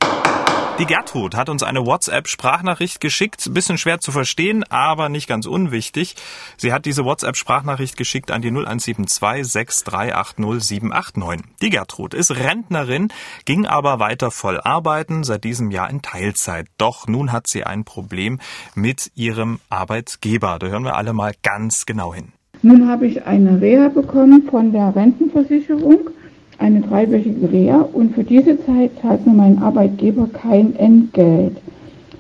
Die 0.79 0.87
Gertrud 0.87 1.35
hat 1.35 1.49
uns 1.49 1.64
eine 1.64 1.85
WhatsApp-Sprachnachricht 1.87 3.01
geschickt. 3.01 3.53
Bisschen 3.53 3.79
schwer 3.79 3.99
zu 3.99 4.12
verstehen, 4.12 4.62
aber 4.71 5.09
nicht 5.09 5.29
ganz 5.29 5.47
unwichtig. 5.47 6.14
Sie 6.57 6.73
hat 6.73 6.87
diese 6.87 7.05
WhatsApp-Sprachnachricht 7.05 7.97
geschickt 7.97 8.31
an 8.31 8.43
die 8.43 8.53
0172 8.53 9.45
6380 9.45 10.62
789. 10.62 11.47
Die 11.61 11.71
Gertrud 11.71 12.14
ist 12.14 12.31
Rentnerin, 12.31 13.09
ging 13.45 13.67
aber 13.67 13.99
weiter 13.99 14.31
voll 14.31 14.61
arbeiten, 14.61 15.25
seit 15.25 15.43
diesem 15.43 15.73
Jahr 15.73 15.91
in 15.91 16.01
Teilzeit. 16.01 16.69
Doch 16.79 17.09
nun 17.09 17.33
hat 17.33 17.49
sie 17.49 17.64
ein 17.64 17.83
Problem 17.83 18.38
mit 18.77 19.11
ihrem 19.17 19.59
Arbeitgeber. 19.71 20.61
Da 20.61 20.69
hören 20.69 20.85
wir 20.85 20.95
alle 20.95 21.12
mal 21.12 21.33
ganz 21.43 21.87
genau 21.87 22.14
hin. 22.14 22.29
Nun 22.62 22.88
habe 22.88 23.09
ich 23.09 23.25
eine 23.25 23.61
Reha 23.61 23.88
bekommen 23.88 24.47
von 24.49 24.71
der 24.71 24.95
Rentenversicherung 24.95 26.11
eine 26.59 26.81
dreiwöchige 26.81 27.51
Reha 27.51 27.88
und 27.92 28.14
für 28.14 28.25
diese 28.25 28.59
Zeit 28.64 28.90
zahlt 29.01 29.27
mir 29.27 29.33
mein 29.33 29.59
Arbeitgeber 29.59 30.29
kein 30.33 30.77
Entgelt. 30.77 31.57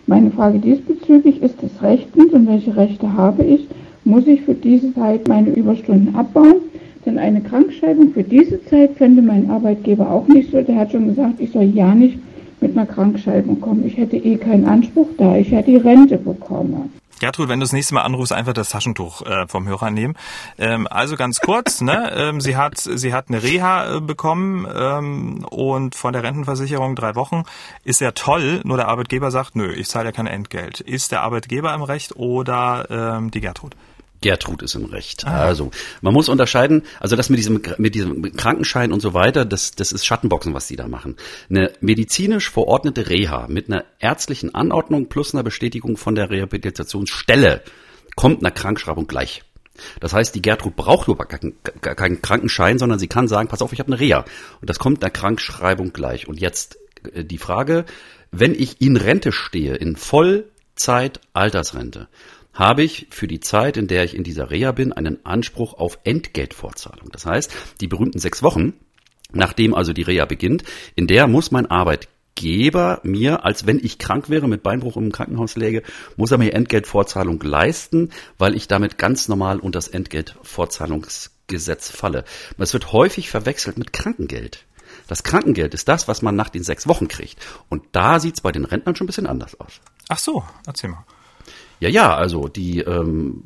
Meine 0.06 0.30
Frage 0.30 0.58
diesbezüglich 0.58 1.42
ist 1.42 1.62
es 1.62 1.82
rechtens 1.82 2.32
und 2.32 2.48
welche 2.48 2.76
Rechte 2.76 3.12
habe 3.12 3.44
ich? 3.44 3.66
Muss 4.04 4.26
ich 4.26 4.40
für 4.42 4.54
diese 4.54 4.94
Zeit 4.94 5.28
meine 5.28 5.50
Überstunden 5.50 6.14
abbauen? 6.14 6.56
Denn 7.04 7.18
eine 7.18 7.40
Krankschreibung 7.40 8.12
für 8.12 8.22
diese 8.22 8.64
Zeit 8.66 8.92
fände 8.92 9.22
mein 9.22 9.50
Arbeitgeber 9.50 10.10
auch 10.10 10.26
nicht 10.28 10.50
so. 10.50 10.62
Der 10.62 10.76
hat 10.76 10.92
schon 10.92 11.08
gesagt, 11.08 11.40
ich 11.40 11.50
soll 11.50 11.64
ja 11.64 11.94
nicht 11.94 12.18
mit 12.60 12.76
einer 12.76 12.86
Krankschreibung 12.86 13.60
kommen. 13.60 13.84
Ich 13.86 13.96
hätte 13.96 14.16
eh 14.16 14.36
keinen 14.36 14.64
Anspruch 14.64 15.08
da. 15.16 15.36
Ich 15.36 15.50
hätte 15.50 15.70
die 15.70 15.76
Rente 15.76 16.16
bekommen. 16.16 16.97
Gertrud, 17.18 17.48
wenn 17.48 17.60
du 17.60 17.64
das 17.64 17.72
nächste 17.72 17.94
Mal 17.94 18.02
anrufst, 18.02 18.32
einfach 18.32 18.52
das 18.52 18.70
Taschentuch 18.70 19.22
äh, 19.22 19.46
vom 19.46 19.66
Hörer 19.66 19.90
nehmen. 19.90 20.14
Ähm, 20.58 20.86
also 20.88 21.16
ganz 21.16 21.40
kurz, 21.40 21.80
ne? 21.80 22.12
Ähm, 22.18 22.40
sie 22.40 22.56
hat 22.56 22.78
sie 22.78 23.12
hat 23.12 23.26
eine 23.28 23.42
Reha 23.42 23.96
äh, 23.96 24.00
bekommen 24.00 24.66
ähm, 24.74 25.44
und 25.44 25.94
von 25.94 26.12
der 26.12 26.22
Rentenversicherung 26.22 26.96
drei 26.96 27.14
Wochen 27.14 27.44
ist 27.84 28.00
ja 28.00 28.12
toll. 28.12 28.60
Nur 28.64 28.76
der 28.76 28.88
Arbeitgeber 28.88 29.30
sagt, 29.30 29.54
nö, 29.54 29.72
ich 29.72 29.88
zahle 29.88 30.06
ja 30.06 30.12
kein 30.12 30.26
Entgelt. 30.26 30.80
Ist 30.80 31.12
der 31.12 31.22
Arbeitgeber 31.22 31.72
im 31.74 31.82
Recht 31.82 32.16
oder 32.16 32.86
ähm, 32.90 33.30
die 33.30 33.40
Gertrud? 33.40 33.76
Gertrud 34.20 34.62
ist 34.62 34.74
im 34.74 34.86
Recht. 34.86 35.26
Ah. 35.26 35.44
Also, 35.44 35.70
man 36.00 36.12
muss 36.12 36.28
unterscheiden, 36.28 36.82
also 37.00 37.16
das 37.16 37.30
mit 37.30 37.38
diesem, 37.38 37.62
mit 37.78 37.94
diesem 37.94 38.22
Krankenschein 38.36 38.92
und 38.92 39.00
so 39.00 39.14
weiter, 39.14 39.44
das, 39.44 39.72
das 39.72 39.92
ist 39.92 40.04
Schattenboxen, 40.04 40.54
was 40.54 40.66
die 40.66 40.76
da 40.76 40.88
machen. 40.88 41.16
Eine 41.50 41.72
medizinisch 41.80 42.50
verordnete 42.50 43.08
Reha 43.08 43.46
mit 43.48 43.68
einer 43.68 43.84
ärztlichen 43.98 44.54
Anordnung 44.54 45.08
plus 45.08 45.34
einer 45.34 45.44
Bestätigung 45.44 45.96
von 45.96 46.14
der 46.14 46.30
Rehabilitationsstelle 46.30 47.62
kommt 48.16 48.42
einer 48.42 48.50
Krankschreibung 48.50 49.06
gleich. 49.06 49.44
Das 50.00 50.12
heißt, 50.12 50.34
die 50.34 50.42
Gertrud 50.42 50.76
braucht 50.76 51.08
überhaupt 51.08 51.30
keinen, 51.30 51.54
keinen 51.80 52.22
Krankenschein, 52.22 52.78
sondern 52.78 52.98
sie 52.98 53.06
kann 53.06 53.28
sagen, 53.28 53.48
pass 53.48 53.62
auf, 53.62 53.72
ich 53.72 53.78
habe 53.78 53.92
eine 53.92 54.00
Reha. 54.00 54.24
Und 54.60 54.68
das 54.68 54.78
kommt 54.78 55.02
einer 55.02 55.10
Krankschreibung 55.10 55.92
gleich. 55.92 56.28
Und 56.28 56.40
jetzt 56.40 56.78
äh, 57.12 57.24
die 57.24 57.38
Frage, 57.38 57.84
wenn 58.30 58.54
ich 58.54 58.80
in 58.80 58.96
Rente 58.96 59.32
stehe, 59.32 59.74
in 59.74 59.96
Vollzeit 59.96 61.20
Altersrente, 61.32 62.08
habe 62.58 62.82
ich 62.82 63.06
für 63.10 63.28
die 63.28 63.40
Zeit, 63.40 63.76
in 63.76 63.86
der 63.86 64.04
ich 64.04 64.16
in 64.16 64.24
dieser 64.24 64.50
Reha 64.50 64.72
bin, 64.72 64.92
einen 64.92 65.24
Anspruch 65.24 65.74
auf 65.74 66.00
Entgeltfortzahlung. 66.02 67.10
Das 67.12 67.24
heißt, 67.24 67.52
die 67.80 67.86
berühmten 67.86 68.18
sechs 68.18 68.42
Wochen, 68.42 68.72
nachdem 69.32 69.74
also 69.74 69.92
die 69.92 70.02
Reha 70.02 70.24
beginnt, 70.24 70.64
in 70.96 71.06
der 71.06 71.28
muss 71.28 71.52
mein 71.52 71.66
Arbeitgeber 71.66 72.98
mir, 73.04 73.44
als 73.44 73.66
wenn 73.66 73.78
ich 73.78 73.98
krank 73.98 74.28
wäre, 74.28 74.48
mit 74.48 74.64
Beinbruch 74.64 74.96
im 74.96 75.12
Krankenhaus 75.12 75.54
läge, 75.54 75.84
muss 76.16 76.32
er 76.32 76.38
mir 76.38 76.52
Entgeltfortzahlung 76.52 77.40
leisten, 77.40 78.10
weil 78.38 78.56
ich 78.56 78.66
damit 78.66 78.98
ganz 78.98 79.28
normal 79.28 79.60
unter 79.60 79.76
das 79.76 79.86
Entgeltfortzahlungsgesetz 79.86 81.92
falle. 81.92 82.24
Es 82.58 82.72
wird 82.72 82.92
häufig 82.92 83.30
verwechselt 83.30 83.78
mit 83.78 83.92
Krankengeld. 83.92 84.64
Das 85.06 85.22
Krankengeld 85.22 85.74
ist 85.74 85.86
das, 85.86 86.08
was 86.08 86.22
man 86.22 86.34
nach 86.34 86.48
den 86.48 86.64
sechs 86.64 86.88
Wochen 86.88 87.06
kriegt. 87.06 87.38
Und 87.68 87.84
da 87.92 88.18
sieht's 88.18 88.40
bei 88.40 88.50
den 88.50 88.64
Rentnern 88.64 88.96
schon 88.96 89.04
ein 89.04 89.06
bisschen 89.06 89.28
anders 89.28 89.60
aus. 89.60 89.80
Ach 90.08 90.18
so, 90.18 90.42
erzähl 90.66 90.90
mal. 90.90 91.04
Ja, 91.80 91.88
ja, 91.88 92.16
also 92.16 92.48
die, 92.48 92.80
ähm, 92.80 93.44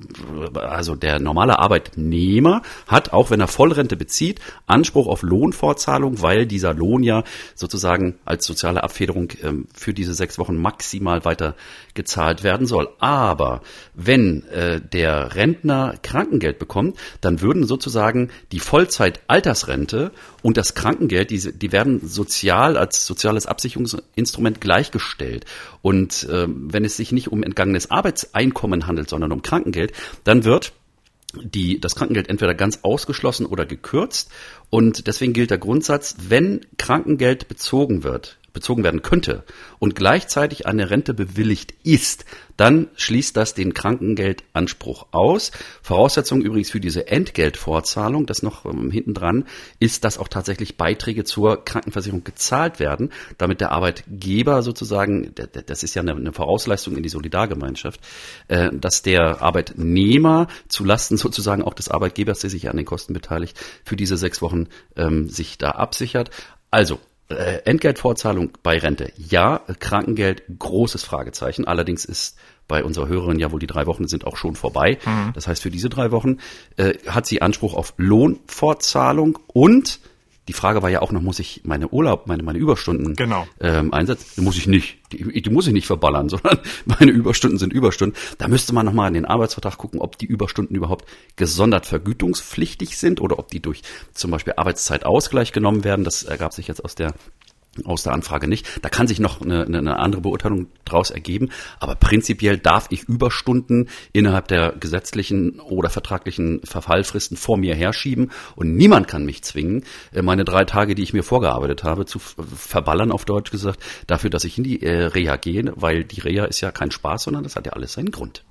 also 0.55 0.95
der 0.95 1.19
normale 1.19 1.59
Arbeitnehmer 1.59 2.63
hat, 2.87 3.13
auch 3.13 3.31
wenn 3.31 3.41
er 3.41 3.49
Vollrente 3.49 3.97
bezieht, 3.97 4.41
Anspruch 4.67 5.07
auf 5.07 5.23
Lohnfortzahlung, 5.23 6.23
weil 6.23 6.47
dieser 6.47 6.73
Lohn 6.73 7.03
ja 7.03 7.25
sozusagen 7.55 8.19
als 8.25 8.47
soziale 8.47 8.83
Abfederung 8.83 9.29
ähm, 9.43 9.67
für 9.75 9.93
diese 9.93 10.15
sechs 10.15 10.39
Wochen 10.39 10.57
maximal 10.57 11.27
weiter 11.27 11.57
gezahlt 11.93 12.43
werden 12.43 12.67
soll. 12.67 12.89
Aber 13.01 13.61
wenn 13.95 14.45
äh, 14.45 14.81
der 14.81 15.35
Rentner 15.35 15.97
Krankengeld 16.03 16.59
bekommt, 16.59 16.97
dann 17.21 17.43
würden 17.43 17.67
sozusagen 17.67 18.31
die 18.51 18.61
Vollzeit-Altersrente 18.61 20.11
und 20.43 20.57
das 20.57 20.75
Krankengeld, 20.75 21.31
die, 21.31 21.53
die 21.53 21.73
werden 21.73 22.09
sozial 22.09 22.79
als 22.79 23.07
soziales 23.07 23.47
Absicherungsinstrument 23.47 24.61
gleichgestellt. 24.61 25.45
Und 25.83 26.25
äh, 26.31 26.47
wenn 26.49 26.85
es 26.85 26.97
sich 26.97 27.13
nicht 27.13 27.29
um 27.29 27.43
entgangenes 27.43 27.91
Arbeitseinkommen 28.25 28.87
handelt, 28.87 29.09
sondern 29.09 29.33
um 29.33 29.43
Krankengeld, 29.43 29.93
dann 30.25 30.45
wird 30.45 30.73
die, 31.43 31.81
das 31.81 31.95
Krankengeld 31.95 32.29
entweder 32.29 32.55
ganz 32.55 32.81
ausgeschlossen 32.83 33.47
oder 33.47 33.65
gekürzt. 33.65 34.31
Und 34.71 35.07
deswegen 35.07 35.33
gilt 35.33 35.51
der 35.51 35.59
Grundsatz, 35.59 36.17
wenn 36.29 36.67
Krankengeld 36.79 37.49
bezogen 37.49 38.05
wird, 38.05 38.39
bezogen 38.53 38.85
werden 38.85 39.03
könnte 39.03 39.45
und 39.79 39.95
gleichzeitig 39.95 40.67
eine 40.67 40.91
Rente 40.91 41.15
bewilligt 41.15 41.75
ist, 41.83 42.25
dann 42.57 42.89
schließt 42.97 43.37
das 43.37 43.55
den 43.55 43.75
Krankengeldanspruch 43.75 45.07
aus. 45.13 45.53
Voraussetzung 45.83 46.43
übrigens 46.43 46.71
für 46.71 46.81
diese 46.81 47.09
Entgeltvorzahlung, 47.09 48.27
das 48.27 48.43
noch 48.43 48.67
ähm, 48.67 48.91
hinten 48.91 49.15
dran, 49.15 49.47
ist, 49.79 50.05
dass 50.05 50.19
auch 50.19 50.29
tatsächlich 50.29 50.77
Beiträge 50.77 51.25
zur 51.25 51.65
Krankenversicherung 51.65 52.25
gezahlt 52.25 52.79
werden, 52.79 53.11
damit 53.39 53.61
der 53.61 53.73
Arbeitgeber 53.73 54.63
sozusagen, 54.63 55.35
das 55.67 55.83
ist 55.83 55.95
ja 55.95 56.03
eine, 56.03 56.33
Vorausleistung 56.33 56.97
in 56.97 57.03
die 57.03 57.09
Solidargemeinschaft, 57.09 58.01
äh, 58.49 58.71
dass 58.73 59.03
der 59.03 59.43
Arbeitnehmer 59.43 60.47
zulasten 60.69 61.17
sozusagen 61.17 61.63
auch 61.63 61.75
des 61.75 61.89
Arbeitgebers, 61.89 62.41
der 62.41 62.51
sich 62.51 62.69
an 62.69 62.77
den 62.77 62.87
Kosten 62.87 63.13
beteiligt, 63.13 63.59
für 63.85 63.97
diese 63.97 64.17
sechs 64.17 64.43
Wochen 64.43 64.69
ähm, 64.97 65.29
sich 65.29 65.59
da 65.59 65.71
absichert. 65.71 66.31
Also 66.71 67.01
äh, 67.33 67.63
Entgeltvorzahlung 67.65 68.53
bei 68.63 68.79
Rente, 68.79 69.13
ja. 69.17 69.61
Krankengeld, 69.79 70.43
großes 70.59 71.05
Fragezeichen. 71.05 71.67
Allerdings 71.67 72.05
ist 72.05 72.37
bei 72.69 72.85
unserer 72.85 73.09
Hörerin 73.09 73.39
ja 73.39 73.53
wohl 73.53 73.61
die 73.61 73.67
drei 73.67 73.87
Wochen 73.87 74.09
sind 74.09 74.27
auch 74.27 74.37
schon 74.37 74.55
vorbei. 74.55 74.99
Mhm. 75.05 75.33
Das 75.35 75.47
heißt, 75.47 75.63
für 75.63 75.71
diese 75.71 75.89
drei 75.89 76.11
Wochen 76.11 76.39
äh, 76.77 76.95
hat 77.07 77.27
sie 77.27 77.43
Anspruch 77.43 77.75
auf 77.75 77.95
Lohnfortzahlung 77.97 79.39
und 79.49 80.01
die 80.49 80.53
Frage 80.53 80.83
war 80.83 80.91
ja 80.91 81.03
auch 81.03 81.13
noch, 81.13 81.23
muss 81.23 81.39
ich 81.39 81.61
meine 81.65 81.89
Urlaub, 81.89 82.27
meine, 82.27 82.43
meine 82.43 82.59
Überstunden 82.59 83.15
genau. 83.15 83.47
ähm, 83.61 83.93
einsetzen? 83.95 84.43
Muss 84.43 84.57
ich 84.57 84.67
nicht. 84.67 84.99
Die, 85.13 85.41
die 85.41 85.51
muss 85.51 85.69
ich 85.69 85.73
nicht 85.73 85.87
verballern, 85.87 86.29
sondern 86.29 86.59
meine 86.85 87.13
Überstunden 87.13 87.59
sind 87.59 87.73
Überstunden. 87.73 88.19
Da 88.39 88.49
müsste 88.49 88.75
man 88.75 88.85
nochmal 88.85 89.09
in 89.09 89.15
den 89.15 89.25
Arbeitsvertrag 89.25 89.79
gucken, 89.79 90.01
ob 90.01 90.19
die 90.19 90.27
Überstunden 90.27 90.75
überhaupt 90.75 91.05
gesondert 91.37 91.87
vergütungspflichtig 91.87 92.99
sind 92.99 93.21
oder 93.21 93.39
ob 93.39 93.49
die 93.49 93.61
durch 93.61 93.83
zum 94.13 94.33
Beispiel 94.33 94.55
Arbeitszeitausgleich 94.57 95.53
genommen 95.53 95.85
werden. 95.85 96.05
Das 96.05 96.25
ergab 96.25 96.53
sich 96.53 96.67
jetzt 96.67 96.85
aus 96.85 96.97
der 96.97 97.15
aus 97.85 98.03
der 98.03 98.13
Anfrage 98.13 98.49
nicht. 98.49 98.67
Da 98.83 98.89
kann 98.89 99.07
sich 99.07 99.19
noch 99.19 99.41
eine, 99.41 99.65
eine 99.65 99.99
andere 99.99 100.23
Beurteilung 100.23 100.67
daraus 100.85 101.11
ergeben. 101.11 101.51
Aber 101.81 101.95
prinzipiell 101.95 102.59
darf 102.59 102.87
ich 102.91 103.05
Überstunden 103.05 103.89
innerhalb 104.13 104.49
der 104.49 104.73
gesetzlichen 104.73 105.61
oder 105.61 105.91
vertraglichen 105.91 106.61
Verfallfristen 106.65 107.37
vor 107.37 107.57
mir 107.57 107.75
herschieben 107.75 108.31
und 108.57 108.77
niemand 108.77 109.09
kann 109.09 109.25
mich 109.25 109.43
zwingen, 109.43 109.85
äh, 110.13 110.23
meine 110.23 110.45
drei 110.45 110.65
Tage, 110.65 110.95
die 110.95 111.03
ich 111.03 111.13
mir 111.13 111.23
vorgearbeitet 111.23 111.85
habe, 111.85 112.07
zu 112.07 112.19
verballern, 112.19 113.13
auf 113.13 113.25
Deutsch 113.25 113.51
gesagt, 113.51 113.81
dafür, 114.07 114.31
dass 114.31 114.45
ich 114.45 114.59
in 114.59 114.65
die 114.65 114.83
äh, 114.83 115.05
Reha 115.05 115.37
gehe, 115.37 115.73
weil 115.77 116.05
die 116.05 116.21
Reha 116.21 116.45
ist 116.45 116.61
ja 116.61 116.71
kein 116.73 116.91
Spaß, 116.91 117.25
sondern 117.25 117.43
das 117.43 117.57
hat 117.57 117.67
ja 117.67 117.73
alles 117.73 117.95
seinen 117.95 118.11
Grund. 118.11 118.45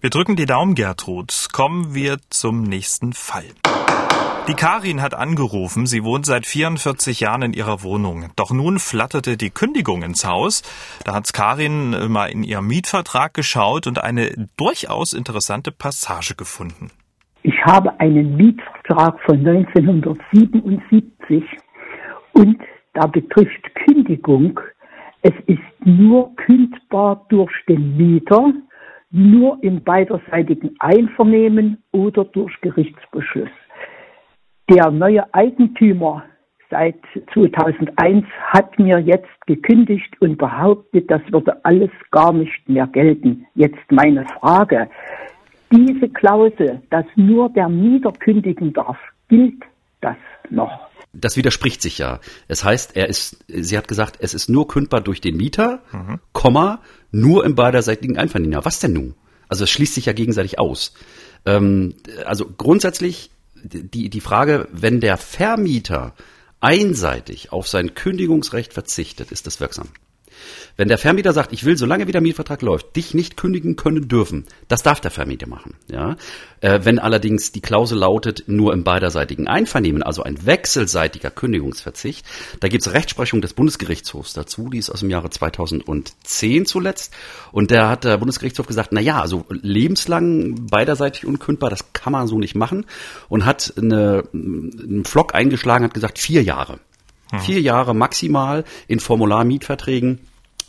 Wir 0.00 0.10
drücken 0.10 0.34
die 0.34 0.46
Daumen, 0.46 0.74
Gertrud. 0.74 1.48
Kommen 1.52 1.94
wir 1.94 2.18
zum 2.28 2.64
nächsten 2.64 3.12
Fall. 3.12 3.44
Die 4.48 4.54
Karin 4.54 5.00
hat 5.00 5.14
angerufen, 5.14 5.86
sie 5.86 6.02
wohnt 6.02 6.26
seit 6.26 6.46
44 6.46 7.20
Jahren 7.20 7.42
in 7.42 7.52
ihrer 7.52 7.84
Wohnung. 7.84 8.32
Doch 8.34 8.50
nun 8.50 8.80
flatterte 8.80 9.36
die 9.36 9.50
Kündigung 9.50 10.02
ins 10.02 10.26
Haus. 10.26 10.62
Da 11.04 11.14
hat 11.14 11.32
Karin 11.32 12.10
mal 12.10 12.26
in 12.26 12.42
ihrem 12.42 12.66
Mietvertrag 12.66 13.34
geschaut 13.34 13.86
und 13.86 14.02
eine 14.02 14.48
durchaus 14.56 15.12
interessante 15.12 15.70
Passage 15.70 16.34
gefunden. 16.34 16.90
Ich 17.44 17.54
habe 17.64 18.00
einen 18.00 18.36
Mietvertrag 18.36 19.20
von 19.24 19.46
1977 19.46 21.44
und 22.32 22.58
da 22.94 23.06
betrifft 23.06 23.72
Kündigung. 23.86 24.58
Es 25.22 25.34
ist 25.46 25.62
nur 25.84 26.34
kündbar 26.34 27.26
durch 27.28 27.52
den 27.68 27.96
Mieter, 27.96 28.52
nur 29.12 29.62
im 29.62 29.84
beiderseitigen 29.84 30.74
Einvernehmen 30.80 31.80
oder 31.92 32.24
durch 32.24 32.60
Gerichtsbeschluss. 32.60 33.50
Der 34.70 34.90
neue 34.90 35.32
Eigentümer 35.34 36.24
seit 36.70 36.96
2001 37.34 38.24
hat 38.46 38.78
mir 38.78 38.98
jetzt 38.98 39.28
gekündigt 39.46 40.10
und 40.20 40.38
behauptet, 40.38 41.10
das 41.10 41.20
würde 41.30 41.62
alles 41.64 41.90
gar 42.10 42.32
nicht 42.32 42.68
mehr 42.68 42.86
gelten. 42.86 43.46
Jetzt 43.54 43.90
meine 43.90 44.26
Frage. 44.40 44.88
Diese 45.70 46.08
Klausel, 46.08 46.82
dass 46.90 47.04
nur 47.16 47.50
der 47.50 47.68
Mieter 47.68 48.12
kündigen 48.12 48.72
darf, 48.72 48.98
gilt 49.28 49.62
das 50.00 50.16
noch? 50.50 50.88
Das 51.14 51.36
widerspricht 51.36 51.82
sich 51.82 51.98
ja. 51.98 52.20
Es 52.48 52.64
heißt, 52.64 52.96
er 52.96 53.08
ist, 53.08 53.44
sie 53.48 53.76
hat 53.76 53.86
gesagt, 53.86 54.16
es 54.20 54.32
ist 54.32 54.48
nur 54.48 54.66
kündbar 54.66 55.02
durch 55.02 55.20
den 55.20 55.36
Mieter, 55.36 55.82
mhm. 55.92 56.20
Komma, 56.32 56.80
nur 57.10 57.44
im 57.44 57.54
beiderseitigen 57.54 58.16
Einvernehmen. 58.16 58.52
Ja, 58.52 58.64
was 58.64 58.80
denn 58.80 58.94
nun? 58.94 59.14
Also 59.48 59.64
es 59.64 59.70
schließt 59.70 59.94
sich 59.94 60.06
ja 60.06 60.14
gegenseitig 60.14 60.58
aus. 60.58 60.94
Ähm, 61.44 61.94
also 62.24 62.46
grundsätzlich 62.56 63.30
die, 63.62 64.10
die 64.10 64.20
Frage, 64.20 64.68
wenn 64.72 65.00
der 65.00 65.16
Vermieter 65.16 66.14
einseitig 66.60 67.52
auf 67.52 67.68
sein 67.68 67.94
Kündigungsrecht 67.94 68.72
verzichtet, 68.72 69.32
ist 69.32 69.46
das 69.46 69.60
wirksam. 69.60 69.88
Wenn 70.76 70.88
der 70.88 70.98
Vermieter 70.98 71.32
sagt, 71.32 71.52
ich 71.52 71.64
will, 71.64 71.76
solange 71.76 72.06
wie 72.06 72.12
der 72.12 72.20
Mietvertrag 72.20 72.62
läuft, 72.62 72.96
dich 72.96 73.14
nicht 73.14 73.36
kündigen 73.36 73.76
können 73.76 74.08
dürfen, 74.08 74.46
das 74.68 74.82
darf 74.82 75.00
der 75.00 75.10
Vermieter 75.10 75.46
machen. 75.46 75.74
Ja? 75.90 76.16
Äh, 76.60 76.80
wenn 76.84 76.98
allerdings 76.98 77.52
die 77.52 77.60
Klausel 77.60 77.98
lautet, 77.98 78.44
nur 78.46 78.72
im 78.72 78.84
beiderseitigen 78.84 79.48
Einvernehmen, 79.48 80.02
also 80.02 80.22
ein 80.22 80.46
wechselseitiger 80.46 81.30
Kündigungsverzicht, 81.30 82.24
da 82.60 82.68
gibt 82.68 82.86
es 82.86 82.92
Rechtsprechung 82.92 83.40
des 83.40 83.54
Bundesgerichtshofs 83.54 84.32
dazu, 84.32 84.70
die 84.70 84.78
ist 84.78 84.90
aus 84.90 85.00
dem 85.00 85.10
Jahre 85.10 85.30
2010 85.30 86.66
zuletzt. 86.66 87.12
Und 87.50 87.70
da 87.70 87.90
hat 87.90 88.04
der 88.04 88.18
Bundesgerichtshof 88.18 88.66
gesagt, 88.66 88.90
na 88.92 89.00
ja, 89.00 89.20
also 89.20 89.44
lebenslang 89.50 90.66
beiderseitig 90.66 91.26
unkündbar, 91.26 91.70
das 91.70 91.92
kann 91.92 92.12
man 92.12 92.26
so 92.26 92.38
nicht 92.38 92.54
machen. 92.54 92.86
Und 93.28 93.44
hat 93.44 93.74
eine, 93.76 94.24
einen 94.32 95.04
Flock 95.04 95.34
eingeschlagen, 95.34 95.84
hat 95.84 95.94
gesagt, 95.94 96.18
vier 96.18 96.42
Jahre. 96.42 96.78
Hm. 97.32 97.40
Vier 97.40 97.60
Jahre 97.60 97.94
maximal 97.94 98.64
in 98.86 99.00
Formularmietverträgen 99.00 100.20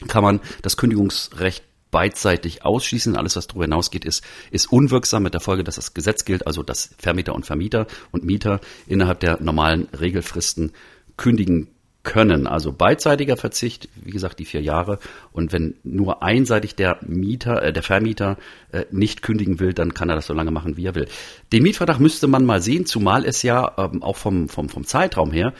kann 0.08 0.24
man 0.24 0.40
das 0.62 0.78
Kündigungsrecht 0.78 1.64
beidseitig 1.92 2.66
ausschließen. 2.66 3.16
Alles, 3.16 3.36
was 3.36 3.48
darüber 3.48 3.66
hinausgeht, 3.66 4.06
ist, 4.06 4.24
ist 4.50 4.72
unwirksam 4.72 5.24
mit 5.24 5.34
der 5.34 5.42
Folge, 5.42 5.64
dass 5.64 5.76
das 5.76 5.94
Gesetz 5.94 6.26
gilt, 6.26 6.48
also 6.48 6.64
dass 6.64 6.96
Vermieter 6.98 7.36
und 7.36 7.46
Vermieter 7.46 7.86
und 8.12 8.24
Mieter 8.24 8.60
innerhalb 8.88 9.20
der 9.20 9.42
normalen 9.42 9.88
Regelfristen 9.98 10.72
kündigen 11.18 11.68
können. 12.04 12.48
Also 12.48 12.74
beidseitiger 12.74 13.38
Verzicht, 13.38 13.90
wie 13.96 14.12
gesagt, 14.12 14.40
die 14.40 14.46
vier 14.46 14.62
Jahre. 14.62 15.00
Und 15.32 15.54
wenn 15.54 15.76
nur 15.84 16.22
einseitig 16.22 16.76
der 16.76 17.00
Mieter, 17.02 17.64
äh, 17.64 17.74
der 17.74 17.84
Vermieter 17.84 18.38
äh, 18.72 18.86
nicht 18.92 19.22
kündigen 19.22 19.60
will, 19.60 19.74
dann 19.74 19.94
kann 19.94 20.10
er 20.10 20.16
das 20.16 20.28
so 20.28 20.34
lange 20.34 20.52
machen, 20.52 20.78
wie 20.78 20.86
er 20.86 20.96
will. 20.96 21.08
Den 21.52 21.64
Mietvertrag 21.64 22.00
müsste 22.00 22.28
man 22.28 22.46
mal 22.46 22.62
sehen, 22.62 22.86
zumal 22.86 23.26
es 23.26 23.42
ja 23.42 23.72
ähm, 23.78 24.04
auch 24.04 24.18
vom, 24.18 24.50
vom, 24.50 24.70
vom 24.70 24.86
Zeitraum 24.86 25.32
her 25.32 25.54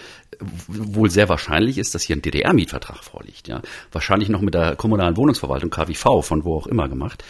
wohl 0.68 1.10
sehr 1.10 1.30
wahrscheinlich 1.30 1.78
ist, 1.78 1.96
dass 1.96 2.04
hier 2.04 2.16
ein 2.16 2.22
DDR-Mietvertrag 2.22 3.04
vorliegt. 3.04 3.48
Ja, 3.48 3.62
wahrscheinlich 3.92 4.30
noch 4.30 4.42
mit 4.42 4.54
der 4.54 4.76
kommunalen 4.76 5.16
Wohnungsverwaltung 5.16 5.70
KWV 5.70 6.22
von 6.22 6.44
wo 6.44 6.58
auch 6.58 6.68
immer 6.68 6.90
gemacht. 6.90 7.24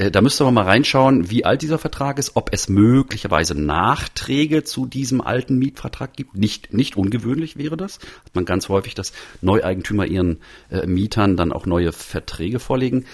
Äh, 0.00 0.10
da 0.10 0.22
müsste 0.22 0.44
man 0.44 0.54
mal 0.54 0.64
reinschauen, 0.64 1.30
wie 1.30 1.44
alt 1.44 1.60
dieser 1.60 1.78
Vertrag 1.78 2.18
ist, 2.18 2.32
ob 2.34 2.52
es 2.52 2.70
möglicherweise 2.70 3.54
Nachträge 3.54 4.64
zu 4.64 4.86
diesem 4.86 5.20
alten 5.20 5.58
Mietvertrag 5.58 6.14
gibt. 6.14 6.34
Nicht, 6.34 6.72
nicht 6.72 6.96
ungewöhnlich 6.96 7.58
wäre 7.58 7.76
das. 7.76 7.98
Hat 8.24 8.34
man 8.34 8.46
ganz 8.46 8.70
häufig, 8.70 8.94
dass 8.94 9.12
Neueigentümer 9.42 10.06
ihren 10.06 10.40
äh, 10.70 10.86
Mietern 10.86 11.36
dann 11.36 11.52
auch 11.52 11.66
neue 11.66 11.92
Verträge 11.92 12.60
vorlegen. 12.60 13.04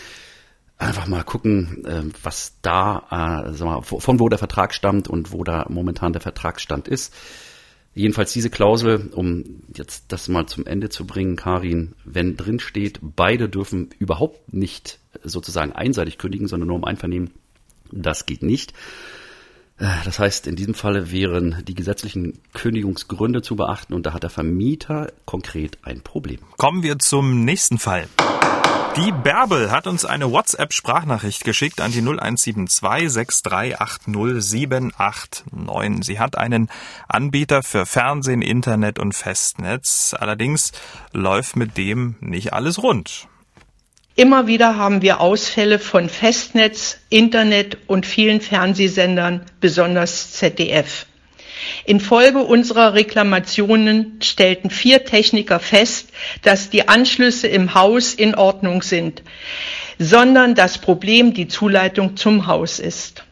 Einfach 0.79 1.09
mal 1.09 1.25
gucken, 1.25 1.85
äh, 1.87 2.03
was 2.23 2.55
da, 2.63 3.47
äh, 3.49 3.53
sag 3.55 3.67
mal, 3.67 3.83
von 3.83 4.21
wo 4.21 4.29
der 4.29 4.39
Vertrag 4.39 4.73
stammt 4.73 5.09
und 5.09 5.33
wo 5.33 5.43
da 5.43 5.67
momentan 5.69 6.13
der 6.13 6.23
Vertragsstand 6.23 6.87
ist. 6.87 7.13
Jedenfalls 7.95 8.33
diese 8.33 8.51
Klausel, 8.51 9.09
um 9.13 9.63
jetzt 9.75 10.13
das 10.13 10.29
mal 10.29 10.47
zum 10.47 10.67
Ende 10.67 10.91
zu 10.91 11.07
bringen, 11.07 11.35
Karin, 11.35 11.95
wenn 12.05 12.37
drin 12.37 12.61
steht, 12.61 13.01
beide 13.01 13.49
dürfen 13.49 13.89
überhaupt 13.99 14.53
nicht 14.53 15.01
sozusagen 15.23 15.73
einseitig 15.73 16.19
kündigen, 16.19 16.49
sondern 16.49 16.69
nur 16.69 16.77
um 16.77 16.85
Einvernehmen, 16.85 17.31
das 17.93 18.27
geht 18.27 18.43
nicht. 18.43 18.73
Äh, 19.79 19.87
das 20.05 20.19
heißt, 20.19 20.47
in 20.47 20.57
diesem 20.57 20.75
Falle 20.75 21.11
wären 21.11 21.63
die 21.67 21.75
gesetzlichen 21.75 22.39
Kündigungsgründe 22.53 23.41
zu 23.43 23.57
beachten 23.57 23.95
und 23.95 24.07
da 24.07 24.13
hat 24.13 24.23
der 24.23 24.31
Vermieter 24.31 25.13
konkret 25.25 25.79
ein 25.83 26.03
Problem. 26.03 26.39
Kommen 26.57 26.83
wir 26.83 26.99
zum 26.99 27.45
nächsten 27.45 27.79
Fall. 27.79 28.07
Die 28.97 29.13
Bärbel 29.13 29.71
hat 29.71 29.87
uns 29.87 30.07
eine 30.07 30.33
WhatsApp-Sprachnachricht 30.33 31.45
geschickt 31.45 31.83
an 31.83 31.93
die 31.93 32.01
0172 32.01 33.45
6380789. 33.45 36.03
Sie 36.03 36.19
hat 36.19 36.39
einen 36.39 36.71
Anbieter 37.07 37.63
für 37.63 37.85
Fernsehen, 37.85 38.41
Internet 38.41 38.99
und 38.99 39.15
Festnetz. 39.15 40.17
Allerdings 40.19 40.73
läuft 41.13 41.57
mit 41.57 41.77
dem 41.77 42.15
nicht 42.21 42.55
alles 42.55 42.83
rund. 42.83 43.29
Immer 44.19 44.47
wieder 44.47 44.77
haben 44.77 45.03
wir 45.03 45.21
Ausfälle 45.21 45.79
von 45.79 46.09
Festnetz, 46.09 46.97
Internet 47.11 47.77
und 47.87 48.07
vielen 48.07 48.41
Fernsehsendern, 48.41 49.43
besonders 49.61 50.33
ZDF. 50.33 51.05
Infolge 51.85 52.39
unserer 52.39 52.95
Reklamationen 52.95 54.19
stellten 54.23 54.71
vier 54.71 55.05
Techniker 55.05 55.61
fest, 55.61 56.09
dass 56.43 56.71
die 56.71 56.89
Anschlüsse 56.89 57.47
im 57.47 57.75
Haus 57.75 58.15
in 58.15 58.35
Ordnung 58.35 58.81
sind, 58.81 59.23
sondern 59.99 60.55
das 60.55 60.79
Problem 60.79 61.35
die 61.35 61.49
Zuleitung 61.49 62.17
zum 62.17 62.47
Haus 62.47 62.79
ist. 62.79 63.23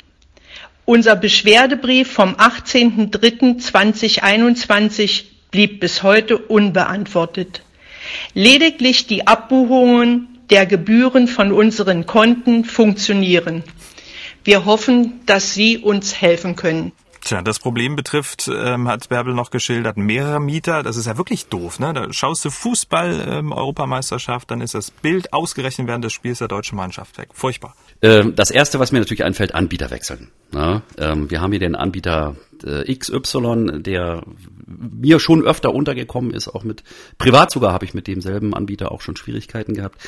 Unser 0.85 1.17
Beschwerdebrief 1.17 2.13
vom 2.13 2.35
18.03.2021 2.35 5.23
blieb 5.51 5.81
bis 5.81 6.03
heute 6.03 6.37
unbeantwortet. 6.37 7.63
Lediglich 8.35 9.07
die 9.07 9.27
Abbuchungen 9.27 10.34
der 10.51 10.67
Gebühren 10.67 11.29
von 11.29 11.53
unseren 11.53 12.07
Konten 12.07 12.65
funktionieren. 12.65 13.63
Wir 14.45 14.65
hoffen, 14.65 15.21
dass 15.27 15.55
Sie 15.55 15.79
uns 15.79 16.21
helfen 16.21 16.55
können. 16.57 16.93
Tja, 17.25 17.41
das 17.41 17.59
Problem 17.59 17.97
betrifft, 17.97 18.51
ähm, 18.55 18.87
hat 18.87 19.09
Bärbel 19.09 19.33
noch 19.33 19.51
geschildert, 19.51 19.97
mehrere 19.97 20.41
Mieter. 20.41 20.83
Das 20.83 20.99
ist 20.99 21.07
ja 21.07 21.17
wirklich 21.17 21.47
doof, 21.47 21.81
ne? 21.81 21.95
Da 21.95 22.13
schaust 22.13 22.45
du 22.45 22.51
Fußball, 22.51 23.27
ähm, 23.27 23.53
Europameisterschaft, 23.53 24.51
dann 24.51 24.61
ist 24.61 24.75
das 24.75 24.91
Bild 24.91 25.33
ausgerechnet 25.33 25.89
während 25.89 26.05
des 26.05 26.13
Spiels 26.13 26.41
der 26.41 26.49
deutschen 26.49 26.77
Mannschaft 26.77 27.17
weg. 27.17 27.29
Furchtbar. 27.33 27.75
Ähm, 28.03 28.35
das 28.37 28.51
erste, 28.51 28.79
was 28.79 28.93
mir 28.93 28.99
natürlich 28.99 29.25
einfällt, 29.25 29.55
Anbieter 29.55 29.91
wechseln. 29.91 30.29
Ja, 30.53 30.83
ähm, 30.99 31.31
wir 31.31 31.41
haben 31.41 31.51
hier 31.53 31.61
den 31.61 31.75
Anbieter 31.75 32.37
XY, 32.65 33.83
der 33.83 34.23
mir 34.67 35.21
schon 35.21 35.45
öfter 35.45 35.75
untergekommen 35.75 36.33
ist, 36.33 36.49
auch 36.49 36.65
mit, 36.65 36.83
privat 37.19 37.51
sogar 37.51 37.73
habe 37.73 37.85
ich 37.85 37.95
mit 37.95 38.07
demselben 38.07 38.55
Anbieter 38.55 38.93
auch 38.93 39.01
schon 39.01 39.17
Schwierigkeiten 39.17 39.75
gehabt. 39.75 40.01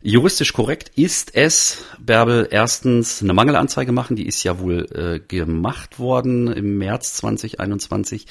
Juristisch 0.00 0.52
korrekt 0.52 0.92
ist 0.94 1.34
es, 1.34 1.84
Bärbel, 1.98 2.46
erstens 2.52 3.20
eine 3.20 3.32
Mangelanzeige 3.32 3.90
machen, 3.90 4.14
die 4.14 4.26
ist 4.26 4.44
ja 4.44 4.60
wohl 4.60 4.86
äh, 4.94 5.18
gemacht 5.18 5.98
worden 5.98 6.46
im 6.46 6.78
März 6.78 7.14
2021. 7.14 8.26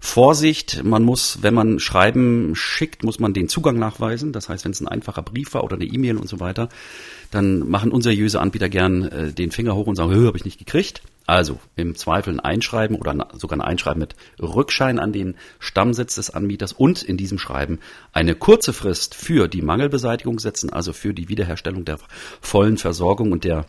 Vorsicht, 0.00 0.82
man 0.82 1.04
muss, 1.04 1.38
wenn 1.42 1.54
man 1.54 1.78
Schreiben 1.78 2.56
schickt, 2.56 3.04
muss 3.04 3.20
man 3.20 3.32
den 3.32 3.48
Zugang 3.48 3.78
nachweisen. 3.78 4.32
Das 4.32 4.48
heißt, 4.48 4.64
wenn 4.64 4.72
es 4.72 4.80
ein 4.80 4.88
einfacher 4.88 5.22
Brief 5.22 5.54
war 5.54 5.62
oder 5.62 5.76
eine 5.76 5.84
E-Mail 5.84 6.16
und 6.16 6.28
so 6.28 6.40
weiter, 6.40 6.68
dann 7.30 7.60
machen 7.70 7.92
unseriöse 7.92 8.40
Anbieter 8.40 8.68
gern 8.68 9.04
äh, 9.04 9.32
den 9.32 9.52
Finger 9.52 9.76
hoch 9.76 9.86
und 9.86 9.94
sagen, 9.94 10.14
habe 10.26 10.36
ich 10.36 10.44
nicht 10.44 10.58
gekriegt. 10.58 11.00
Also 11.26 11.58
im 11.76 11.94
Zweifel 11.94 12.34
ein 12.34 12.40
Einschreiben 12.40 12.96
oder 12.96 13.28
sogar 13.34 13.58
ein 13.58 13.62
Einschreiben 13.62 14.00
mit 14.00 14.14
Rückschein 14.40 14.98
an 14.98 15.12
den 15.12 15.36
Stammsitz 15.58 16.16
des 16.16 16.30
Anbieters 16.30 16.72
und 16.72 17.02
in 17.02 17.16
diesem 17.16 17.38
Schreiben 17.38 17.78
eine 18.12 18.34
kurze 18.34 18.72
Frist 18.72 19.14
für 19.14 19.48
die 19.48 19.62
Mangelbeseitigung 19.62 20.38
setzen, 20.38 20.70
also 20.70 20.92
für 20.92 21.14
die 21.14 21.28
Wiederherstellung 21.28 21.84
der 21.84 21.98
vollen 22.40 22.76
Versorgung 22.76 23.32
und 23.32 23.44
der 23.44 23.64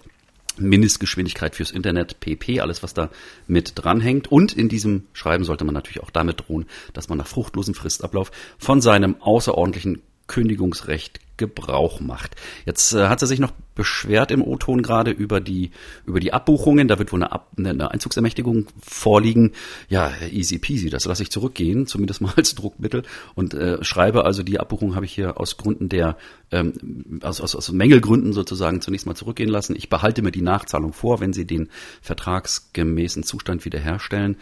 Mindestgeschwindigkeit 0.58 1.56
fürs 1.56 1.72
Internet, 1.72 2.20
PP, 2.20 2.62
alles 2.62 2.84
was 2.84 2.94
da 2.94 3.10
mit 3.48 3.74
dranhängt. 3.76 4.32
Und 4.32 4.54
in 4.54 4.70
diesem 4.70 5.04
Schreiben 5.14 5.44
sollte 5.44 5.66
man 5.66 5.74
natürlich 5.74 6.02
auch 6.02 6.12
damit 6.12 6.48
drohen, 6.48 6.66
dass 6.94 7.10
man 7.10 7.18
nach 7.18 7.28
fruchtlosem 7.28 7.74
Fristablauf 7.74 8.32
von 8.58 8.82
seinem 8.82 9.22
außerordentlichen 9.22 10.02
Kündigungsrecht 10.28 11.20
Gebrauch 11.38 12.00
macht. 12.00 12.36
Jetzt 12.66 12.94
äh, 12.94 13.08
hat 13.08 13.20
sie 13.20 13.28
sich 13.28 13.40
noch 13.40 13.52
beschwert 13.76 14.32
im 14.32 14.42
O-Ton 14.42 14.82
gerade 14.82 15.12
über 15.12 15.42
die 15.42 15.72
über 16.06 16.22
die 16.22 16.32
Abbuchungen. 16.32 16.88
Da 16.88 16.98
wird 16.98 17.12
wohl 17.12 17.22
eine, 17.22 17.32
Ab 17.32 17.52
eine 17.58 17.92
Einzugsermächtigung 17.92 18.68
vorliegen. 18.82 19.52
Ja, 19.90 20.12
easy 20.32 20.60
peasy, 20.60 20.90
das 20.90 21.06
lasse 21.06 21.24
ich 21.24 21.32
zurückgehen, 21.32 21.88
zumindest 21.88 22.22
mal 22.22 22.34
als 22.38 22.56
Druckmittel 22.56 23.04
und 23.36 23.54
äh, 23.54 23.84
schreibe 23.84 24.24
also 24.24 24.44
die 24.44 24.60
Abbuchung 24.60 24.96
habe 24.96 25.06
ich 25.06 25.14
hier 25.14 25.40
aus 25.40 25.58
Gründen 25.58 25.90
der 25.90 26.18
ähm, 26.52 27.20
aus, 27.22 27.42
aus, 27.42 27.56
aus 27.56 27.72
Mängelgründen 27.72 28.32
sozusagen 28.32 28.82
zunächst 28.82 29.06
mal 29.06 29.16
zurückgehen 29.16 29.50
lassen. 29.50 29.76
Ich 29.76 29.90
behalte 29.90 30.22
mir 30.22 30.32
die 30.32 30.42
Nachzahlung 30.42 30.94
vor, 30.94 31.20
wenn 31.20 31.34
sie 31.34 31.46
den 31.46 31.70
vertragsgemäßen 32.02 33.24
Zustand 33.24 33.66
wiederherstellen. 33.66 34.38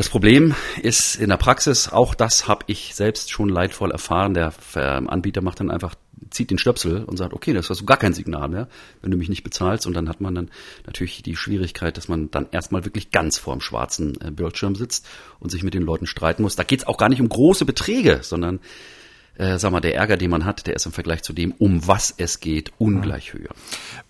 Das 0.00 0.08
Problem 0.08 0.54
ist 0.80 1.16
in 1.16 1.28
der 1.28 1.36
Praxis, 1.36 1.90
auch 1.90 2.14
das 2.14 2.48
habe 2.48 2.64
ich 2.68 2.94
selbst 2.94 3.30
schon 3.30 3.50
leidvoll 3.50 3.90
erfahren, 3.90 4.32
der 4.32 4.54
Anbieter 4.74 5.42
macht 5.42 5.60
dann 5.60 5.70
einfach, 5.70 5.94
zieht 6.30 6.50
den 6.50 6.56
Stöpsel 6.56 7.04
und 7.04 7.18
sagt, 7.18 7.34
okay, 7.34 7.52
das 7.52 7.68
hast 7.68 7.82
du 7.82 7.84
gar 7.84 7.98
kein 7.98 8.14
Signal 8.14 8.48
mehr, 8.48 8.68
wenn 9.02 9.10
du 9.10 9.18
mich 9.18 9.28
nicht 9.28 9.42
bezahlst. 9.42 9.86
Und 9.86 9.92
dann 9.92 10.08
hat 10.08 10.22
man 10.22 10.34
dann 10.34 10.50
natürlich 10.86 11.22
die 11.22 11.36
Schwierigkeit, 11.36 11.98
dass 11.98 12.08
man 12.08 12.30
dann 12.30 12.46
erstmal 12.50 12.86
wirklich 12.86 13.10
ganz 13.10 13.36
vorm 13.36 13.60
schwarzen 13.60 14.18
äh, 14.22 14.30
Bildschirm 14.30 14.74
sitzt 14.74 15.06
und 15.38 15.50
sich 15.50 15.62
mit 15.62 15.74
den 15.74 15.82
Leuten 15.82 16.06
streiten 16.06 16.44
muss. 16.44 16.56
Da 16.56 16.62
geht 16.62 16.78
es 16.78 16.86
auch 16.86 16.96
gar 16.96 17.10
nicht 17.10 17.20
um 17.20 17.28
große 17.28 17.66
Beträge, 17.66 18.20
sondern 18.22 18.60
äh, 19.40 19.58
sag 19.58 19.72
mal, 19.72 19.80
der 19.80 19.94
Ärger, 19.94 20.18
den 20.18 20.30
man 20.30 20.44
hat, 20.44 20.66
der 20.66 20.76
ist 20.76 20.84
im 20.84 20.92
Vergleich 20.92 21.22
zu 21.22 21.32
dem, 21.32 21.54
um 21.58 21.86
was 21.86 22.12
es 22.16 22.40
geht, 22.40 22.72
ungleich 22.76 23.32
höher. 23.32 23.48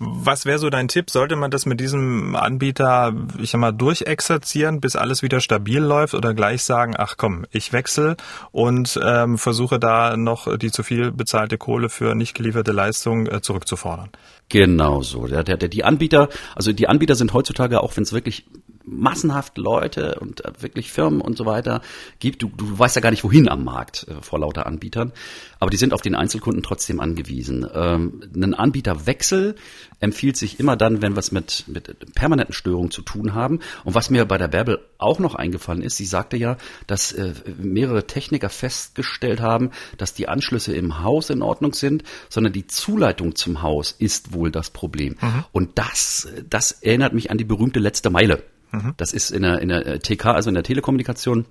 Was 0.00 0.44
wäre 0.44 0.58
so 0.58 0.70
dein 0.70 0.88
Tipp? 0.88 1.08
Sollte 1.08 1.36
man 1.36 1.52
das 1.52 1.66
mit 1.66 1.78
diesem 1.78 2.34
Anbieter, 2.34 3.14
ich 3.40 3.50
sag 3.50 3.60
mal, 3.60 3.70
durchexerzieren, 3.70 4.80
bis 4.80 4.96
alles 4.96 5.22
wieder 5.22 5.40
stabil 5.40 5.78
läuft 5.78 6.14
oder 6.14 6.34
gleich 6.34 6.64
sagen, 6.64 6.94
ach 6.98 7.14
komm, 7.16 7.46
ich 7.52 7.72
wechsle 7.72 8.16
und 8.50 8.98
ähm, 9.04 9.38
versuche 9.38 9.78
da 9.78 10.16
noch 10.16 10.58
die 10.58 10.72
zu 10.72 10.82
viel 10.82 11.12
bezahlte 11.12 11.58
Kohle 11.58 11.90
für 11.90 12.16
nicht 12.16 12.34
gelieferte 12.34 12.72
Leistung 12.72 13.28
äh, 13.28 13.40
zurückzufordern? 13.40 14.10
Genau 14.48 15.02
so. 15.02 15.28
Der, 15.28 15.44
der, 15.44 15.56
der, 15.56 15.68
die 15.68 15.84
Anbieter, 15.84 16.28
also 16.56 16.72
die 16.72 16.88
Anbieter 16.88 17.14
sind 17.14 17.32
heutzutage, 17.32 17.80
auch 17.82 17.96
wenn 17.96 18.02
es 18.02 18.12
wirklich 18.12 18.46
massenhaft 18.84 19.58
Leute 19.58 20.18
und 20.20 20.44
äh, 20.44 20.52
wirklich 20.60 20.90
Firmen 20.90 21.20
und 21.20 21.36
so 21.36 21.46
weiter 21.46 21.80
gibt. 22.18 22.42
Du, 22.42 22.50
du 22.56 22.78
weißt 22.78 22.96
ja 22.96 23.02
gar 23.02 23.10
nicht, 23.10 23.24
wohin 23.24 23.48
am 23.48 23.64
Markt 23.64 24.06
äh, 24.08 24.22
vor 24.22 24.38
lauter 24.38 24.66
Anbietern. 24.66 25.12
Aber 25.58 25.70
die 25.70 25.76
sind 25.76 25.92
auf 25.92 26.02
den 26.02 26.14
Einzelkunden 26.14 26.62
trotzdem 26.62 27.00
angewiesen. 27.00 27.66
Ähm, 27.72 28.20
ein 28.34 28.54
Anbieterwechsel 28.54 29.56
empfiehlt 30.00 30.36
sich 30.36 30.58
immer 30.58 30.76
dann, 30.76 31.02
wenn 31.02 31.14
wir 31.14 31.20
es 31.20 31.32
mit, 31.32 31.64
mit 31.66 32.14
permanenten 32.14 32.54
Störungen 32.54 32.90
zu 32.90 33.02
tun 33.02 33.34
haben. 33.34 33.60
Und 33.84 33.94
was 33.94 34.10
mir 34.10 34.24
bei 34.24 34.38
der 34.38 34.48
Bärbel 34.48 34.80
auch 34.98 35.18
noch 35.18 35.34
eingefallen 35.34 35.82
ist, 35.82 35.96
sie 35.96 36.06
sagte 36.06 36.36
ja, 36.36 36.56
dass 36.86 37.12
äh, 37.12 37.34
mehrere 37.58 38.06
Techniker 38.06 38.48
festgestellt 38.48 39.40
haben, 39.40 39.70
dass 39.98 40.14
die 40.14 40.28
Anschlüsse 40.28 40.74
im 40.74 41.02
Haus 41.02 41.30
in 41.30 41.42
Ordnung 41.42 41.74
sind, 41.74 42.02
sondern 42.28 42.52
die 42.52 42.66
Zuleitung 42.66 43.34
zum 43.34 43.62
Haus 43.62 43.92
ist 43.92 44.32
wohl 44.32 44.50
das 44.50 44.70
Problem. 44.70 45.16
Mhm. 45.20 45.44
Und 45.52 45.78
das, 45.78 46.28
das 46.48 46.72
erinnert 46.72 47.12
mich 47.12 47.30
an 47.30 47.38
die 47.38 47.44
berühmte 47.44 47.80
letzte 47.80 48.10
Meile. 48.10 48.42
Mhm. 48.72 48.94
Das 48.96 49.12
ist 49.12 49.30
in 49.30 49.42
der, 49.42 49.60
in 49.60 49.68
der 49.68 49.86
äh, 49.86 49.98
TK, 49.98 50.26
also 50.26 50.50
in 50.50 50.54
der 50.54 50.62
Telekommunikation, 50.62 51.46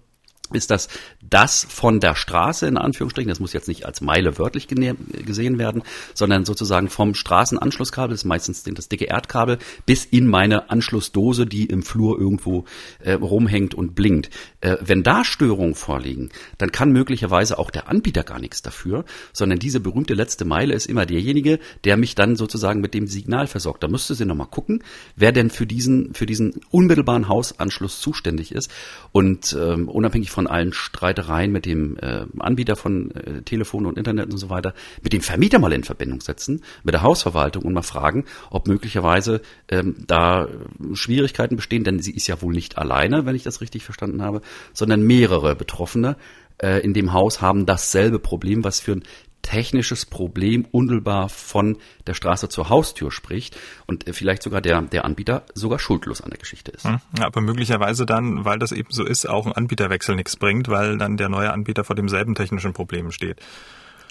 ist 0.54 0.72
das 0.72 0.88
das 1.22 1.66
von 1.70 2.00
der 2.00 2.16
Straße 2.16 2.68
in 2.68 2.78
Anführungsstrichen, 2.78 3.30
das 3.30 3.39
muss 3.39 3.54
jetzt 3.54 3.68
nicht 3.68 3.86
als 3.86 4.02
Meile 4.02 4.38
wörtlich 4.38 4.68
gesehen 4.68 5.60
werden, 5.60 5.84
sondern 6.14 6.45
sozusagen 6.45 6.89
vom 6.89 7.14
Straßenanschlusskabel, 7.14 8.12
das 8.12 8.22
ist 8.22 8.26
meistens 8.26 8.64
das 8.64 8.89
dicke 8.89 9.06
Erdkabel, 9.06 9.60
bis 9.86 10.06
in 10.06 10.28
meine 10.28 10.70
Anschlussdose, 10.70 11.45
die 11.45 11.66
im 11.66 11.84
Flur 11.84 12.20
irgendwo 12.20 12.66
äh, 13.00 13.14
rumhängt 13.14 13.74
und 13.74 13.95
blinkt. 13.95 14.30
Äh, 14.62 14.78
wenn 14.82 15.04
da 15.04 15.24
Störungen 15.24 15.76
vorliegen, 15.76 16.30
dann 16.58 16.72
kann 16.72 16.91
möglicherweise 16.91 17.60
auch 17.60 17.72
der 17.72 17.89
Anbieter 17.89 18.24
gar 18.24 18.39
nichts 18.39 18.62
dafür, 18.62 19.06
sondern 19.34 19.60
diese 19.60 19.80
berühmte 19.80 20.14
letzte 20.14 20.45
Meile 20.45 20.74
ist 20.74 20.86
immer 20.86 21.06
derjenige, 21.06 21.60
der 21.84 21.97
mich 21.97 22.16
dann 22.16 22.36
sozusagen 22.36 22.82
mit 22.82 22.93
dem 22.93 23.08
Signal 23.08 23.47
versorgt. 23.47 23.84
Da 23.84 23.88
müsste 23.88 24.16
sie 24.16 24.26
nochmal 24.26 24.47
gucken, 24.47 24.84
wer 25.16 25.32
denn 25.32 25.50
für 25.50 25.66
diesen, 25.66 26.14
für 26.14 26.26
diesen 26.26 26.62
unmittelbaren 26.72 27.28
Hausanschluss 27.28 28.00
zuständig 28.00 28.52
ist 28.52 28.72
und 29.12 29.56
ähm, 29.60 29.88
unabhängig 29.88 30.32
von 30.32 30.39
von 30.40 30.48
allen 30.48 30.72
Streitereien 30.72 31.52
mit 31.52 31.66
dem 31.66 31.98
äh, 31.98 32.26
Anbieter 32.40 32.78
von 32.78 33.12
äh, 33.12 33.42
Telefon 33.42 33.86
und 33.86 33.98
Internet 33.98 34.32
und 34.32 34.38
so 34.38 34.50
weiter, 34.50 34.74
mit 35.04 35.12
dem 35.12 35.20
Vermieter 35.20 35.60
mal 35.60 35.74
in 35.74 35.84
Verbindung 35.84 36.22
setzen, 36.22 36.64
mit 36.86 36.94
der 36.94 37.02
Hausverwaltung 37.02 37.64
und 37.64 37.74
mal 37.74 37.82
fragen, 37.82 38.24
ob 38.50 38.70
möglicherweise 38.70 39.42
ähm, 39.68 39.98
da 40.08 40.48
Schwierigkeiten 40.94 41.58
bestehen, 41.58 41.84
denn 41.84 42.00
sie 42.00 42.14
ist 42.14 42.28
ja 42.28 42.42
wohl 42.42 42.54
nicht 42.54 42.78
alleine, 42.78 43.26
wenn 43.26 43.36
ich 43.36 43.44
das 43.44 43.60
richtig 43.60 43.84
verstanden 43.84 44.22
habe, 44.22 44.40
sondern 44.72 45.02
mehrere 45.02 45.58
Betroffene 45.58 46.16
äh, 46.60 46.80
in 46.80 46.94
dem 46.94 47.12
Haus 47.12 47.42
haben 47.42 47.66
dasselbe 47.66 48.20
Problem, 48.20 48.64
was 48.64 48.80
für 48.80 48.94
ein 48.94 49.04
technisches 49.50 50.06
Problem 50.06 50.68
unmittelbar 50.72 51.28
von 51.28 51.78
der 52.06 52.14
Straße 52.14 52.50
zur 52.50 52.70
Haustür 52.70 53.12
spricht 53.12 53.58
und 53.88 54.08
äh, 54.08 54.14
vielleicht 54.14 54.43
sogar 54.43 54.62
der, 54.62 54.82
der 54.84 55.06
Anbieter 55.06 55.43
sogar 55.56 55.80
schuldlos 55.80 56.22
an 56.22 56.30
der 56.30 56.38
Geschichte 56.38 56.72
ist. 56.72 56.84
Hm, 56.84 57.00
ja, 57.18 57.26
aber 57.26 57.41
möglicherweise 57.41 58.06
dann, 58.06 58.45
weil 58.45 58.60
das 58.60 58.72
eben 58.72 58.89
so 58.91 59.04
ist, 59.04 59.28
auch 59.28 59.47
ein 59.47 59.54
Anbieterwechsel 59.54 60.16
nichts 60.16 60.36
bringt, 60.36 60.68
weil 60.68 61.00
dann 61.00 61.18
der 61.18 61.30
neue 61.30 61.52
Anbieter 61.52 61.84
vor 61.84 61.95
demselben 61.95 62.36
technischen 62.36 62.74
Problem 62.74 63.12
steht. 63.12 63.38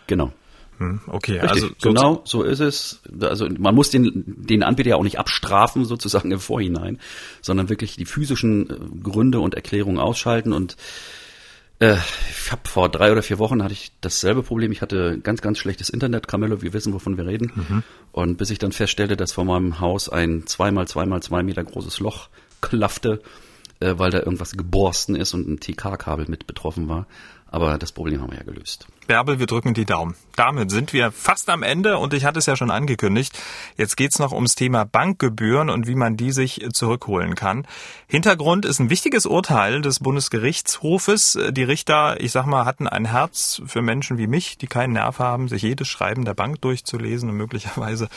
Genau. 0.08 0.32
Hm, 0.78 1.00
okay, 1.06 1.38
Richtig, 1.38 1.50
also 1.50 1.68
so 1.78 1.88
genau 1.88 2.20
so 2.24 2.42
ist 2.42 2.60
es. 2.60 3.02
Also 3.20 3.48
man 3.58 3.74
muss 3.76 3.90
den, 3.90 4.24
den 4.26 4.64
Anbieter 4.64 4.90
ja 4.90 4.96
auch 4.96 5.04
nicht 5.04 5.20
abstrafen 5.20 5.84
sozusagen 5.84 6.32
im 6.32 6.40
Vorhinein, 6.40 6.98
sondern 7.42 7.68
wirklich 7.68 7.96
die 7.96 8.06
physischen 8.06 8.70
äh, 8.70 8.74
Gründe 9.02 9.38
und 9.38 9.54
Erklärungen 9.54 9.98
ausschalten 9.98 10.52
und 10.52 10.76
äh, 11.80 11.96
ich 12.30 12.52
habe 12.52 12.68
vor 12.68 12.88
drei 12.88 13.12
oder 13.12 13.22
vier 13.22 13.38
Wochen 13.38 13.62
hatte 13.62 13.74
ich 13.74 13.92
dasselbe 14.00 14.42
Problem. 14.42 14.72
Ich 14.72 14.82
hatte 14.82 15.18
ganz, 15.20 15.42
ganz 15.42 15.58
schlechtes 15.58 15.90
Internet, 15.90 16.28
Camillo, 16.28 16.62
wir 16.62 16.72
wissen, 16.72 16.92
wovon 16.92 17.16
wir 17.16 17.26
reden. 17.26 17.52
Mhm. 17.54 17.82
Und 18.12 18.38
bis 18.38 18.50
ich 18.50 18.58
dann 18.58 18.72
feststellte, 18.72 19.16
dass 19.16 19.32
vor 19.32 19.44
meinem 19.44 19.80
Haus 19.80 20.08
ein 20.08 20.46
zweimal 20.46 20.88
zweimal 20.88 21.22
zwei 21.22 21.42
Meter 21.42 21.62
großes 21.62 22.00
Loch 22.00 22.28
klaffte, 22.60 23.22
äh, 23.80 23.94
weil 23.96 24.10
da 24.10 24.18
irgendwas 24.18 24.52
geborsten 24.52 25.14
ist 25.14 25.34
und 25.34 25.48
ein 25.48 25.60
TK-Kabel 25.60 26.26
mit 26.28 26.46
betroffen 26.46 26.88
war. 26.88 27.06
Aber 27.46 27.78
das 27.78 27.92
Problem 27.92 28.20
haben 28.20 28.30
wir 28.32 28.38
ja 28.38 28.44
gelöst. 28.44 28.86
Bärbel, 29.08 29.38
wir 29.40 29.46
drücken 29.46 29.74
die 29.74 29.86
Daumen. 29.86 30.14
Damit 30.36 30.70
sind 30.70 30.92
wir 30.92 31.10
fast 31.10 31.48
am 31.48 31.64
Ende 31.64 31.98
und 31.98 32.14
ich 32.14 32.24
hatte 32.24 32.38
es 32.38 32.46
ja 32.46 32.54
schon 32.54 32.70
angekündigt. 32.70 33.36
Jetzt 33.76 33.96
geht's 33.96 34.18
noch 34.18 34.32
ums 34.32 34.54
Thema 34.54 34.84
Bankgebühren 34.84 35.70
und 35.70 35.86
wie 35.86 35.94
man 35.94 36.16
die 36.16 36.30
sich 36.30 36.64
zurückholen 36.72 37.34
kann. 37.34 37.66
Hintergrund 38.06 38.64
ist 38.66 38.78
ein 38.78 38.90
wichtiges 38.90 39.26
Urteil 39.26 39.80
des 39.80 40.00
Bundesgerichtshofes. 40.00 41.38
Die 41.50 41.64
Richter, 41.64 42.20
ich 42.20 42.32
sag 42.32 42.46
mal, 42.46 42.64
hatten 42.64 42.86
ein 42.86 43.06
Herz 43.06 43.62
für 43.66 43.82
Menschen 43.82 44.18
wie 44.18 44.26
mich, 44.26 44.58
die 44.58 44.66
keinen 44.66 44.92
Nerv 44.92 45.18
haben, 45.18 45.48
sich 45.48 45.62
jedes 45.62 45.88
Schreiben 45.88 46.24
der 46.24 46.34
Bank 46.34 46.60
durchzulesen 46.60 47.30
und 47.30 47.36
möglicherweise 47.36 48.08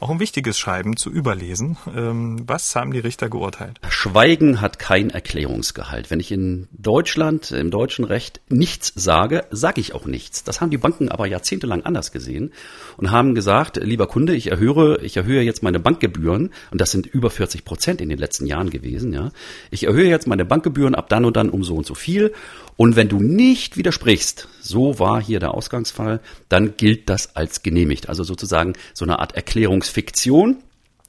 auch 0.00 0.10
ein 0.10 0.18
wichtiges 0.20 0.58
Schreiben 0.58 0.96
zu 0.96 1.10
überlesen. 1.10 1.76
Ähm, 1.94 2.42
was 2.46 2.74
haben 2.74 2.92
die 2.92 3.00
Richter 3.00 3.28
geurteilt? 3.28 3.80
Schweigen 3.88 4.60
hat 4.60 4.78
kein 4.78 5.10
Erklärungsgehalt. 5.10 6.10
Wenn 6.10 6.20
ich 6.20 6.32
in 6.32 6.68
Deutschland, 6.72 7.50
im 7.50 7.70
deutschen 7.70 8.04
Recht 8.04 8.40
nicht 8.48 8.68
nichts 8.68 8.92
sage, 8.94 9.46
sage 9.50 9.80
ich 9.80 9.94
auch 9.94 10.04
nichts. 10.04 10.37
Das 10.44 10.60
haben 10.60 10.70
die 10.70 10.78
Banken 10.78 11.08
aber 11.08 11.26
jahrzehntelang 11.26 11.82
anders 11.82 12.12
gesehen 12.12 12.52
und 12.96 13.10
haben 13.10 13.34
gesagt, 13.34 13.76
lieber 13.76 14.06
Kunde, 14.06 14.34
ich 14.34 14.50
erhöhe, 14.50 14.98
ich 15.02 15.16
erhöhe 15.16 15.42
jetzt 15.42 15.62
meine 15.62 15.80
Bankgebühren 15.80 16.50
und 16.70 16.80
das 16.80 16.90
sind 16.90 17.06
über 17.06 17.30
40 17.30 17.64
Prozent 17.64 18.00
in 18.00 18.08
den 18.08 18.18
letzten 18.18 18.46
Jahren 18.46 18.70
gewesen, 18.70 19.12
ja. 19.12 19.30
Ich 19.70 19.84
erhöhe 19.84 20.08
jetzt 20.08 20.26
meine 20.26 20.44
Bankgebühren 20.44 20.94
ab 20.94 21.08
dann 21.08 21.24
und 21.24 21.36
dann 21.36 21.50
um 21.50 21.64
so 21.64 21.74
und 21.74 21.86
so 21.86 21.94
viel 21.94 22.32
und 22.76 22.94
wenn 22.94 23.08
du 23.08 23.18
nicht 23.20 23.76
widersprichst, 23.76 24.46
so 24.60 25.00
war 25.00 25.20
hier 25.20 25.40
der 25.40 25.52
Ausgangsfall, 25.52 26.20
dann 26.48 26.76
gilt 26.76 27.08
das 27.08 27.34
als 27.34 27.64
genehmigt. 27.64 28.08
Also 28.08 28.22
sozusagen 28.22 28.74
so 28.94 29.04
eine 29.04 29.18
Art 29.18 29.34
Erklärungsfiktion. 29.34 30.58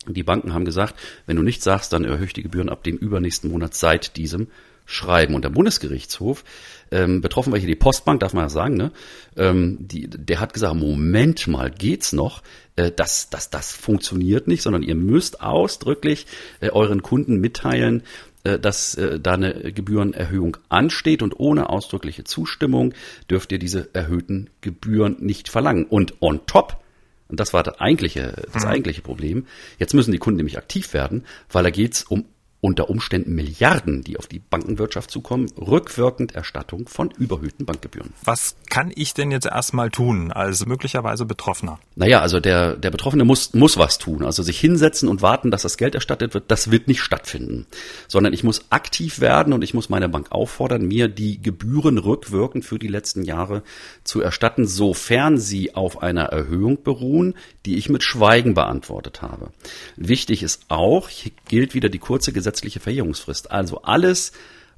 Die 0.07 0.23
Banken 0.23 0.53
haben 0.55 0.65
gesagt, 0.65 0.95
wenn 1.27 1.35
du 1.35 1.43
nichts 1.43 1.63
sagst, 1.63 1.93
dann 1.93 2.05
erhöhe 2.05 2.25
ich 2.25 2.33
die 2.33 2.41
Gebühren 2.41 2.69
ab 2.69 2.83
dem 2.83 2.97
übernächsten 2.97 3.51
Monat 3.51 3.75
seit 3.75 4.17
diesem 4.17 4.47
Schreiben. 4.89 5.35
Und 5.35 5.45
der 5.45 5.49
Bundesgerichtshof, 5.49 6.43
ähm, 6.91 7.21
betroffen 7.21 7.51
war 7.51 7.59
hier 7.59 7.67
die 7.67 7.75
Postbank, 7.75 8.19
darf 8.19 8.33
man 8.33 8.45
ja 8.45 8.49
sagen, 8.49 8.75
ne? 8.75 8.91
Ähm, 9.37 9.77
die, 9.79 10.09
der 10.09 10.39
hat 10.39 10.53
gesagt, 10.53 10.75
Moment 10.75 11.47
mal, 11.47 11.69
geht's 11.69 12.11
noch? 12.11 12.41
Äh, 12.75 12.91
das, 12.95 13.29
das, 13.29 13.51
das 13.51 13.71
funktioniert 13.71 14.47
nicht, 14.47 14.63
sondern 14.63 14.81
ihr 14.81 14.95
müsst 14.95 15.41
ausdrücklich 15.41 16.25
äh, 16.59 16.71
euren 16.71 17.03
Kunden 17.03 17.39
mitteilen, 17.39 18.01
äh, 18.43 18.57
dass 18.57 18.95
äh, 18.95 19.19
da 19.19 19.33
eine 19.33 19.71
Gebührenerhöhung 19.71 20.57
ansteht 20.69 21.21
und 21.21 21.39
ohne 21.39 21.69
ausdrückliche 21.69 22.23
Zustimmung 22.23 22.95
dürft 23.29 23.51
ihr 23.51 23.59
diese 23.59 23.93
erhöhten 23.93 24.49
Gebühren 24.61 25.17
nicht 25.19 25.49
verlangen. 25.49 25.85
Und 25.85 26.21
on 26.21 26.41
top, 26.47 26.81
und 27.27 27.39
das 27.39 27.53
war 27.53 27.61
das 27.61 27.79
eigentliche, 27.79 28.33
das 28.51 28.63
mhm. 28.63 28.69
eigentliche 28.69 29.03
Problem, 29.03 29.45
jetzt 29.77 29.93
müssen 29.93 30.11
die 30.11 30.17
Kunden 30.17 30.37
nämlich 30.37 30.57
aktiv 30.57 30.93
werden, 30.95 31.25
weil 31.51 31.63
da 31.63 31.69
geht's 31.69 32.01
um 32.03 32.25
unter 32.61 32.89
Umständen 32.89 33.35
Milliarden, 33.35 34.03
die 34.03 34.17
auf 34.17 34.27
die 34.27 34.39
Bankenwirtschaft 34.39 35.09
zukommen, 35.09 35.47
rückwirkend 35.57 36.35
Erstattung 36.35 36.89
von 36.89 37.09
überhöhten 37.11 37.65
Bankgebühren. 37.65 38.13
Was 38.23 38.55
kann 38.69 38.91
ich 38.93 39.13
denn 39.13 39.31
jetzt 39.31 39.45
erstmal 39.45 39.89
tun 39.89 40.31
als 40.31 40.65
möglicherweise 40.65 41.25
Betroffener? 41.25 41.79
Naja, 41.95 42.19
also 42.19 42.39
der, 42.39 42.75
der 42.75 42.91
Betroffene 42.91 43.23
muss, 43.23 43.53
muss 43.53 43.77
was 43.77 43.97
tun. 43.97 44.25
Also 44.25 44.43
sich 44.43 44.59
hinsetzen 44.59 45.07
und 45.07 45.21
warten, 45.21 45.51
dass 45.51 45.61
das 45.61 45.77
Geld 45.77 45.95
erstattet 45.95 46.33
wird, 46.33 46.51
das 46.51 46.69
wird 46.69 46.87
nicht 46.89 47.01
stattfinden. 47.01 47.65
Sondern 48.07 48.33
ich 48.33 48.43
muss 48.43 48.65
aktiv 48.71 49.21
werden 49.21 49.53
und 49.53 49.63
ich 49.63 49.73
muss 49.73 49.89
meine 49.89 50.09
Bank 50.09 50.31
auffordern, 50.31 50.85
mir 50.85 51.07
die 51.07 51.41
Gebühren 51.41 51.97
rückwirkend 51.97 52.65
für 52.65 52.77
die 52.77 52.87
letzten 52.87 53.23
Jahre 53.23 53.63
zu 54.03 54.21
erstatten, 54.21 54.67
sofern 54.67 55.37
sie 55.37 55.75
auf 55.75 56.03
einer 56.03 56.25
Erhöhung 56.25 56.83
beruhen, 56.83 57.35
die 57.69 57.77
ich 57.77 57.89
mit 57.89 58.03
Schweigen 58.03 58.53
beantwortet 58.53 59.21
habe. 59.21 59.51
Wichtig 59.95 60.43
ist 60.43 60.65
auch, 60.67 61.09
hier 61.09 61.31
gilt 61.47 61.73
wieder 61.73 61.89
die 61.89 61.99
kurze 61.99 62.33
Gesetz 62.33 62.49
gesetzliche 62.49 62.79
Verjährungsfrist. 62.79 63.51
Also 63.51 63.81
alles, 63.83 64.31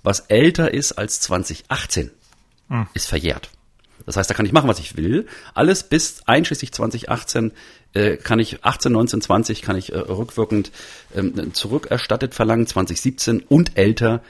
was 0.04 0.22
älter 0.22 0.74
ist 0.74 0.94
als 0.94 1.22
2018, 1.22 2.12
hm. 2.68 2.88
ist 2.94 3.08
verjährt. 3.08 3.50
Das 4.06 4.18
heißt, 4.18 4.30
da 4.30 4.34
kann 4.34 4.46
ich 4.46 4.52
machen, 4.52 4.68
was 4.68 4.80
ich 4.80 4.98
will. 4.98 5.28
Alles 5.54 5.84
bis 5.84 6.22
einschließlich 6.26 6.72
2018 6.72 7.52
äh, 7.94 8.18
kann 8.18 8.40
ich 8.40 8.64
18, 8.64 8.92
19, 8.92 9.22
20 9.22 9.62
kann 9.62 9.76
ich 9.76 9.94
äh, 9.94 9.98
rückwirkend 9.98 10.72
ähm, 11.16 11.54
zurückerstattet 11.54 12.34
verlangen. 12.34 12.66
2017 12.66 13.42
und 13.42 13.78
älter 13.78 14.22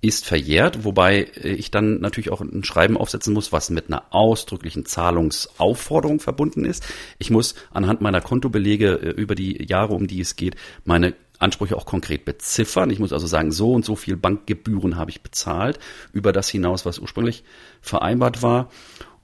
ist 0.00 0.26
verjährt, 0.26 0.84
wobei 0.84 1.22
äh, 1.42 1.48
ich 1.50 1.70
dann 1.70 2.00
natürlich 2.00 2.30
auch 2.30 2.40
ein 2.40 2.64
Schreiben 2.64 2.96
aufsetzen 2.96 3.32
muss, 3.32 3.52
was 3.52 3.70
mit 3.70 3.88
einer 3.88 4.04
ausdrücklichen 4.10 4.86
Zahlungsaufforderung 4.86 6.20
verbunden 6.20 6.64
ist. 6.64 6.84
Ich 7.18 7.30
muss 7.30 7.54
anhand 7.72 8.00
meiner 8.00 8.20
Kontobelege 8.20 8.94
äh, 8.94 9.10
über 9.10 9.34
die 9.34 9.64
Jahre, 9.66 9.94
um 9.94 10.06
die 10.06 10.20
es 10.20 10.36
geht, 10.36 10.56
meine 10.84 11.14
Ansprüche 11.38 11.76
auch 11.76 11.86
konkret 11.86 12.24
beziffern. 12.24 12.90
Ich 12.90 12.98
muss 12.98 13.12
also 13.12 13.26
sagen, 13.26 13.52
so 13.52 13.72
und 13.72 13.84
so 13.84 13.96
viel 13.96 14.16
Bankgebühren 14.16 14.96
habe 14.96 15.10
ich 15.10 15.22
bezahlt, 15.22 15.78
über 16.12 16.32
das 16.32 16.48
hinaus, 16.48 16.86
was 16.86 16.98
ursprünglich 16.98 17.44
vereinbart 17.80 18.42
war. 18.42 18.70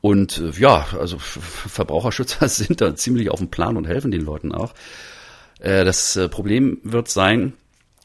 Und 0.00 0.38
äh, 0.38 0.50
ja, 0.58 0.86
also 0.98 1.18
Verbraucherschützer 1.18 2.48
sind 2.48 2.80
da 2.80 2.94
ziemlich 2.96 3.30
auf 3.30 3.38
dem 3.38 3.50
Plan 3.50 3.76
und 3.76 3.86
helfen 3.86 4.10
den 4.10 4.24
Leuten 4.24 4.52
auch. 4.52 4.74
Das 5.64 6.18
Problem 6.32 6.80
wird 6.82 7.06
sein, 7.06 7.52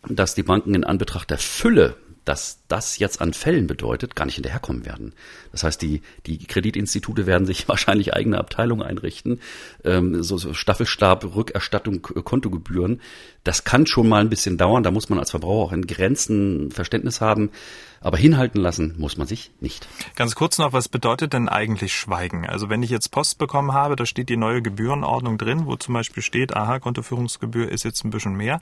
dass 0.07 0.35
die 0.35 0.43
Banken 0.43 0.75
in 0.75 0.83
Anbetracht 0.83 1.31
der 1.31 1.39
Fülle 1.39 1.95
dass 2.27 2.66
das 2.67 2.97
jetzt 2.97 3.21
an 3.21 3.33
Fällen 3.33 3.67
bedeutet, 3.67 4.15
gar 4.15 4.25
nicht 4.25 4.35
hinterherkommen 4.35 4.85
werden. 4.85 5.13
Das 5.51 5.63
heißt, 5.63 5.81
die, 5.81 6.01
die 6.25 6.39
Kreditinstitute 6.39 7.25
werden 7.25 7.45
sich 7.45 7.67
wahrscheinlich 7.67 8.13
eigene 8.13 8.37
Abteilungen 8.37 8.83
einrichten, 8.83 9.41
ähm, 9.83 10.23
so, 10.23 10.37
so 10.37 10.53
Staffelstab, 10.53 11.35
Rückerstattung, 11.35 12.01
Kontogebühren. 12.01 13.01
Das 13.43 13.63
kann 13.63 13.85
schon 13.85 14.09
mal 14.09 14.21
ein 14.21 14.29
bisschen 14.29 14.57
dauern, 14.57 14.83
da 14.83 14.91
muss 14.91 15.09
man 15.09 15.19
als 15.19 15.31
Verbraucher 15.31 15.67
auch 15.67 15.73
in 15.73 15.87
Grenzen 15.87 16.71
Verständnis 16.71 17.21
haben. 17.21 17.51
Aber 17.99 18.17
hinhalten 18.17 18.61
lassen 18.61 18.95
muss 18.97 19.17
man 19.17 19.27
sich 19.27 19.51
nicht. 19.59 19.87
Ganz 20.15 20.35
kurz 20.35 20.59
noch, 20.59 20.71
was 20.71 20.87
bedeutet 20.87 21.33
denn 21.33 21.49
eigentlich 21.49 21.93
Schweigen? 21.93 22.47
Also 22.47 22.69
wenn 22.69 22.83
ich 22.83 22.91
jetzt 22.91 23.09
Post 23.09 23.39
bekommen 23.39 23.73
habe, 23.73 23.95
da 23.95 24.05
steht 24.05 24.29
die 24.29 24.37
neue 24.37 24.61
Gebührenordnung 24.61 25.37
drin, 25.37 25.65
wo 25.65 25.75
zum 25.75 25.95
Beispiel 25.95 26.21
steht, 26.21 26.55
aha, 26.55 26.79
Kontoführungsgebühr 26.79 27.71
ist 27.71 27.83
jetzt 27.83 28.05
ein 28.05 28.11
bisschen 28.11 28.35
mehr. 28.35 28.61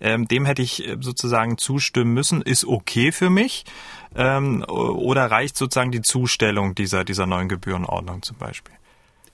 Ähm, 0.00 0.28
dem 0.28 0.44
hätte 0.44 0.62
ich 0.62 0.86
äh, 0.86 0.98
sozusagen 1.00 1.56
zustimmen 1.56 2.12
müssen, 2.12 2.42
ist 2.42 2.66
okay 2.66 3.10
für 3.10 3.30
mich. 3.30 3.43
Ähm, 4.14 4.64
oder 4.68 5.30
reicht 5.30 5.56
sozusagen 5.56 5.90
die 5.90 6.02
Zustellung 6.02 6.74
dieser, 6.74 7.04
dieser 7.04 7.26
neuen 7.26 7.48
Gebührenordnung 7.48 8.22
zum 8.22 8.36
Beispiel? 8.36 8.74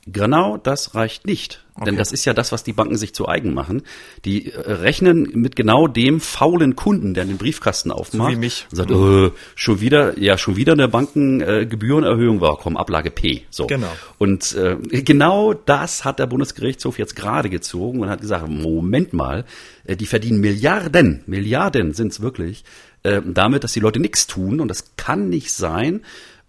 Genau 0.07 0.57
das 0.57 0.95
reicht 0.95 1.27
nicht. 1.27 1.63
Okay. 1.75 1.85
Denn 1.87 1.97
das 1.97 2.11
ist 2.11 2.25
ja 2.25 2.33
das, 2.33 2.53
was 2.53 2.65
die 2.65 2.73
Banken 2.73 2.97
sich 2.97 3.15
zu 3.15 3.29
eigen 3.29 3.53
machen. 3.53 3.83
Die 4.25 4.51
äh, 4.51 4.59
rechnen 4.59 5.31
mit 5.35 5.57
genau 5.57 5.89
dem 5.89 6.21
faulen 6.21 6.75
Kunden, 6.75 7.13
der 7.13 7.27
den 7.27 7.37
Briefkasten 7.37 7.91
aufmacht. 7.91 8.31
So 8.31 8.37
wie 8.37 8.41
mich. 8.41 8.67
Und 8.71 8.77
sagt, 8.77 8.91
äh, 8.91 9.31
schon 9.55 9.81
wieder, 9.81 10.19
ja, 10.19 10.39
schon 10.39 10.57
wieder 10.57 10.73
eine 10.73 10.89
Bankengebührenerhöhung 10.89 12.39
äh, 12.39 12.41
war, 12.41 12.57
komm, 12.57 12.79
Ablage 12.79 13.11
P. 13.11 13.43
So. 13.51 13.67
Genau. 13.67 13.93
Und 14.19 14.55
äh, 14.55 14.77
genau 15.03 15.53
das 15.53 16.05
hat 16.05 16.19
der 16.19 16.27
Bundesgerichtshof 16.27 16.99
jetzt 16.99 17.15
gerade 17.15 17.51
gezogen 17.51 18.01
und 18.01 18.09
hat 18.09 18.23
gesagt, 18.23 18.49
Moment 18.49 19.13
mal, 19.13 19.45
äh, 19.85 19.97
die 19.97 20.07
verdienen 20.07 20.41
Milliarden, 20.41 21.23
Milliarden 21.27 21.93
sind's 21.93 22.21
wirklich, 22.21 22.65
äh, 23.03 23.21
damit, 23.25 23.65
dass 23.65 23.75
die 23.75 23.81
Leute 23.81 24.01
nichts 24.01 24.27
tun. 24.27 24.61
Und 24.61 24.69
das 24.69 24.97
kann 24.97 25.29
nicht 25.29 25.53
sein. 25.53 26.03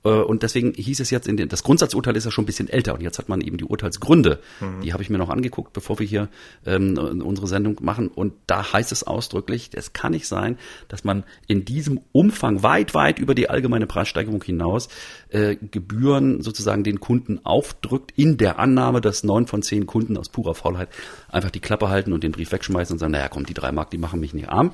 Äh, 0.03 0.09
und 0.09 0.43
deswegen 0.43 0.73
hieß 0.73 0.99
es 0.99 1.09
jetzt 1.09 1.27
in 1.27 1.37
den, 1.37 1.49
das 1.49 1.63
Grundsatzurteil 1.63 2.15
ist 2.15 2.25
ja 2.25 2.31
schon 2.31 2.43
ein 2.43 2.47
bisschen 2.47 2.69
älter 2.69 2.93
und 2.93 3.01
jetzt 3.01 3.17
hat 3.19 3.29
man 3.29 3.41
eben 3.41 3.57
die 3.57 3.63
Urteilsgründe. 3.63 4.39
Mhm. 4.59 4.81
Die 4.81 4.93
habe 4.93 5.03
ich 5.03 5.09
mir 5.09 5.17
noch 5.17 5.29
angeguckt, 5.29 5.73
bevor 5.73 5.99
wir 5.99 6.05
hier 6.05 6.29
ähm, 6.65 6.97
unsere 7.23 7.47
Sendung 7.47 7.77
machen. 7.81 8.07
Und 8.07 8.33
da 8.47 8.73
heißt 8.73 8.91
es 8.91 9.03
ausdrücklich, 9.03 9.71
es 9.73 9.93
kann 9.93 10.11
nicht 10.11 10.27
sein, 10.27 10.57
dass 10.87 11.03
man 11.03 11.23
in 11.47 11.65
diesem 11.65 11.99
Umfang 12.11 12.63
weit, 12.63 12.93
weit 12.93 13.19
über 13.19 13.35
die 13.35 13.49
allgemeine 13.49 13.87
Preissteigerung 13.87 14.43
hinaus 14.43 14.89
äh, 15.29 15.55
Gebühren 15.55 16.41
sozusagen 16.41 16.83
den 16.83 16.99
Kunden 16.99 17.39
aufdrückt, 17.43 18.13
in 18.15 18.37
der 18.37 18.59
Annahme, 18.59 19.01
dass 19.01 19.23
neun 19.23 19.47
von 19.47 19.61
zehn 19.61 19.85
Kunden 19.85 20.17
aus 20.17 20.29
purer 20.29 20.55
Faulheit 20.55 20.89
einfach 21.29 21.51
die 21.51 21.59
Klappe 21.59 21.89
halten 21.89 22.13
und 22.13 22.23
den 22.23 22.31
Brief 22.31 22.51
wegschmeißen 22.51 22.93
und 22.93 22.99
sagen, 22.99 23.11
naja, 23.11 23.29
komm, 23.29 23.45
die 23.45 23.53
drei 23.53 23.71
Mark, 23.71 23.91
die 23.91 23.97
machen 23.97 24.19
mich 24.19 24.33
nicht 24.33 24.49
arm. 24.49 24.73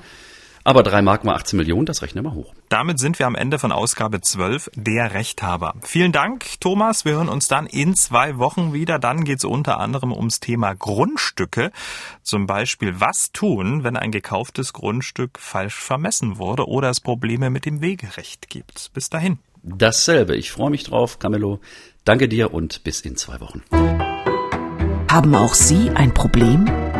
Aber 0.68 0.82
drei 0.82 1.00
Mark 1.00 1.24
mal 1.24 1.34
18 1.34 1.56
Millionen, 1.56 1.86
das 1.86 2.02
rechnen 2.02 2.22
wir 2.24 2.34
hoch. 2.34 2.52
Damit 2.68 2.98
sind 2.98 3.18
wir 3.18 3.26
am 3.26 3.34
Ende 3.34 3.58
von 3.58 3.72
Ausgabe 3.72 4.20
12, 4.20 4.70
der 4.74 5.14
Rechthaber. 5.14 5.72
Vielen 5.80 6.12
Dank, 6.12 6.60
Thomas. 6.60 7.06
Wir 7.06 7.12
hören 7.12 7.30
uns 7.30 7.48
dann 7.48 7.66
in 7.66 7.94
zwei 7.94 8.36
Wochen 8.36 8.74
wieder. 8.74 8.98
Dann 8.98 9.24
geht 9.24 9.38
es 9.38 9.44
unter 9.46 9.80
anderem 9.80 10.12
ums 10.12 10.40
Thema 10.40 10.74
Grundstücke. 10.74 11.72
Zum 12.22 12.46
Beispiel, 12.46 13.00
was 13.00 13.32
tun, 13.32 13.82
wenn 13.82 13.96
ein 13.96 14.10
gekauftes 14.10 14.74
Grundstück 14.74 15.38
falsch 15.38 15.76
vermessen 15.76 16.36
wurde 16.36 16.68
oder 16.68 16.90
es 16.90 17.00
Probleme 17.00 17.48
mit 17.48 17.64
dem 17.64 17.80
Wegerecht 17.80 18.50
gibt. 18.50 18.90
Bis 18.92 19.08
dahin. 19.08 19.38
Dasselbe. 19.62 20.36
Ich 20.36 20.50
freue 20.50 20.68
mich 20.68 20.84
drauf, 20.84 21.18
Camillo. 21.18 21.60
Danke 22.04 22.28
dir 22.28 22.52
und 22.52 22.84
bis 22.84 23.00
in 23.00 23.16
zwei 23.16 23.40
Wochen. 23.40 23.62
Haben 25.10 25.34
auch 25.34 25.54
Sie 25.54 25.88
ein 25.88 26.12
Problem? 26.12 26.66